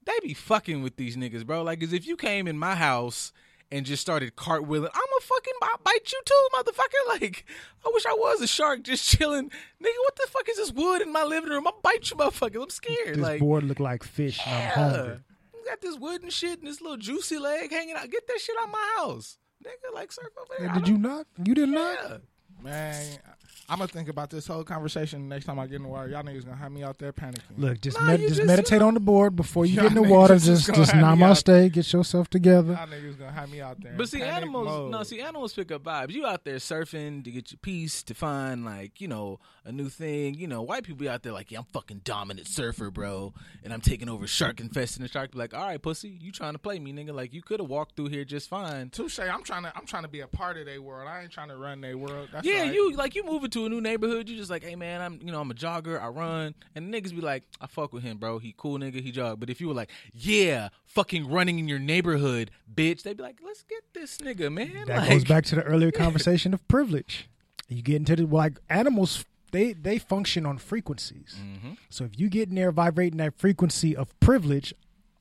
they 0.06 0.14
be 0.24 0.34
fucking 0.34 0.82
with 0.82 0.96
these 0.98 1.16
niggas, 1.16 1.46
bro. 1.46 1.62
Like, 1.62 1.84
as 1.84 1.94
if 1.94 2.08
you 2.08 2.18
came 2.18 2.48
in 2.48 2.58
my 2.58 2.74
house 2.74 3.32
and 3.72 3.86
just 3.86 4.02
started 4.02 4.36
cartwheeling, 4.36 4.90
I'm 4.92 5.18
a 5.18 5.22
fucking 5.22 5.54
bi- 5.62 5.68
bite 5.84 6.12
you 6.12 6.22
too, 6.26 6.48
motherfucker. 6.56 6.82
Like, 7.22 7.46
I 7.86 7.92
wish 7.94 8.06
I 8.08 8.14
was 8.14 8.42
a 8.42 8.48
shark 8.48 8.82
just 8.82 9.08
chilling, 9.08 9.50
nigga. 9.50 10.00
What 10.04 10.16
the 10.16 10.28
fuck 10.28 10.50
is 10.50 10.58
this 10.58 10.72
wood 10.72 11.04
in 11.04 11.14
my 11.14 11.24
living 11.24 11.52
room? 11.52 11.68
I'll 11.68 11.80
bite 11.82 12.10
you, 12.10 12.18
motherfucker. 12.18 12.62
I'm 12.62 12.70
scared. 12.70 13.10
This 13.10 13.18
like, 13.18 13.40
board 13.40 13.64
look 13.64 13.80
like 13.80 14.04
fish 14.04 14.42
and 14.46 14.56
I'm 14.56 14.72
hungry. 14.72 15.20
you 15.54 15.66
got 15.66 15.82
this 15.82 15.98
wooden 15.98 16.32
shit 16.32 16.60
and 16.60 16.68
this 16.68 16.82
little 16.82 16.98
juicy 16.98 17.38
leg 17.38 17.72
hanging 17.72 17.96
out. 17.96 18.10
Get 18.10 18.28
that 18.28 18.40
shit 18.40 18.56
out 18.60 18.72
my 18.72 18.96
house, 18.98 19.38
nigga. 19.64 19.94
Like 19.94 20.12
circle. 20.12 20.32
over 20.42 20.54
there. 20.58 20.68
Yeah, 20.68 20.74
did 20.74 20.88
you 20.88 20.98
not? 20.98 21.28
You 21.44 21.54
did 21.54 21.70
not? 21.70 22.22
Man, 22.62 23.20
I'm 23.68 23.80
gonna 23.80 23.88
think 23.88 24.10
about 24.10 24.30
this 24.30 24.46
whole 24.46 24.64
conversation 24.64 25.28
next 25.28 25.46
time 25.46 25.58
I 25.58 25.66
get 25.66 25.78
in 25.78 25.84
the 25.84 25.88
water. 25.90 26.08
Y'all 26.10 26.22
niggas 26.22 26.46
gonna 26.46 26.58
have 26.58 26.72
me 26.72 26.84
out 26.84 27.00
there 27.00 27.12
panicking. 27.12 27.58
Look, 27.58 27.82
just 27.82 28.00
Nah, 28.00 28.06
med- 28.08 28.22
you 28.22 28.28
just, 28.28 28.38
just, 28.42 28.48
meditate 28.48 28.80
you 28.80 28.86
on 28.86 28.94
the 28.94 29.00
board 29.00 29.36
before 29.36 29.66
you 29.66 29.74
Y'all 29.76 29.84
get 29.90 29.98
in 29.98 30.04
the 30.04 30.08
niggas 30.08 30.12
water. 30.12 30.34
just 30.36 30.46
Just 30.46 30.68
gonna 30.68 30.78
just 30.80 30.92
have 30.92 31.18
me 31.18 31.24
out. 31.24 31.36
namaste, 31.36 31.72
get 31.72 31.94
yourself 31.94 32.30
together. 32.30 32.74
Y'all 32.74 32.88
niggas 32.88 33.18
gonna 33.20 33.32
have 33.32 33.50
me 33.52 33.62
out 33.62 33.80
there. 33.82 33.92
in 33.94 33.98
But 33.98 34.10
see, 34.10 34.20
panic 34.20 34.36
animals. 34.36 34.66
mode. 34.68 34.92
No, 34.92 35.04
see, 35.04 35.20
animals 35.22 35.54
pick 35.54 35.72
up 35.72 35.84
vibes. 35.84 36.12
You 36.12 36.26
out 36.26 36.44
there 36.44 36.58
surfing 36.58 37.24
to 37.24 37.32
get 37.32 37.52
your 37.52 37.60
peace, 37.62 38.04
to 38.04 38.14
find 38.14 38.66
like 38.66 39.00
you 39.00 39.08
know 39.08 39.40
a 39.64 39.72
new 39.72 39.90
thing. 39.90 40.36
You 40.36 40.48
know, 40.48 40.62
white 40.62 40.84
people 40.84 40.98
be 41.00 41.10
out 41.10 41.24
there 41.24 41.34
like, 41.34 41.52
yeah, 41.52 41.60
I'm 41.60 41.66
fucking 41.66 42.02
dominant 42.04 42.48
surfer, 42.48 42.92
bro, 42.92 43.34
and 43.64 43.72
I'm 43.74 43.82
taking 43.82 44.10
over 44.10 44.28
shark 44.28 44.60
infesting 44.60 45.02
the 45.04 45.08
shark. 45.10 45.32
Be 45.32 45.38
like, 45.38 45.54
all 45.54 45.66
right, 45.66 45.82
pussy, 45.82 46.18
you 46.22 46.32
trying 46.32 46.54
to 46.54 46.60
play 46.60 46.78
me, 46.80 46.94
nigga? 46.94 47.14
Like 47.16 47.34
you 47.34 47.42
could 47.42 47.60
have 47.60 47.70
walked 47.70 47.96
through 47.96 48.08
here 48.10 48.26
just 48.26 48.50
fine. 48.50 48.90
Touche. 48.90 49.18
I'm 49.20 49.44
trying 49.44 49.64
to. 49.64 49.76
I'm 49.76 49.86
trying 49.86 50.04
to 50.04 50.10
be 50.10 50.20
a 50.20 50.28
part 50.28 50.58
of 50.58 50.66
their 50.66 50.82
world. 50.82 51.08
I 51.10 51.22
ain't 51.24 51.32
trying 51.32 51.50
to 51.50 51.58
run 51.58 51.82
their 51.82 51.98
world. 51.98 52.30
That's 52.32 52.46
Yeah, 52.46 52.62
right. 52.64 52.74
you 52.74 52.94
like 52.96 53.16
you 53.16 53.24
moving 53.24 53.36
move 53.36 53.50
into 53.56 53.66
a 53.66 53.70
new 53.70 53.82
neighborhood, 53.82 54.30
you 54.30 54.38
just 54.38 54.50
like, 54.50 54.64
hey 54.64 54.76
man, 54.76 55.02
I'm 55.02 55.20
you 55.22 55.32
know 55.32 55.40
I'm 55.40 55.52
a 55.52 55.54
jogger, 55.54 56.02
I 56.02 56.08
run, 56.08 56.56
and 56.76 56.94
niggas 56.94 57.12
be 57.12 57.22
like, 57.22 57.44
I 57.62 57.68
fuck 57.68 57.94
with 57.94 58.04
him, 58.04 58.18
bro. 58.18 58.40
He 58.40 58.54
cool 58.58 58.78
nigga, 58.78 59.02
he 59.02 59.12
jog. 59.12 59.40
But 59.40 59.50
if 59.50 59.62
you 59.62 59.68
were 59.68 59.74
like, 59.74 59.92
yeah, 60.14 60.70
fucking 60.86 61.30
running 61.30 61.60
in 61.60 61.68
your 61.68 61.80
neighborhood, 61.80 62.52
bitch, 62.74 63.04
they'd 63.04 63.18
be 63.18 63.24
like, 63.24 63.40
let's 63.44 63.64
get 63.64 63.84
this 63.94 64.18
nigga, 64.18 64.52
man. 64.52 64.86
That 64.88 65.00
like, 65.00 65.10
goes 65.10 65.24
back 65.24 65.46
to 65.46 65.56
the 65.56 65.64
earlier 65.64 65.92
conversation 66.04 66.54
of 66.54 66.66
privilege. 66.68 67.30
You 67.68 67.82
get 67.82 67.98
into 67.98 68.16
the 68.16 68.26
like 68.26 68.60
animals. 68.70 69.26
They 69.52 69.74
they 69.74 69.98
function 69.98 70.46
on 70.46 70.58
frequencies. 70.58 71.36
Mm-hmm. 71.40 71.74
So 71.90 72.04
if 72.04 72.20
you 72.20 72.30
get 72.30 72.50
in 72.50 72.56
there 72.56 72.72
vibrating 72.72 73.18
that 73.18 73.38
frequency 73.38 73.96
of 73.96 74.18
privilege, 74.20 74.74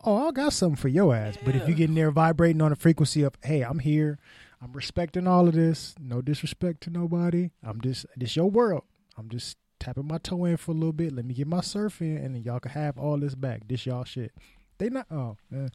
oh, 0.03 0.29
I 0.29 0.33
got 0.33 0.53
something 0.53 0.77
for 0.77 0.89
your 0.89 1.15
ass. 1.15 1.37
But 1.45 1.55
if 1.55 1.69
you 1.69 1.75
get 1.75 1.89
in 1.89 1.95
there 1.95 2.11
vibrating 2.11 2.61
on 2.61 2.71
the 2.71 2.77
frequency 2.77 3.23
of, 3.23 3.35
hey, 3.43 3.63
I'm 3.63 3.79
here, 3.79 4.19
I'm 4.63 4.73
respecting 4.73 5.27
all 5.27 5.49
of 5.49 5.55
this. 5.55 5.95
No 6.01 6.23
disrespect 6.23 6.83
to 6.83 6.91
nobody. 6.91 7.51
I'm 7.63 7.81
just 7.81 8.07
this 8.17 8.37
your 8.37 8.51
world. 8.51 8.83
I'm 9.19 9.29
just 9.29 9.57
tapping 9.79 10.07
my 10.09 10.19
toe 10.19 10.45
in 10.47 10.57
for 10.57 10.71
a 10.71 10.75
little 10.75 10.93
bit. 10.93 11.13
Let 11.13 11.25
me 11.25 11.35
get 11.35 11.47
my 11.47 11.61
surf 11.61 12.01
in, 12.01 12.17
and 12.19 12.35
then 12.35 12.43
y'all 12.43 12.61
can 12.61 12.73
have 12.73 12.99
all 12.99 13.19
this 13.19 13.35
back. 13.35 13.69
This 13.69 13.85
y'all 13.87 14.05
shit. 14.05 14.33
They 14.79 14.89
not. 14.89 15.07
Oh, 15.11 15.37
uh, 15.55 15.69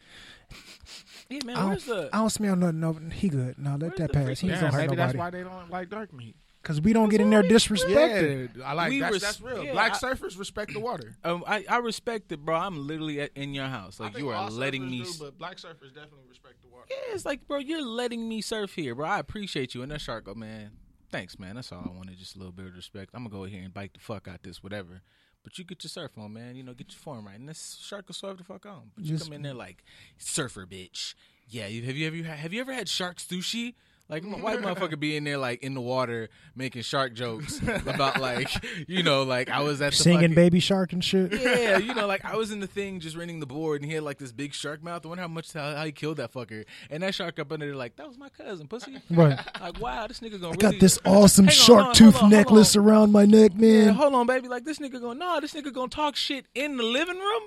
yeah, 1.29 1.39
man, 1.45 1.55
I 1.55 1.65
where's 1.69 1.85
don't, 1.85 1.97
the 2.09 2.09
I 2.15 2.17
don't 2.19 2.29
smell 2.29 2.55
nothing. 2.55 2.79
No, 2.79 2.93
he 3.13 3.29
good. 3.29 3.57
No, 3.57 3.75
let 3.75 3.95
that 3.97 4.11
pass. 4.11 4.39
He 4.39 4.47
freaking- 4.47 4.51
ain't 4.51 4.55
Yeah, 4.55 4.61
gonna 4.61 4.71
hurt 4.73 4.81
maybe 4.81 4.95
that's 4.95 5.15
why 5.15 5.29
they 5.29 5.43
don't 5.43 5.69
like 5.69 5.89
dark 5.89 6.11
meat. 6.13 6.35
Cause 6.61 6.81
we 6.81 6.91
don't 6.91 7.07
get 7.09 7.21
in 7.21 7.29
there 7.29 7.41
disrespected. 7.41 8.57
Yeah, 8.57 8.63
I 8.69 8.73
like 8.73 8.89
We 8.89 8.99
that's, 8.99 9.13
res- 9.13 9.21
that's 9.21 9.41
real. 9.41 9.63
yeah, 9.63 9.71
Black 9.71 9.93
I- 9.93 9.97
surfers 9.97 10.37
respect 10.37 10.73
the 10.73 10.79
water. 10.81 11.15
Um, 11.23 11.43
I, 11.47 11.63
I 11.69 11.77
respect 11.77 12.31
it, 12.33 12.43
bro. 12.43 12.55
I'm 12.55 12.85
literally 12.85 13.21
at, 13.21 13.31
in 13.35 13.53
your 13.53 13.67
house. 13.67 13.99
Like 13.99 14.17
you 14.17 14.27
are 14.29 14.49
letting 14.51 14.89
me. 14.89 15.03
do, 15.03 15.09
but 15.19 15.37
black 15.37 15.55
surfers 15.55 15.93
definitely 15.95 16.27
respect 16.27 16.61
the 16.61 16.67
water. 16.67 16.85
yeah, 16.89 17.13
it's 17.13 17.25
like, 17.25 17.47
bro, 17.47 17.59
you're 17.59 17.81
letting 17.85 18.27
me 18.27 18.41
surf 18.41 18.73
here, 18.75 18.93
bro. 18.93 19.07
I 19.07 19.19
appreciate 19.19 19.73
you. 19.73 19.83
And 19.83 19.91
that 19.91 20.01
shark 20.01 20.25
go, 20.25 20.33
man. 20.33 20.71
Thanks, 21.11 21.39
man. 21.39 21.55
That's 21.55 21.71
all 21.71 21.81
I 21.85 21.95
wanted. 21.97 22.17
Just 22.19 22.35
a 22.35 22.39
little 22.39 22.51
bit 22.51 22.65
of 22.67 22.75
respect. 22.75 23.11
I'm 23.13 23.23
gonna 23.23 23.35
go 23.35 23.45
here 23.45 23.63
and 23.63 23.73
bite 23.73 23.93
the 23.93 23.99
fuck 24.01 24.27
out 24.27 24.43
this, 24.43 24.61
whatever. 24.61 25.01
But 25.43 25.57
you 25.57 25.63
get 25.63 25.81
your 25.83 25.89
surf 25.89 26.11
on, 26.17 26.33
man. 26.33 26.57
You 26.57 26.63
know, 26.63 26.73
get 26.73 26.91
your 26.91 26.99
form 26.99 27.25
right, 27.25 27.39
and 27.39 27.47
this 27.47 27.79
shark 27.81 28.09
will 28.09 28.13
surf 28.15 28.37
the 28.37 28.43
fuck 28.43 28.65
on. 28.65 28.91
But 28.95 29.05
you 29.05 29.11
Just- 29.13 29.23
come 29.23 29.33
in 29.33 29.43
there 29.43 29.53
like 29.53 29.83
surfer, 30.17 30.65
bitch. 30.65 31.15
Yeah, 31.47 31.63
have 31.63 31.95
you 31.95 32.05
ever 32.05 32.17
have 32.35 32.53
you 32.53 32.59
ever 32.61 32.73
had 32.73 32.87
shark 32.89 33.17
sushi? 33.17 33.73
Like 34.09 34.23
my 34.23 34.37
white 34.37 34.59
motherfucker 34.59 34.99
be 34.99 35.15
in 35.15 35.23
there 35.23 35.37
like 35.37 35.61
in 35.63 35.75
the 35.75 35.81
water 35.81 36.29
making 36.55 36.81
shark 36.81 37.13
jokes 37.13 37.59
about 37.61 38.19
like 38.21 38.49
you 38.87 39.03
know 39.03 39.23
like 39.23 39.49
I 39.49 39.61
was 39.61 39.81
at 39.81 39.91
the 39.91 39.97
Singing 39.97 40.19
fucking, 40.19 40.35
baby 40.35 40.59
shark 40.59 40.93
and 40.93 41.03
shit. 41.03 41.31
yeah, 41.31 41.77
you 41.77 41.93
know, 41.93 42.07
like 42.07 42.25
I 42.25 42.35
was 42.37 42.51
in 42.51 42.59
the 42.59 42.67
thing 42.67 42.99
just 42.99 43.15
renting 43.15 43.39
the 43.39 43.45
board, 43.45 43.81
and 43.81 43.89
he 43.89 43.95
had 43.95 44.03
like 44.03 44.17
this 44.17 44.31
big 44.31 44.53
shark 44.53 44.83
mouth. 44.83 45.05
I 45.05 45.09
wonder 45.09 45.21
how 45.21 45.27
much 45.27 45.53
how, 45.53 45.75
how 45.75 45.85
he 45.85 45.91
killed 45.91 46.17
that 46.17 46.33
fucker. 46.33 46.65
And 46.89 47.03
that 47.03 47.13
shark 47.13 47.39
up 47.39 47.51
under 47.51 47.67
there, 47.67 47.75
like 47.75 47.95
that 47.97 48.07
was 48.07 48.17
my 48.17 48.29
cousin, 48.29 48.67
pussy. 48.67 48.99
Right. 49.09 49.39
Like 49.61 49.79
wow, 49.79 50.07
this 50.07 50.19
nigga 50.19 50.41
gonna 50.41 50.47
I 50.47 50.49
really 50.51 50.57
got 50.57 50.79
this 50.79 50.99
awesome 51.05 51.45
on, 51.45 51.51
shark 51.51 51.85
on, 51.87 51.93
tooth 51.93 52.21
on, 52.23 52.29
necklace 52.29 52.75
around 52.75 53.11
my 53.11 53.25
neck, 53.25 53.51
Yeah, 53.55 53.85
man. 53.85 53.93
hold 53.93 54.13
on, 54.15 54.25
baby. 54.25 54.47
Like 54.47 54.65
this 54.65 54.79
nigga 54.79 54.99
gonna 54.99 55.19
nah, 55.19 55.39
this 55.39 55.53
nigga 55.53 55.71
gonna 55.71 55.89
talk 55.89 56.15
shit 56.15 56.45
in 56.55 56.77
the 56.77 56.83
living 56.83 57.17
room. 57.19 57.43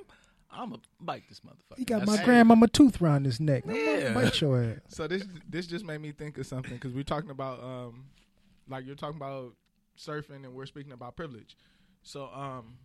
I'ma 0.53 0.77
bite 1.01 1.25
this 1.29 1.41
motherfucker. 1.41 1.79
he 1.79 1.85
got 1.85 2.01
That's- 2.01 2.19
my 2.19 2.25
grandmama 2.25 2.69
tooth 2.69 3.01
around 3.01 3.25
his 3.25 3.41
neck. 3.41 3.65
I'm 3.67 3.75
Yeah. 3.75 4.13
gonna 4.13 4.15
bite 4.15 4.41
your 4.41 4.63
ass. 4.63 4.79
So 4.89 5.07
this 5.09 5.25
this 5.49 5.67
just 5.67 5.85
made 5.85 6.01
me 6.01 6.13
think 6.13 6.37
of 6.39 6.47
something 6.47 6.75
because 6.75 6.93
we're 6.93 7.05
talking 7.05 7.31
about 7.31 7.63
um 7.63 8.05
like 8.69 8.85
you're 8.87 8.95
talking 8.97 9.17
about 9.17 9.55
surfing 9.99 10.45
and 10.45 10.55
we're 10.55 10.67
speaking 10.67 10.93
about 10.93 11.17
privilege. 11.17 11.57
So 12.03 12.27
um 12.33 12.77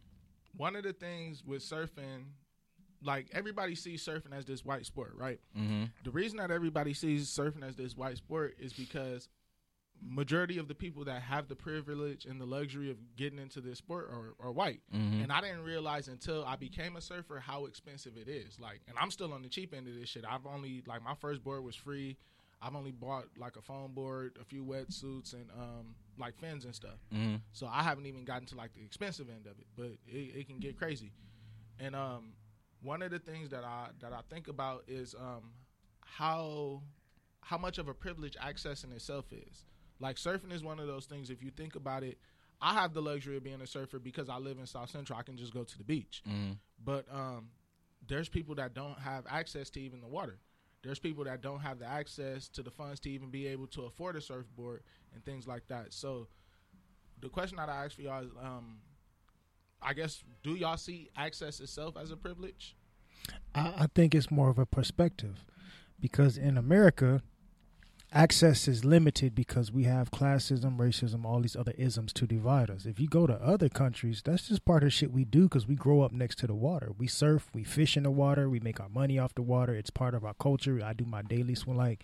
one 0.56 0.76
of 0.76 0.84
the 0.84 0.94
things 0.94 1.44
with 1.46 1.62
surfing 1.62 2.24
like 3.04 3.28
everybody 3.32 3.76
sees 3.76 4.04
surfing 4.04 4.34
as 4.34 4.46
this 4.46 4.66
white 4.66 4.86
sport, 4.86 5.14
right? 5.16 5.40
Mhm. 5.56 5.92
The 6.04 6.12
reason 6.12 6.38
that 6.38 6.50
everybody 6.50 6.94
sees 6.94 7.30
surfing 7.30 7.64
as 7.64 7.76
this 7.76 7.96
white 7.96 8.18
sport 8.18 8.56
is 8.60 8.74
because 8.74 9.30
majority 10.02 10.58
of 10.58 10.68
the 10.68 10.76
people 10.76 11.04
that 11.06 11.22
have 11.22 11.48
the 11.48 11.56
privilege 11.56 12.26
and 12.26 12.40
the 12.40 12.46
luxury 12.46 12.90
of 12.92 12.98
getting 13.16 13.40
into 13.40 13.60
this 13.62 13.78
sport 13.80 14.10
are, 14.12 14.36
are 14.40 14.52
white. 14.52 14.82
Mhm. 14.94 15.24
And 15.24 15.32
I 15.32 15.42
didn't 15.42 15.64
realize 15.64 16.08
until 16.08 16.46
I 16.46 16.56
became 16.56 16.96
a 16.96 17.02
surfer 17.02 17.40
how 17.40 17.66
expensive 17.66 18.18
it 18.18 18.28
is. 18.28 18.60
Like, 18.60 18.82
and 18.88 18.98
I'm 19.00 19.12
still 19.12 19.34
on 19.34 19.42
the 19.42 19.50
cheap 19.50 19.74
end 19.74 19.88
of 19.88 19.96
this 19.96 20.10
shit. 20.10 20.24
I've 20.28 20.46
only 20.46 20.84
like 20.86 21.04
my 21.04 21.16
first 21.16 21.44
board 21.44 21.64
was 21.64 21.76
free. 21.76 22.18
I've 22.62 22.76
only 22.76 22.92
bought 22.92 23.26
like 23.38 23.56
a 23.56 23.62
foam 23.62 23.94
board, 23.94 24.38
a 24.42 24.46
few 24.46 24.64
wetsuits, 24.64 25.34
and 25.34 25.50
um 25.52 25.96
like 26.18 26.38
fins 26.40 26.66
and 26.66 26.74
stuff. 26.74 26.98
Mhm. 27.14 27.42
So 27.52 27.68
I 27.68 27.84
haven't 27.84 28.06
even 28.08 28.24
gotten 28.26 28.48
to 28.48 28.56
like 28.56 28.74
the 28.74 28.84
expensive 28.84 29.30
end 29.30 29.46
of 29.48 29.60
it, 29.60 29.68
but 29.76 29.92
it, 30.08 30.36
it 30.40 30.48
can 30.48 30.58
get 30.60 30.78
crazy. 30.78 31.12
And 31.80 31.96
um, 31.96 32.34
one 32.82 33.02
of 33.04 33.12
the 33.12 33.20
things 33.20 33.50
that 33.50 33.64
I 33.64 33.90
that 34.00 34.14
I 34.14 34.22
think 34.30 34.48
about 34.48 34.84
is 34.88 35.14
um, 35.16 35.54
how 36.02 36.82
how 37.42 37.58
much 37.58 37.78
of 37.78 37.88
a 37.88 37.94
privilege 37.94 38.36
access 38.40 38.84
in 38.84 38.92
itself 38.92 39.26
is. 39.32 39.66
Like 40.00 40.18
surfing 40.18 40.52
is 40.54 40.64
one 40.64 40.80
of 40.80 40.88
those 40.88 41.06
things. 41.06 41.30
If 41.30 41.42
you 41.44 41.52
think 41.52 41.76
about 41.76 42.04
it, 42.04 42.18
I 42.62 42.74
have 42.74 42.94
the 42.94 43.02
luxury 43.02 43.38
of 43.38 43.44
being 43.44 43.62
a 43.62 43.68
surfer 43.68 44.00
because 44.00 44.30
I 44.30 44.38
live 44.38 44.58
in 44.58 44.66
South 44.66 44.90
Central. 44.90 45.18
I 45.20 45.24
can 45.24 45.38
just 45.38 45.54
go 45.54 45.64
to 45.64 45.78
the 45.78 45.84
beach. 45.84 46.24
Mhm. 46.28 46.58
But 46.84 47.06
um, 47.12 47.50
there's 48.08 48.30
people 48.30 48.56
that 48.56 48.74
don't 48.74 48.98
have 49.00 49.26
access 49.30 49.70
to 49.72 49.82
even 49.82 50.02
the 50.02 50.08
water. 50.08 50.40
There's 50.84 51.00
people 51.00 51.24
that 51.26 51.42
don't 51.42 51.60
have 51.60 51.80
the 51.80 51.86
access 51.86 52.48
to 52.50 52.64
the 52.64 52.72
funds 52.72 53.00
to 53.02 53.10
even 53.10 53.30
be 53.30 53.48
able 53.48 53.68
to 53.68 53.84
afford 53.84 54.16
a 54.16 54.22
surfboard 54.22 54.84
and 55.14 55.24
things 55.26 55.48
like 55.48 55.68
that. 55.68 55.94
So 55.94 56.28
the 57.20 57.30
question 57.30 57.58
that 57.58 57.70
I 57.70 57.86
ask 57.86 57.96
for 57.96 58.04
y'all 58.04 58.24
is, 58.24 58.32
um, 58.42 58.78
I 59.82 59.94
guess, 59.94 60.24
do 60.44 60.56
y'all 60.56 60.78
see 60.78 61.10
access 61.16 61.60
itself 61.60 61.98
as 61.98 62.12
a 62.12 62.18
privilege? 62.18 62.76
I, 63.54 63.74
I 63.80 63.88
think 63.94 64.16
it's 64.16 64.32
more 64.32 64.50
of 64.50 64.58
a 64.60 64.66
perspective 64.66 65.46
because 66.00 66.38
in 66.38 66.58
America, 66.58 67.22
access 68.18 68.68
is 68.68 68.84
limited 68.84 69.36
because 69.36 69.72
we 69.72 69.84
have 69.84 70.10
classism, 70.10 70.78
racism, 70.78 71.24
all 71.24 71.40
these 71.40 71.56
other 71.56 71.74
isms 71.78 72.12
to 72.14 72.26
divide 72.26 72.70
us. 72.70 72.86
If 72.86 73.00
you 73.00 73.08
go 73.08 73.28
to 73.28 73.36
other 73.36 73.70
countries, 73.70 74.24
that's 74.26 74.48
just 74.48 74.66
part 74.66 74.84
of 74.84 74.92
shit 74.92 75.12
we 75.12 75.24
do 75.24 75.44
because 75.44 75.68
we 75.68 75.76
grow 75.76 76.02
up 76.02 76.12
next 76.12 76.40
to 76.40 76.48
the 76.48 76.56
water. 76.56 76.92
We 76.98 77.06
surf, 77.08 77.50
we 77.54 77.64
fish 77.64 77.96
in 77.96 78.04
the 78.04 78.12
water, 78.12 78.50
we 78.50 78.60
make 78.60 78.80
our 78.80 78.90
money 78.90 79.20
off 79.20 79.36
the 79.36 79.44
water. 79.44 79.76
It's 79.76 79.92
part 79.92 80.16
of 80.16 80.26
our 80.26 80.34
culture. 80.34 80.82
I 80.84 80.94
do 80.94 81.06
my 81.06 81.22
daily 81.22 81.54
swim. 81.54 81.78
Like, 81.78 82.04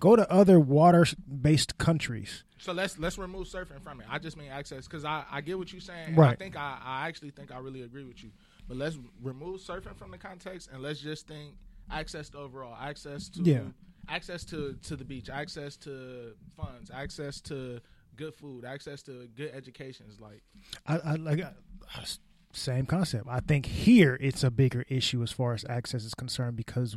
go 0.00 0.16
to 0.16 0.28
other 0.30 0.58
water-based 0.58 1.78
countries. 1.78 2.42
So 2.58 2.72
let's 2.72 2.98
let's 2.98 3.16
remove 3.18 3.46
surfing 3.46 3.82
from 3.82 4.00
it. 4.00 4.06
I 4.10 4.18
just 4.18 4.36
mean 4.36 4.48
access 4.50 4.86
because 4.88 5.04
I, 5.04 5.24
I 5.30 5.40
get 5.42 5.58
what 5.58 5.72
you're 5.72 5.80
saying. 5.80 6.14
and 6.14 6.20
I 6.20 6.34
think 6.34 6.56
I, 6.56 6.78
I 6.84 7.08
actually 7.08 7.30
think 7.30 7.52
I 7.52 7.58
really 7.58 7.82
agree 7.82 8.04
with 8.04 8.22
you. 8.24 8.30
But 8.68 8.78
let's 8.78 8.98
remove 9.22 9.60
surfing 9.60 9.96
from 9.96 10.10
the 10.10 10.18
context 10.18 10.70
and 10.72 10.82
let's 10.82 11.00
just 11.00 11.28
think 11.28 11.54
access 11.90 12.30
to 12.30 12.38
overall 12.38 12.76
access 12.80 13.28
to 13.30 13.42
Yeah. 13.42 13.60
Access 14.08 14.44
to 14.46 14.76
to 14.84 14.96
the 14.96 15.04
beach, 15.04 15.30
access 15.30 15.76
to 15.78 16.34
funds, 16.56 16.90
access 16.92 17.40
to 17.42 17.80
good 18.16 18.34
food, 18.34 18.64
access 18.64 19.02
to 19.02 19.28
good 19.36 19.52
education 19.54 20.06
is 20.08 20.20
like 20.20 20.42
I, 20.86 20.98
I 20.98 21.14
like 21.16 21.40
I, 21.40 22.04
same 22.52 22.86
concept. 22.86 23.26
I 23.28 23.40
think 23.40 23.66
here 23.66 24.16
it's 24.20 24.44
a 24.44 24.50
bigger 24.50 24.84
issue 24.88 25.22
as 25.22 25.32
far 25.32 25.54
as 25.54 25.64
access 25.68 26.04
is 26.04 26.14
concerned 26.14 26.56
because 26.56 26.96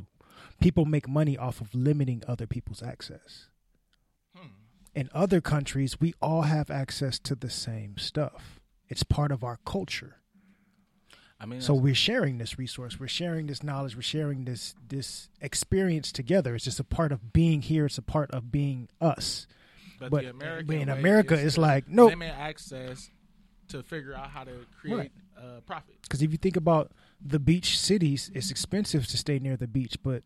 people 0.59 0.85
make 0.85 1.07
money 1.07 1.37
off 1.37 1.61
of 1.61 1.73
limiting 1.73 2.23
other 2.27 2.47
people's 2.47 2.83
access. 2.83 3.47
hmm. 4.35 4.47
In 4.93 5.09
other 5.13 5.41
countries, 5.41 5.99
we 5.99 6.13
all 6.21 6.43
have 6.43 6.69
access 6.69 7.19
to 7.19 7.35
the 7.35 7.49
same 7.49 7.97
stuff. 7.97 8.59
It's 8.87 9.03
part 9.03 9.31
of 9.31 9.43
our 9.43 9.59
culture. 9.65 10.17
I 11.39 11.45
mean, 11.45 11.59
So 11.61 11.73
we're 11.73 11.93
sharing 11.95 12.37
this 12.37 12.57
resource, 12.57 12.99
we're 12.99 13.07
sharing 13.07 13.47
this 13.47 13.61
knowledge, 13.61 13.95
we're 13.95 14.01
sharing 14.01 14.45
this 14.45 14.73
this 14.87 15.29
experience 15.41 16.11
together. 16.11 16.55
It's 16.55 16.63
just 16.63 16.79
a 16.79 16.83
part 16.85 17.11
of 17.11 17.33
being 17.33 17.61
here. 17.61 17.85
It's 17.85 17.97
a 17.97 18.01
part 18.01 18.31
of 18.31 18.51
being 18.51 18.87
us. 19.01 19.45
But, 19.99 20.11
But- 20.11 20.23
the 20.23 20.29
American 20.29 20.73
in 20.75 20.89
America, 20.89 21.33
is 21.35 21.43
it's 21.45 21.57
like, 21.57 21.87
nope. 21.89 22.11
limit 22.11 22.33
access 22.37 23.09
to 23.69 23.83
figure 23.83 24.13
out 24.13 24.29
how 24.29 24.43
to 24.45 24.65
create 24.79 24.95
Right. 24.97 25.11
uh, 25.37 25.59
profit. 25.65 25.95
Because 26.03 26.21
if 26.21 26.31
you 26.31 26.37
think 26.37 26.55
about 26.55 26.91
the 27.19 27.39
beach 27.39 27.79
cities, 27.79 28.29
it's 28.33 28.51
expensive 28.51 29.07
to 29.07 29.17
stay 29.17 29.39
near 29.39 29.57
the 29.57 29.67
beach. 29.67 29.97
But 30.03 30.23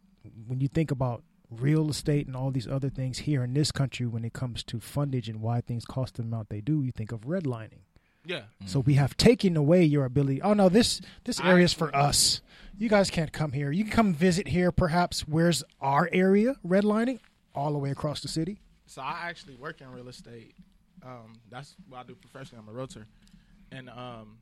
when 0.47 0.59
you 0.61 0.67
think 0.67 0.91
about 0.91 1.23
real 1.49 1.89
estate 1.89 2.27
and 2.27 2.35
all 2.35 2.51
these 2.51 2.67
other 2.67 2.89
things 2.89 3.19
here 3.19 3.43
in 3.43 3.53
this 3.53 3.71
country, 3.71 4.05
when 4.05 4.23
it 4.25 4.33
comes 4.33 4.61
to 4.65 4.77
fundage 4.77 5.27
and 5.27 5.41
why 5.41 5.61
things 5.61 5.85
cost 5.85 6.15
the 6.15 6.23
amount 6.23 6.49
they 6.49 6.61
do, 6.61 6.83
you 6.83 6.91
think 6.91 7.11
of 7.11 7.21
redlining. 7.21 7.79
Yeah. 8.29 8.41
So 8.67 8.81
we 8.81 8.93
have 8.93 9.17
taken 9.17 9.57
away 9.57 9.83
your 9.83 10.05
ability. 10.05 10.39
Oh 10.43 10.53
no, 10.53 10.69
this 10.69 11.01
this 11.23 11.39
area 11.39 11.65
is 11.65 11.73
for 11.73 11.93
us. 11.95 12.41
You 12.77 12.87
guys 12.87 13.09
can't 13.09 13.31
come 13.33 13.53
here. 13.53 13.71
You 13.71 13.83
can 13.83 13.91
come 13.91 14.13
visit 14.13 14.49
here. 14.49 14.71
Perhaps 14.71 15.21
where's 15.27 15.63
our 15.81 16.07
area 16.13 16.55
redlining 16.65 17.21
all 17.55 17.73
the 17.73 17.79
way 17.79 17.89
across 17.89 18.21
the 18.21 18.27
city. 18.27 18.61
So 18.85 19.01
I 19.01 19.21
actually 19.23 19.55
work 19.55 19.81
in 19.81 19.91
real 19.91 20.07
estate. 20.09 20.53
Um, 21.03 21.39
that's 21.49 21.75
what 21.87 22.01
I 22.01 22.03
do 22.03 22.13
professionally. 22.13 22.63
I'm 22.63 22.69
a 22.69 22.77
realtor, 22.77 23.07
and 23.71 23.89
um, 23.89 24.37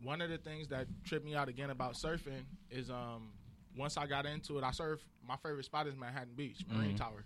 one 0.00 0.20
of 0.20 0.30
the 0.30 0.38
things 0.38 0.68
that 0.68 0.86
tripped 1.02 1.24
me 1.24 1.34
out 1.34 1.48
again 1.48 1.70
about 1.70 1.94
surfing 1.94 2.44
is 2.70 2.88
um, 2.88 3.32
once 3.76 3.96
I 3.96 4.06
got 4.06 4.26
into 4.26 4.58
it, 4.58 4.64
I 4.64 4.70
surf. 4.70 5.00
My 5.26 5.36
favorite 5.42 5.64
spot 5.64 5.88
is 5.88 5.96
Manhattan 5.96 6.34
Beach, 6.36 6.64
Marine 6.70 6.96
Tower, 6.96 7.24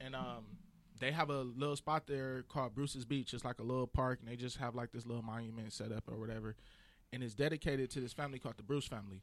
and 0.00 0.16
um, 0.16 0.44
they 1.00 1.12
have 1.12 1.30
a 1.30 1.42
little 1.42 1.76
spot 1.76 2.06
there 2.06 2.42
called 2.48 2.74
Bruce's 2.74 3.04
Beach. 3.04 3.34
It's 3.34 3.44
like 3.44 3.58
a 3.60 3.62
little 3.64 3.86
park, 3.86 4.20
and 4.20 4.28
they 4.30 4.36
just 4.36 4.56
have 4.58 4.74
like 4.74 4.92
this 4.92 5.06
little 5.06 5.22
monument 5.22 5.72
set 5.72 5.92
up 5.92 6.04
or 6.10 6.16
whatever, 6.18 6.56
and 7.12 7.22
it's 7.22 7.34
dedicated 7.34 7.90
to 7.90 8.00
this 8.00 8.12
family 8.12 8.38
called 8.38 8.56
the 8.56 8.62
Bruce 8.62 8.86
family. 8.86 9.22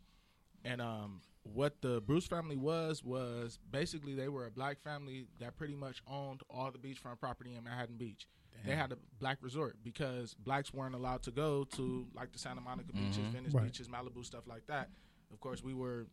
and 0.65 0.81
um, 0.81 1.21
what 1.43 1.81
the 1.81 1.99
Bruce 2.01 2.25
family 2.25 2.55
was 2.55 3.03
was 3.03 3.59
basically 3.69 4.13
they 4.15 4.29
were 4.29 4.45
a 4.45 4.51
black 4.51 4.79
family 4.81 5.25
that 5.39 5.57
pretty 5.57 5.75
much 5.75 6.01
owned 6.07 6.41
all 6.49 6.71
the 6.71 6.77
beachfront 6.77 7.19
property 7.19 7.53
in 7.55 7.63
Manhattan 7.65 7.97
Beach. 7.97 8.27
They 8.65 8.75
had 8.77 8.93
a 8.93 8.97
black 9.19 9.39
resort 9.41 9.75
because 9.83 10.35
blacks 10.35 10.73
weren't 10.73 10.95
allowed 10.95 11.21
to 11.23 11.31
go 11.31 11.65
to 11.75 12.07
like 12.15 12.31
the 12.31 12.39
Santa 12.39 12.61
Monica 12.61 12.93
beaches, 12.93 13.17
Venice 13.33 13.53
Right. 13.53 13.65
beaches, 13.65 13.89
Malibu, 13.89 14.23
stuff 14.23 14.47
like 14.47 14.65
that. 14.67 14.89
Of 15.33 15.41
course, 15.41 15.61
we 15.61 15.73
were. 15.73 16.07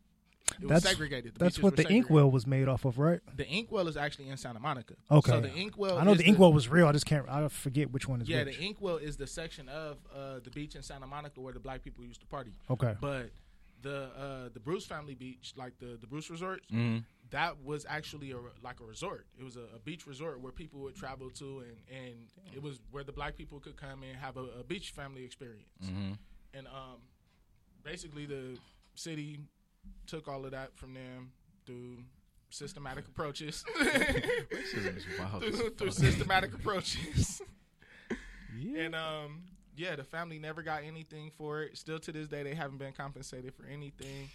It 0.60 0.62
was 0.68 0.82
That's 0.82 0.88
segregated. 0.90 1.34
The 1.34 1.38
that's 1.38 1.62
what 1.62 1.76
the 1.76 1.82
segregated. 1.82 1.96
inkwell 2.08 2.30
was 2.30 2.46
made 2.46 2.66
off 2.68 2.84
of, 2.84 2.98
right? 2.98 3.20
The 3.36 3.46
inkwell 3.46 3.86
is 3.88 3.96
actually 3.96 4.28
in 4.28 4.36
Santa 4.36 4.58
Monica. 4.60 4.94
Okay. 5.10 5.30
So 5.30 5.40
the 5.40 5.54
inkwell. 5.54 5.96
I 5.98 6.04
know 6.04 6.14
the 6.14 6.24
inkwell 6.26 6.52
was 6.52 6.68
real. 6.68 6.86
I 6.88 6.92
just 6.92 7.06
can't. 7.06 7.28
I 7.28 7.46
forget 7.48 7.90
which 7.92 8.08
one 8.08 8.20
is 8.20 8.28
Yeah, 8.28 8.44
which. 8.44 8.58
the 8.58 8.64
inkwell 8.64 8.96
is 8.96 9.16
the 9.16 9.26
section 9.26 9.68
of 9.68 9.98
uh, 10.14 10.40
the 10.42 10.50
beach 10.50 10.74
in 10.74 10.82
Santa 10.82 11.06
Monica 11.06 11.40
where 11.40 11.52
the 11.52 11.60
black 11.60 11.82
people 11.82 12.04
used 12.04 12.20
to 12.20 12.26
party. 12.26 12.52
okay. 12.68 12.94
But 13.00 13.30
the 13.82 14.10
uh, 14.16 14.48
the 14.52 14.60
Bruce 14.60 14.84
family 14.84 15.14
beach, 15.14 15.54
like 15.56 15.78
the 15.78 15.96
the 16.00 16.06
Bruce 16.06 16.28
resort, 16.28 16.60
Mm-hmm. 16.72 16.98
that 17.30 17.62
was 17.64 17.86
actually 17.88 18.32
a 18.32 18.36
like 18.62 18.80
a 18.80 18.84
resort. 18.84 19.26
It 19.38 19.44
was 19.44 19.56
a, 19.56 19.66
a 19.76 19.78
beach 19.78 20.06
resort 20.06 20.40
where 20.40 20.52
people 20.52 20.80
would 20.80 20.96
travel 20.96 21.30
to, 21.30 21.60
and 21.60 21.76
and 22.04 22.16
it 22.54 22.60
was 22.62 22.80
where 22.90 23.04
the 23.04 23.12
black 23.12 23.36
people 23.36 23.60
could 23.60 23.76
come 23.76 24.02
and 24.02 24.16
have 24.16 24.36
a, 24.36 24.46
a 24.60 24.64
beach 24.64 24.90
family 24.90 25.24
experience. 25.24 25.68
Mm-hmm. 25.84 26.12
And 26.54 26.66
um, 26.66 26.98
basically 27.84 28.26
the 28.26 28.58
city 28.94 29.38
took 30.06 30.28
all 30.28 30.44
of 30.44 30.50
that 30.50 30.76
from 30.76 30.94
them 30.94 31.32
through 31.66 31.98
systematic 32.50 33.06
approaches. 33.08 33.64
Racism 33.80 34.96
is 34.96 35.04
wild. 35.18 35.44
as 35.44 35.56
through, 35.56 35.70
through 35.70 35.90
systematic 35.92 36.54
approaches. 36.54 37.40
Yeah. 38.58 38.80
And 38.80 38.94
um, 38.94 39.42
yeah, 39.76 39.96
the 39.96 40.04
family 40.04 40.38
never 40.38 40.62
got 40.62 40.82
anything 40.84 41.30
for 41.36 41.62
it. 41.62 41.78
Still 41.78 41.98
to 42.00 42.12
this 42.12 42.28
day, 42.28 42.42
they 42.42 42.54
haven't 42.54 42.78
been 42.78 42.92
compensated 42.92 43.54
for 43.54 43.64
anything. 43.64 44.28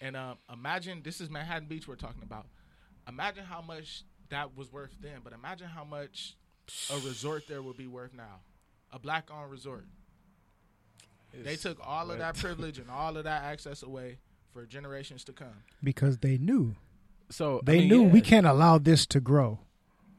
And 0.00 0.16
um, 0.16 0.38
imagine 0.52 1.02
this 1.04 1.20
is 1.20 1.30
Manhattan 1.30 1.68
Beach 1.68 1.86
we're 1.86 1.94
talking 1.94 2.22
about. 2.22 2.46
Imagine 3.06 3.44
how 3.44 3.60
much 3.60 4.04
that 4.30 4.56
was 4.56 4.72
worth 4.72 4.94
then, 5.00 5.20
but 5.22 5.32
imagine 5.32 5.68
how 5.68 5.84
much 5.84 6.36
a 6.90 6.94
resort 7.06 7.46
there 7.48 7.62
would 7.62 7.76
be 7.76 7.86
worth 7.86 8.14
now. 8.14 8.40
A 8.92 8.98
black-owned 8.98 9.50
resort. 9.50 9.84
They 11.34 11.56
took 11.56 11.78
all 11.82 12.10
of 12.10 12.18
that 12.18 12.36
privilege 12.36 12.78
and 12.78 12.90
all 12.90 13.16
of 13.16 13.24
that 13.24 13.42
access 13.44 13.82
away 13.82 14.18
for 14.52 14.66
generations 14.66 15.24
to 15.24 15.32
come. 15.32 15.64
Because 15.82 16.18
they 16.18 16.38
knew. 16.38 16.76
So 17.30 17.58
I 17.58 17.60
They 17.64 17.78
mean, 17.78 17.88
knew 17.88 18.02
yeah. 18.04 18.12
we 18.12 18.20
can't 18.20 18.46
allow 18.46 18.78
this 18.78 19.06
to 19.06 19.20
grow. 19.20 19.60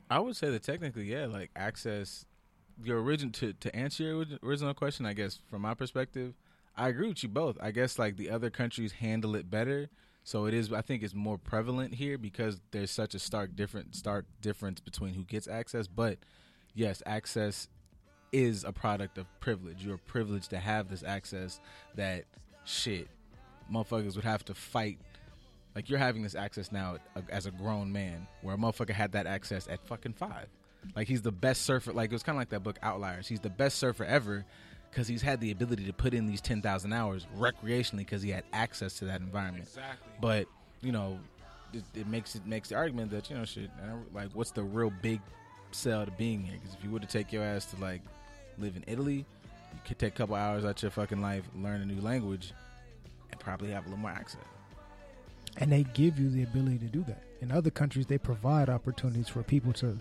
I 0.10 0.20
would 0.20 0.36
say 0.36 0.50
that 0.50 0.64
technically, 0.64 1.06
yeah, 1.06 1.26
like 1.26 1.52
access. 1.56 2.26
Your 2.84 3.02
origin 3.02 3.32
to 3.34 3.54
to 3.54 3.76
answer 3.76 4.04
your 4.04 4.26
original 4.42 4.74
question, 4.74 5.06
I 5.06 5.14
guess 5.14 5.40
from 5.48 5.62
my 5.62 5.76
perspective, 5.76 6.34
I 6.76 6.90
agree 6.90 7.08
with 7.08 7.22
you 7.22 7.30
both. 7.30 7.56
I 7.62 7.70
guess 7.70 8.00
like 8.00 8.18
the 8.18 8.32
other 8.32 8.50
countries 8.50 8.94
handle 8.94 9.36
it 9.36 9.50
better, 9.52 9.90
so 10.24 10.46
it 10.48 10.56
is. 10.56 10.74
I 10.74 10.82
think 10.82 11.04
it's 11.04 11.14
more 11.14 11.38
prevalent 11.38 11.94
here 11.94 12.18
because 12.18 12.62
there's 12.72 12.90
such 12.90 13.14
a 13.14 13.20
stark 13.20 13.56
different 13.56 13.96
stark 13.96 14.26
difference 14.42 14.80
between 14.80 15.14
who 15.14 15.24
gets 15.24 15.48
access. 15.48 15.88
But 15.88 16.18
yes, 16.74 17.04
access 17.06 17.68
is 18.32 18.64
a 18.64 18.72
product 18.72 19.20
of 19.20 19.28
privilege. 19.40 19.86
You're 19.86 19.98
privileged 20.00 20.50
to 20.50 20.58
have 20.58 20.90
this 20.90 21.04
access 21.04 21.60
that 21.94 22.24
shit 22.66 23.08
motherfuckers 23.72 24.16
would 24.16 24.26
have 24.26 24.44
to 24.46 24.54
fight 24.54 24.98
like 25.76 25.90
you're 25.90 26.00
having 26.00 26.22
this 26.22 26.36
access 26.36 26.72
now 26.72 26.98
uh, 27.16 27.22
as 27.30 27.46
a 27.46 27.52
grown 27.52 27.92
man, 27.92 28.28
where 28.42 28.56
a 28.56 28.58
motherfucker 28.58 28.92
had 28.92 29.14
that 29.14 29.26
access 29.26 29.68
at 29.68 29.86
fucking 29.88 30.14
five. 30.14 30.48
Like 30.96 31.08
he's 31.08 31.22
the 31.22 31.32
best 31.32 31.64
surfer. 31.64 31.94
Like 31.94 32.12
it 32.12 32.14
was 32.14 32.24
kind 32.24 32.36
of 32.36 32.42
like 32.42 32.50
that 32.50 32.64
book 32.64 32.78
Outliers. 32.84 33.28
He's 33.28 33.40
the 33.40 33.50
best 33.50 33.78
surfer 33.78 34.04
ever 34.04 34.46
because 34.92 35.08
he's 35.08 35.22
had 35.22 35.40
the 35.40 35.52
ability 35.52 35.86
to 35.86 35.94
put 35.94 36.14
in 36.14 36.28
these 36.28 36.42
ten 36.42 36.62
thousand 36.62 36.94
hours 36.94 37.26
recreationally 37.38 38.00
because 38.00 38.22
he 38.22 38.30
had 38.30 38.44
access 38.54 39.00
to 39.00 39.06
that 39.06 39.22
environment. 39.22 39.66
Exactly. 39.66 40.12
But 40.22 40.48
you 40.82 40.92
know, 40.92 41.20
it, 41.74 41.84
it 41.96 42.08
makes 42.08 42.36
it 42.36 42.46
makes 42.46 42.70
the 42.70 42.76
argument 42.76 43.12
that 43.12 43.30
you 43.30 43.38
know 43.38 43.46
shit. 43.46 43.72
Like, 44.14 44.30
what's 44.34 44.52
the 44.52 44.64
real 44.64 44.92
big 45.02 45.22
sell 45.72 46.06
to 46.06 46.12
being 46.12 46.44
here? 46.44 46.58
Because 46.62 46.76
if 46.76 46.84
you 46.84 46.92
were 46.92 47.00
to 47.00 47.08
take 47.08 47.32
your 47.32 47.44
ass 47.44 47.66
to 47.68 47.78
like 47.82 48.02
live 48.60 48.76
in 48.76 48.84
Italy, 48.86 49.26
you 49.74 49.80
could 49.86 49.98
take 49.98 50.14
a 50.14 50.18
couple 50.18 50.36
hours 50.36 50.66
out 50.66 50.82
your 50.82 50.92
fucking 50.92 51.22
life, 51.22 51.46
learn 51.56 51.82
a 51.82 51.86
new 51.86 52.02
language, 52.02 52.54
and 53.34 53.40
probably 53.40 53.72
have 53.72 53.86
a 53.86 53.90
little 53.90 54.00
more 54.00 54.12
access. 54.12 54.42
And 55.58 55.72
they 55.72 55.84
give 55.94 56.20
you 56.20 56.30
the 56.30 56.44
ability 56.44 56.78
to 56.80 56.86
do 56.86 57.04
that. 57.08 57.24
In 57.42 57.52
other 57.52 57.70
countries, 57.70 58.06
they 58.06 58.18
provide 58.18 58.70
opportunities 58.70 59.28
for 59.28 59.44
people 59.44 59.74
to 59.74 60.00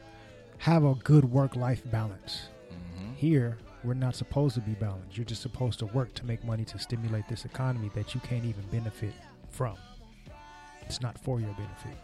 have 0.59 0.85
a 0.85 0.95
good 0.95 1.24
work 1.24 1.57
life 1.57 1.83
balance. 1.91 2.49
Mm-hmm. 2.70 3.14
Here, 3.14 3.59
we're 3.85 3.95
not 3.95 4.14
supposed 4.14 4.55
to 4.55 4.61
be 4.61 4.72
balanced. 4.72 5.16
You're 5.16 5.24
just 5.24 5.43
supposed 5.43 5.78
to 5.80 5.87
work 5.87 6.14
to 6.14 6.24
make 6.26 6.45
money 6.45 6.64
to 6.66 6.78
stimulate 6.78 7.26
this 7.28 7.45
economy 7.45 7.91
that 7.95 8.14
you 8.14 8.20
can't 8.20 8.45
even 8.45 8.62
benefit 8.70 9.14
from. 9.51 9.76
It's 10.83 11.01
not 11.01 11.18
for 11.18 11.41
your 11.41 11.53
benefit. 11.55 11.99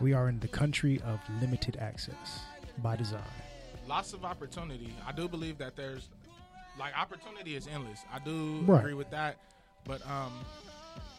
We 0.00 0.12
are 0.14 0.28
in 0.28 0.38
the 0.38 0.48
country 0.48 1.00
of 1.04 1.20
limited 1.40 1.76
access 1.80 2.40
by 2.78 2.96
design. 2.96 3.20
lots 3.88 4.12
of 4.12 4.24
opportunity. 4.24 4.94
I 5.06 5.12
do 5.12 5.28
believe 5.28 5.58
that 5.58 5.74
there's 5.74 6.08
like 6.78 6.96
opportunity 6.98 7.56
is 7.56 7.66
endless. 7.66 8.00
I 8.12 8.18
do 8.20 8.60
Right. 8.66 8.80
agree 8.80 8.94
with 8.94 9.10
that, 9.10 9.36
but 9.84 10.00
um, 10.08 10.32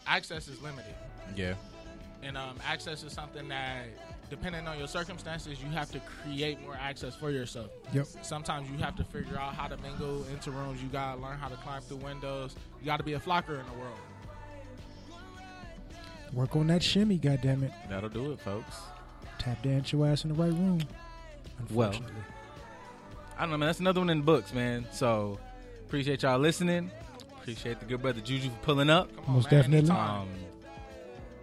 access 0.06 0.48
is 0.48 0.60
limited, 0.62 0.94
Yeah. 1.36 1.54
and 2.22 2.36
um, 2.36 2.58
access 2.66 3.02
is 3.02 3.12
something 3.12 3.48
that, 3.48 3.86
depending 4.30 4.66
on 4.66 4.78
your 4.78 4.88
circumstances, 4.88 5.62
you 5.62 5.68
have 5.70 5.90
to 5.92 6.00
create 6.00 6.60
more 6.62 6.76
access 6.80 7.14
for 7.14 7.30
yourself. 7.30 7.70
Yep. 7.92 8.06
Sometimes 8.22 8.70
you 8.70 8.78
have 8.78 8.96
to 8.96 9.04
figure 9.04 9.38
out 9.38 9.54
how 9.54 9.68
to 9.68 9.76
mingle 9.78 10.24
into 10.28 10.50
rooms. 10.50 10.82
You 10.82 10.88
gotta 10.88 11.20
learn 11.20 11.36
how 11.38 11.48
to 11.48 11.56
climb 11.56 11.82
through 11.82 11.98
windows. 11.98 12.54
You 12.80 12.86
gotta 12.86 13.02
be 13.04 13.14
a 13.14 13.20
flocker 13.20 13.58
in 13.60 13.66
the 13.66 13.78
world. 13.78 13.98
Work 16.32 16.54
on 16.54 16.68
that 16.68 16.82
shimmy, 16.82 17.18
goddammit. 17.18 17.72
That'll 17.88 18.08
do 18.08 18.30
it, 18.32 18.40
folks. 18.40 18.76
Tap 19.38 19.62
dance 19.62 19.90
your 19.92 20.06
ass 20.06 20.22
in 20.24 20.28
the 20.32 20.40
right 20.40 20.52
room. 20.52 20.80
Well, 21.72 21.92
I 23.36 23.40
don't 23.42 23.50
know, 23.50 23.56
man. 23.58 23.66
That's 23.68 23.80
another 23.80 24.00
one 24.00 24.10
in 24.10 24.18
the 24.18 24.24
books, 24.24 24.52
man. 24.54 24.86
So 24.92 25.38
appreciate 25.90 26.22
y'all 26.22 26.38
listening. 26.38 26.88
Appreciate 27.40 27.80
the 27.80 27.84
good 27.84 28.00
brother 28.00 28.20
Juju 28.20 28.48
for 28.48 28.56
pulling 28.62 28.90
up. 28.90 29.10
On, 29.26 29.34
Most 29.34 29.50
man, 29.50 29.62
definitely. 29.62 29.90
Um, 29.90 30.28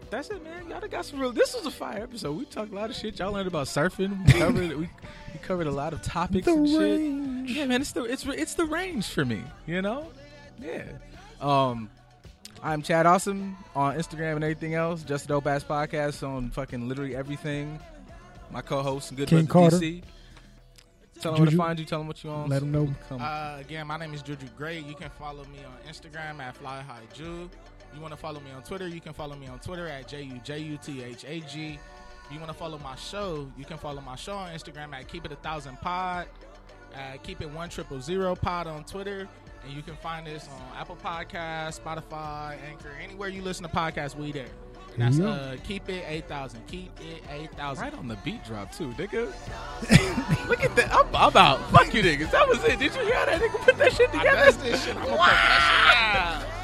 that's 0.09 0.29
it, 0.29 0.41
man. 0.41 0.69
Y'all 0.69 0.79
got 0.87 1.03
some 1.03 1.19
real. 1.19 1.33
This 1.33 1.53
was 1.53 1.65
a 1.65 1.71
fire 1.71 2.03
episode. 2.03 2.31
We 2.37 2.45
talked 2.45 2.71
a 2.71 2.75
lot 2.75 2.89
of 2.89 2.95
shit. 2.95 3.19
Y'all 3.19 3.33
learned 3.33 3.49
about 3.49 3.67
surfing. 3.67 4.25
We 4.25 4.33
covered. 4.39 4.69
we, 4.69 4.75
we 4.77 5.39
covered 5.41 5.67
a 5.67 5.71
lot 5.71 5.91
of 5.91 6.01
topics 6.01 6.45
the 6.45 6.53
and 6.53 6.65
shit. 6.65 6.79
range. 6.79 7.51
Yeah, 7.51 7.65
man. 7.65 7.81
It's 7.81 7.91
the 7.91 8.05
it's 8.05 8.25
it's 8.25 8.53
the 8.53 8.63
range 8.63 9.07
for 9.07 9.25
me. 9.25 9.41
You 9.65 9.81
know. 9.81 10.09
Yeah. 10.61 10.85
Um. 11.41 11.89
I'm 12.63 12.81
Chad 12.81 13.05
Awesome 13.05 13.57
on 13.75 13.97
Instagram 13.97 14.35
and 14.35 14.45
everything 14.45 14.75
else. 14.75 15.03
Just 15.03 15.25
a 15.25 15.27
dope 15.27 15.45
ass 15.47 15.63
podcast 15.65 16.25
on 16.25 16.51
fucking 16.51 16.87
literally 16.87 17.17
everything. 17.17 17.79
My 18.49 18.61
co-host, 18.61 19.13
good 19.13 19.27
King 19.27 19.43
brother 19.45 19.71
Carter. 19.71 19.85
DC. 19.85 20.03
Tell 21.21 21.31
them 21.33 21.41
where 21.41 21.45
to 21.45 21.51
Juju. 21.51 21.57
find 21.57 21.79
you. 21.79 21.85
Tell 21.85 21.99
them 21.99 22.07
what 22.07 22.23
you 22.23 22.29
on. 22.29 22.49
Let 22.49 22.61
'em 22.61 22.71
know. 22.71 22.93
Come. 23.09 23.21
Uh, 23.21 23.57
again, 23.59 23.87
my 23.87 23.97
name 23.97 24.13
is 24.13 24.21
Juju 24.21 24.47
Gray. 24.57 24.79
You 24.79 24.95
can 24.95 25.09
follow 25.11 25.43
me 25.45 25.59
on 25.65 25.91
Instagram 25.91 26.39
at 26.39 26.55
Fly 26.57 26.81
High 26.81 27.01
Ju. 27.13 27.49
You 27.95 28.01
want 28.01 28.13
to 28.13 28.17
follow 28.17 28.39
me 28.41 28.51
on 28.55 28.61
Twitter? 28.63 28.87
You 28.87 28.99
can 29.01 29.13
follow 29.13 29.35
me 29.35 29.47
on 29.47 29.59
Twitter 29.59 29.87
at 29.87 30.07
J 30.07 30.21
U 30.23 30.39
J 30.43 30.59
U 30.59 30.77
T 30.81 31.03
H 31.03 31.23
A 31.25 31.39
G. 31.41 31.79
If 32.25 32.33
you 32.33 32.39
want 32.39 32.51
to 32.51 32.57
follow 32.57 32.77
my 32.79 32.95
show, 32.95 33.49
you 33.57 33.63
can 33.65 33.77
follow 33.77 34.01
my 34.01 34.15
show 34.15 34.35
on 34.35 34.51
Instagram 34.51 34.93
at 34.93 35.07
Keep 35.07 35.25
It 35.25 35.31
a 35.31 35.35
Thousand 35.37 35.77
Pod. 35.81 36.27
Uh, 36.93 37.17
keep 37.23 37.41
it 37.41 37.49
one 37.51 37.69
triple 37.69 37.99
zero 38.01 38.35
pod 38.35 38.65
on 38.67 38.83
Twitter, 38.83 39.27
and 39.63 39.73
you 39.73 39.81
can 39.81 39.95
find 39.97 40.25
this 40.25 40.47
on 40.49 40.77
Apple 40.77 40.95
Podcasts, 40.97 41.79
Spotify, 41.79 42.57
Anchor, 42.67 42.91
anywhere 43.03 43.29
you 43.29 43.41
listen 43.41 43.63
to 43.63 43.69
podcasts. 43.69 44.15
We 44.15 44.31
there. 44.31 44.47
And 44.99 45.13
that's 45.13 45.19
uh, 45.19 45.57
Keep 45.63 45.89
It 45.89 46.03
Eight 46.07 46.27
Thousand. 46.27 46.65
Keep 46.67 46.91
It 46.99 47.23
Eight 47.31 47.51
Thousand. 47.51 47.83
Right 47.83 47.93
on 47.93 48.07
the 48.07 48.15
beat 48.17 48.43
drop 48.45 48.71
too, 48.71 48.89
nigga. 48.97 49.31
Look 50.49 50.63
at 50.63 50.75
that. 50.75 50.91
I'm, 50.91 51.07
I'm 51.15 51.37
out. 51.37 51.69
Fuck 51.71 51.93
you, 51.93 52.01
niggas. 52.01 52.31
That 52.31 52.47
was 52.47 52.63
it. 52.63 52.79
Did 52.79 52.95
you 52.95 53.01
hear 53.03 53.15
how 53.15 53.25
that 53.25 53.39
nigga 53.41 53.59
put 53.63 53.77
that 53.77 53.93
shit 53.93 54.09
I 54.09 54.17
together? 54.17 54.37
messed 54.37 54.61
this 54.61 54.83
shit. 54.85 54.95
I'm 54.95 55.03
a 55.03 55.17
professional. 55.17 56.56